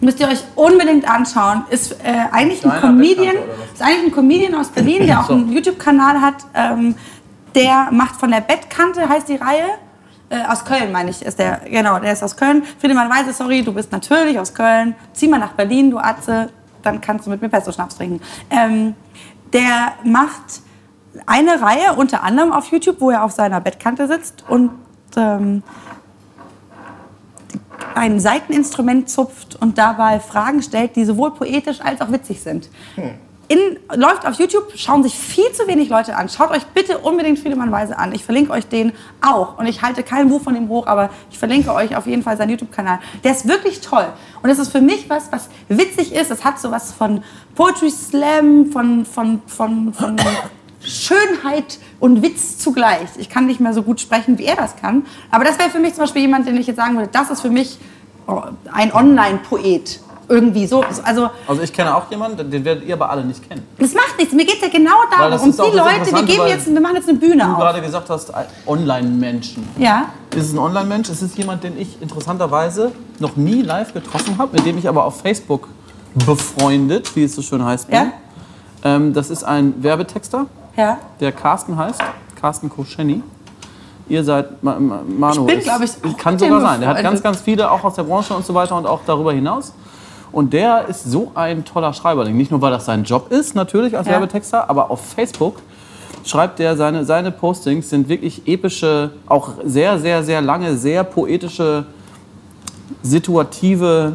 [0.00, 1.64] Müsst ihr euch unbedingt anschauen.
[1.70, 3.36] Ist äh, eigentlich ein Comedian,
[3.72, 6.34] ist eigentlich ein Comedian aus Berlin, der auch einen YouTube-Kanal hat.
[6.54, 6.94] Ähm,
[7.54, 9.64] der macht von der Bettkante, heißt die Reihe.
[10.28, 12.64] Äh, aus Köln, meine ich, ist der, genau, der ist aus Köln.
[12.80, 14.96] Friedemann Weise, sorry, du bist natürlich aus Köln.
[15.12, 16.50] Zieh mal nach Berlin, du Atze,
[16.82, 18.20] dann kannst du mit mir Pesto-Schnaps trinken.
[18.50, 18.94] Ähm,
[19.52, 20.62] der macht
[21.26, 24.70] eine Reihe, unter anderem auf YouTube, wo er auf seiner Bettkante sitzt und
[25.16, 25.62] ähm,
[27.96, 32.68] ein Seiteninstrument zupft und dabei Fragen stellt, die sowohl poetisch als auch witzig sind.
[33.48, 36.28] In, läuft auf YouTube, schauen sich viel zu wenig Leute an.
[36.28, 38.12] Schaut euch bitte unbedingt Friedemann Weise an.
[38.12, 38.92] Ich verlinke euch den
[39.24, 39.56] auch.
[39.58, 42.36] Und ich halte kein Buch von ihm hoch, aber ich verlinke euch auf jeden Fall
[42.36, 42.98] seinen YouTube-Kanal.
[43.22, 44.06] Der ist wirklich toll.
[44.42, 46.30] Und das ist für mich was, was witzig ist.
[46.32, 47.22] Es hat sowas von
[47.54, 50.16] Poetry Slam, von, von, von, von
[50.86, 53.08] Schönheit und Witz zugleich.
[53.18, 55.04] Ich kann nicht mehr so gut sprechen, wie er das kann.
[55.30, 57.40] Aber das wäre für mich zum Beispiel jemand, den ich jetzt sagen würde, das ist
[57.40, 57.78] für mich
[58.26, 60.00] oh, ein Online-Poet.
[60.28, 60.82] Irgendwie so.
[61.04, 63.62] Also, Also ich kenne auch jemanden, den werdet ihr aber alle nicht kennen.
[63.78, 64.34] das macht nichts.
[64.34, 65.52] Mir geht es ja genau darum.
[65.52, 67.60] Die Leute, wir, geben jetzt, wir machen jetzt eine Du Bühne auf.
[67.60, 68.32] gerade gesagt hast,
[68.66, 69.68] Online-Menschen.
[69.78, 70.06] Ja.
[70.34, 71.08] Ist es ein Online-Mensch?
[71.10, 75.04] Es ist jemand, den ich interessanterweise noch nie live getroffen habe, mit dem ich aber
[75.04, 75.68] auf Facebook
[76.26, 77.88] befreundet, wie es so schön heißt.
[77.88, 77.96] bin.
[77.96, 78.12] Ja.
[78.82, 80.46] Ähm, das ist ein Werbetexter,
[80.76, 80.98] Ja.
[81.20, 82.00] der Carsten heißt,
[82.40, 83.22] Carsten Koschenny.
[84.08, 85.40] Ihr seid Ma Ma Manu.
[85.42, 86.80] Ich bin, ist- glaub ich, auch Kann sogar sein.
[86.80, 89.32] Der hat ganz, ganz viele, auch aus der Branche und so weiter und auch darüber
[89.32, 89.72] hinaus.
[90.32, 92.36] Und der ist so ein toller Schreiberling.
[92.36, 94.12] Nicht nur, weil das sein Job ist, natürlich als Ja.
[94.14, 95.56] Werbetexter, aber auf Facebook
[96.24, 101.86] schreibt der, seine, seine Postings sind wirklich epische, auch sehr, sehr, sehr lange, sehr poetische,
[103.02, 104.12] situative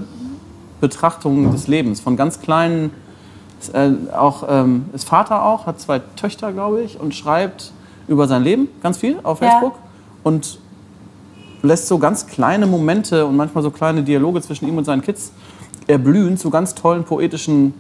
[0.80, 2.00] Betrachtungen des Lebens.
[2.02, 2.92] Von ganz kleinen,
[3.62, 7.72] ist, äh, auch, ähm, ist Vater auch, hat zwei Töchter, glaube ich, und schreibt
[8.08, 9.50] über sein Leben ganz viel auf Ja.
[9.52, 9.74] Facebook.
[10.24, 10.60] Und
[11.64, 15.32] lässt so ganz kleine Momente und manchmal so kleine Dialoge zwischen ihm und seinen Kids
[15.88, 17.74] erblühen zu ganz tollen poetischen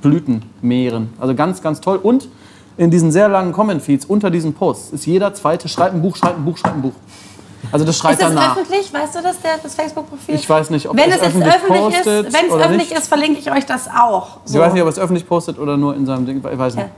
[0.00, 1.10] Blütenmeeren.
[1.18, 1.98] Also ganz, ganz toll.
[2.02, 2.28] Und
[2.76, 6.38] in diesen sehr langen Comment-Feeds unter diesen Posts ist jeder zweite, schreibt ein Buch, schreibt
[6.38, 6.94] ein Buch, schreibt ein Buch.
[7.70, 8.56] Also das schreit Ist das danach.
[8.56, 8.92] öffentlich?
[8.92, 10.34] Weißt du das, der, das Facebook-Profil?
[10.34, 12.98] Ich weiß nicht, ob Wenn es jetzt öffentlich öffentlich ist, wenn es öffentlich nicht.
[12.98, 14.38] ist, verlinke ich euch das auch.
[14.46, 16.38] Ich weiß nicht, ob es öffentlich postet oder nur in seinem Ding.
[16.38, 16.88] Ich weiß nicht.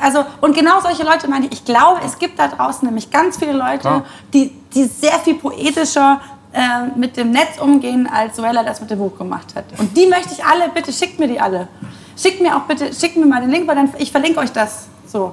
[0.00, 1.52] Also, und genau solche Leute meine ich.
[1.52, 4.02] Ich glaube, es gibt da draußen nämlich ganz viele Leute,
[4.34, 6.20] die, die sehr viel poetischer
[6.52, 9.64] äh, mit dem Netz umgehen, als Suella das mit dem Buch gemacht hat.
[9.78, 11.68] Und die möchte ich alle, bitte schickt mir die alle.
[12.16, 14.86] Schickt mir auch bitte, schickt mir mal den Link, weil dann, ich verlinke euch das.
[15.06, 15.32] So.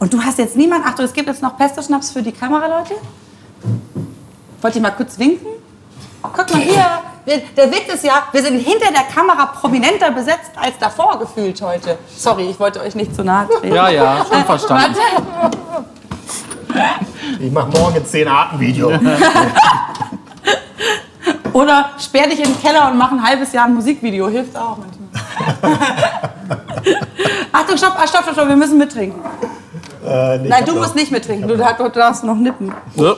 [0.00, 2.94] Und du hast jetzt niemand, Achtung, es gibt jetzt noch Pesto-Schnaps für die Kameraleute.
[4.60, 5.46] Wollt ihr mal kurz winken?
[6.22, 6.84] Guck mal hier.
[7.26, 11.60] Wir- Der Witz ist ja, wir sind hinter der Kamera prominenter besetzt als davor gefühlt
[11.62, 11.96] heute.
[12.16, 13.74] Sorry, ich wollte euch nicht zu nahe treten.
[13.74, 14.94] Ja, ja, schon verstanden.
[14.94, 15.86] Warte.
[17.40, 18.92] Ich mache morgen ein 10-Arten-Video.
[21.52, 24.28] Oder sperr dich in den Keller und mach ein halbes Jahr ein Musikvideo.
[24.28, 24.98] Hilft auch manchmal.
[27.52, 29.20] Achtung, stopp, ah, stopp, stopp, stopp, wir müssen mittrinken.
[30.04, 31.46] äh, Nein, du musst nicht mittrinken.
[31.48, 32.74] Du, du darfst noch nippen.
[32.96, 33.14] Ja.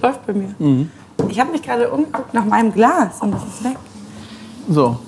[0.00, 0.54] Läuft bei mir.
[1.28, 3.76] Ich habe mich gerade umgeguckt nach meinem Glas und das ist weg.
[4.68, 4.98] So.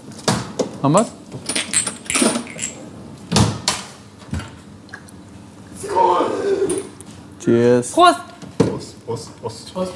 [0.83, 1.13] Haben wir's?
[7.41, 7.93] Cheers.
[7.93, 8.21] Prost!
[8.59, 9.93] Prost, Prost, Prost.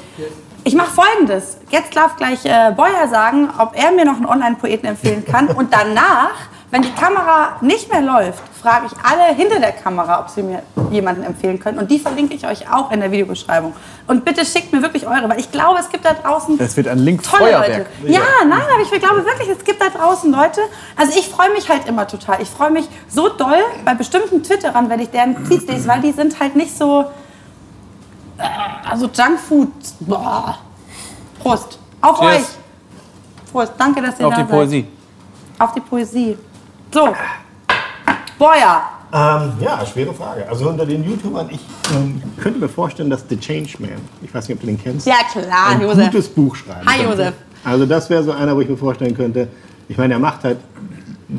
[0.63, 1.57] Ich mache folgendes.
[1.69, 5.47] Jetzt darf gleich äh, Boyer sagen, ob er mir noch einen Online-Poeten empfehlen kann.
[5.47, 6.33] Und danach,
[6.71, 10.63] wenn die Kamera nicht mehr läuft, frage ich alle hinter der Kamera, ob sie mir
[10.91, 11.77] jemanden empfehlen können.
[11.77, 13.73] Und die verlinke ich euch auch in der Videobeschreibung.
[14.07, 16.87] Und bitte schickt mir wirklich eure, weil ich glaube, es gibt da draußen Es wird
[16.87, 17.85] ein Link tolle Feuerwerk.
[18.01, 18.11] Leute.
[18.13, 20.61] Ja, nein, aber ich glaube wirklich, es gibt da draußen Leute.
[20.97, 22.41] Also ich freue mich halt immer total.
[22.41, 26.11] Ich freue mich so doll bei bestimmten Twitterern, wenn ich deren Tweets lese, weil die
[26.11, 27.05] sind halt nicht so.
[28.37, 28.43] äh,
[28.89, 29.69] Also Junkfood.
[30.01, 30.57] Boah.
[31.41, 31.77] Prost.
[32.01, 32.35] Auf Cheers.
[32.35, 33.51] euch.
[33.51, 33.73] Prost.
[33.77, 34.51] Danke, dass ihr Auf da die seid.
[34.51, 34.87] Poesie.
[35.59, 36.37] Auf die Poesie.
[36.95, 37.13] So.
[38.39, 38.83] Boyer.
[39.11, 40.47] Ähm, ja, schwere Frage.
[40.47, 41.59] Also unter den YouTubern, ich
[41.93, 45.15] ähm, könnte mir vorstellen, dass The Changeman, ich weiß nicht, ob du den kennst, Ja,
[45.29, 46.05] klar, ein Josef.
[46.05, 47.11] gutes Buch schreiben Hi, könnte.
[47.11, 47.33] Josef.
[47.65, 49.49] Also das wäre so einer, wo ich mir vorstellen könnte,
[49.89, 50.57] ich meine, er macht halt,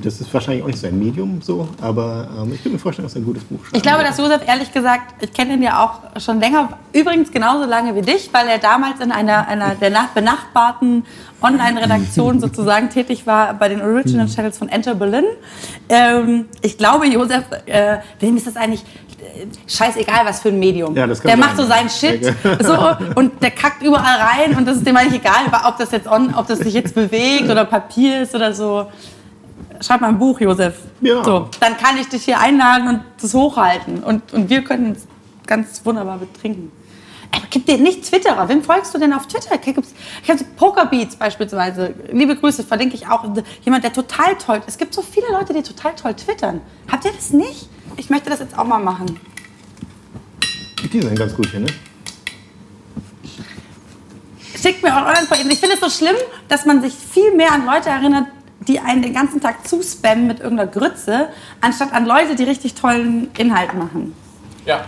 [0.05, 3.15] das ist wahrscheinlich auch nicht sein Medium so, aber ähm, ich könnte mir vorstellen, dass
[3.15, 3.77] er ein gutes Buch schreibt.
[3.77, 7.65] Ich glaube, dass Josef, ehrlich gesagt, ich kenne ihn ja auch schon länger, übrigens genauso
[7.69, 11.05] lange wie dich, weil er damals in einer, einer der nach- benachbarten
[11.43, 15.25] Online-Redaktionen sozusagen tätig war bei den Original Channels von Enter Berlin.
[15.89, 20.95] Ähm, ich glaube, Josef, äh, dem ist das eigentlich äh, scheißegal, was für ein Medium.
[20.97, 21.39] Ja, der sein.
[21.39, 22.25] macht so seinen Shit
[22.61, 22.77] so,
[23.15, 26.35] und der kackt überall rein und das ist dem eigentlich egal, ob das jetzt on,
[26.35, 28.87] ob das sich jetzt bewegt oder Papier ist oder so.
[29.81, 30.77] Schreib mal ein Buch, Josef.
[31.01, 31.23] Ja.
[31.25, 34.03] So, dann kann ich dich hier einladen und das hochhalten.
[34.03, 35.07] Und, und wir können es
[35.47, 36.73] ganz wunderbar betrinken.
[37.33, 38.49] Aber gib dir nicht Twitterer.
[38.49, 39.59] Wem folgst du denn auf Twitter?
[40.23, 41.95] Ich habe Pokerbeats beispielsweise.
[42.13, 43.25] Liebe Grüße, verlinke ich auch.
[43.63, 44.63] Jemand, der total toll.
[44.67, 46.61] Es gibt so viele Leute, die total toll twittern.
[46.91, 47.69] Habt ihr das nicht?
[47.97, 49.19] Ich möchte das jetzt auch mal machen.
[50.93, 51.67] Die sind ganz gut hier, ne?
[54.61, 55.53] Schickt mir eure Online-Projekte.
[55.53, 56.17] Ich finde es so schlimm,
[56.49, 58.27] dass man sich viel mehr an Leute erinnert,
[58.69, 61.29] die einen den ganzen Tag zuspammen mit irgendeiner Grütze,
[61.61, 64.15] anstatt an Leute, die richtig tollen Inhalt machen.
[64.65, 64.85] Ja.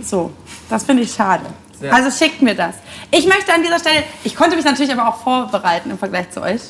[0.00, 0.30] So,
[0.68, 1.44] das finde ich schade.
[1.78, 1.92] Sehr.
[1.92, 2.76] Also schickt mir das.
[3.10, 6.42] Ich möchte an dieser Stelle, ich konnte mich natürlich aber auch vorbereiten im Vergleich zu
[6.42, 6.60] euch.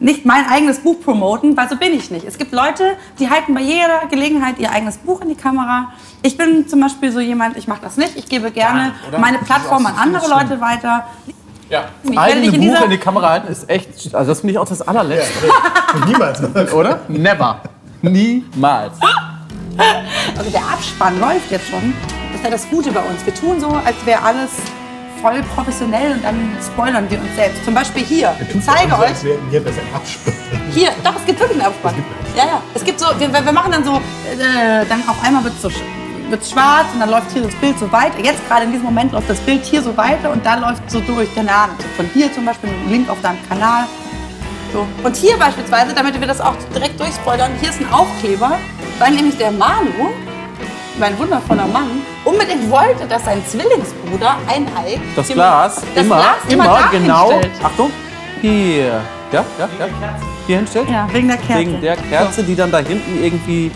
[0.00, 2.26] Nicht mein eigenes Buch promoten, weil so bin ich nicht.
[2.26, 5.92] Es gibt Leute, die halten bei jeder Gelegenheit ihr eigenes Buch in die Kamera.
[6.20, 8.16] Ich bin zum Beispiel so jemand, ich mache das nicht.
[8.16, 9.18] Ich gebe gerne oder?
[9.18, 10.28] meine Plattform an andere.
[10.28, 11.06] Leute weiter.
[11.70, 11.84] Ja.
[12.02, 14.40] Ich werde Eigene dich in Buch dieser- in die Kamera halten ist echt, also das
[14.40, 15.48] finde ich auch das allerletzte,
[15.94, 16.40] Und niemals.
[16.74, 17.00] oder?
[17.08, 17.60] Never.
[18.02, 18.94] Niemals.
[20.38, 21.92] Also der Abspann läuft jetzt schon.
[22.30, 23.26] Das ist ja das Gute bei uns.
[23.26, 24.50] Wir tun so, als wäre alles
[25.20, 27.64] voll professionell und dann spoilern wir uns selbst.
[27.64, 28.32] Zum Beispiel hier.
[28.40, 29.10] Ich zeige so, euch.
[29.10, 30.34] ein Abspann.
[30.72, 31.94] Hier, doch, es gibt wirklich einen Abspann.
[32.36, 32.62] Ja, ja.
[32.72, 35.70] Es gibt so, wir, wir machen dann so, äh, dann auf einmal wird es so
[36.34, 38.18] sch- wird's schwarz und dann läuft hier das Bild so weiter.
[38.22, 41.00] Jetzt gerade in diesem Moment läuft das Bild hier so weiter und da läuft so
[41.00, 43.84] durch, keine Ahnung, von hier zum Beispiel ein Link auf deinem Kanal.
[44.72, 44.86] So.
[45.04, 48.58] Und hier beispielsweise, damit wir das auch direkt durchspoilern, hier ist ein Aufkleber,
[48.98, 50.10] weil nämlich der Manu,
[50.98, 55.00] mein wundervoller Mann, unbedingt wollte, dass sein Zwillingsbruder ein Ei.
[55.16, 57.30] Das dem- Glas das immer, Glas immer, da genau.
[57.30, 57.52] hinstellt.
[57.64, 57.90] Achtung.
[58.40, 59.00] Hier.
[59.32, 59.86] Ja, ja, ja.
[60.46, 60.88] Hier hinstellt.
[60.90, 61.60] Ja, wegen der Kerze.
[61.60, 63.70] Wegen der Kerze, die dann da hinten irgendwie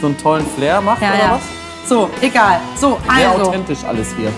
[0.00, 1.30] so einen tollen Flair macht Ja, oder ja.
[1.34, 1.40] was?
[1.88, 2.60] So, egal.
[2.76, 3.46] So, Sehr also.
[3.48, 4.32] authentisch alles hier.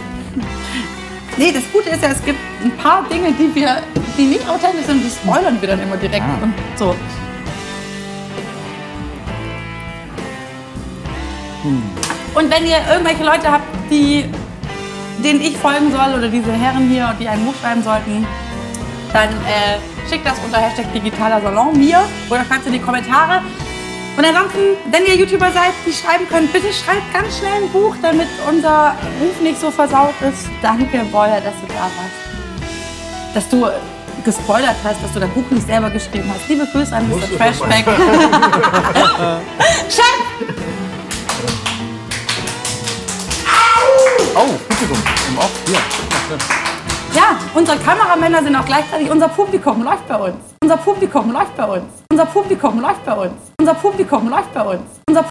[1.36, 3.78] Nee, das Gute ist ja, es gibt ein paar Dinge, die wir,
[4.16, 6.42] die nicht authentisch sind, die spoilern wir dann immer direkt Ah.
[6.42, 6.94] und so.
[11.62, 11.82] Hm.
[12.34, 14.24] Und wenn ihr irgendwelche Leute habt, die,
[15.24, 18.26] denen ich folgen soll oder diese Herren hier, die ein Buch schreiben sollten,
[19.12, 23.42] dann äh, schickt das unter Hashtag digitaler Salon mir oder schreibt es in die Kommentare.
[24.18, 27.94] Und ansonsten, wenn ihr YouTuber seid, die schreiben können, bitte schreibt ganz schnell ein Buch,
[28.02, 30.48] damit unser Ruf nicht so versaut ist.
[30.60, 33.32] Danke, Boyer, dass du da warst.
[33.32, 33.68] Dass du
[34.24, 36.48] gespoilert hast, dass du dein Buch nicht selber geschrieben hast.
[36.48, 37.38] Liebe Grüße an Mr.
[37.38, 37.84] Trashback.
[39.88, 40.02] Chef!
[44.34, 44.98] Oh, Publikum.
[45.28, 45.52] Im Off.
[45.64, 45.78] Hier.
[47.14, 50.36] Ja, unsere Kameramänner sind auch gleichzeitig unser Publikum läuft bei uns.
[50.62, 51.84] Unser Publikum läuft bei uns.
[52.12, 53.32] Unser Publikum läuft bei uns.
[53.60, 54.82] Unser Publikum läuft bei uns.
[55.08, 55.22] Unser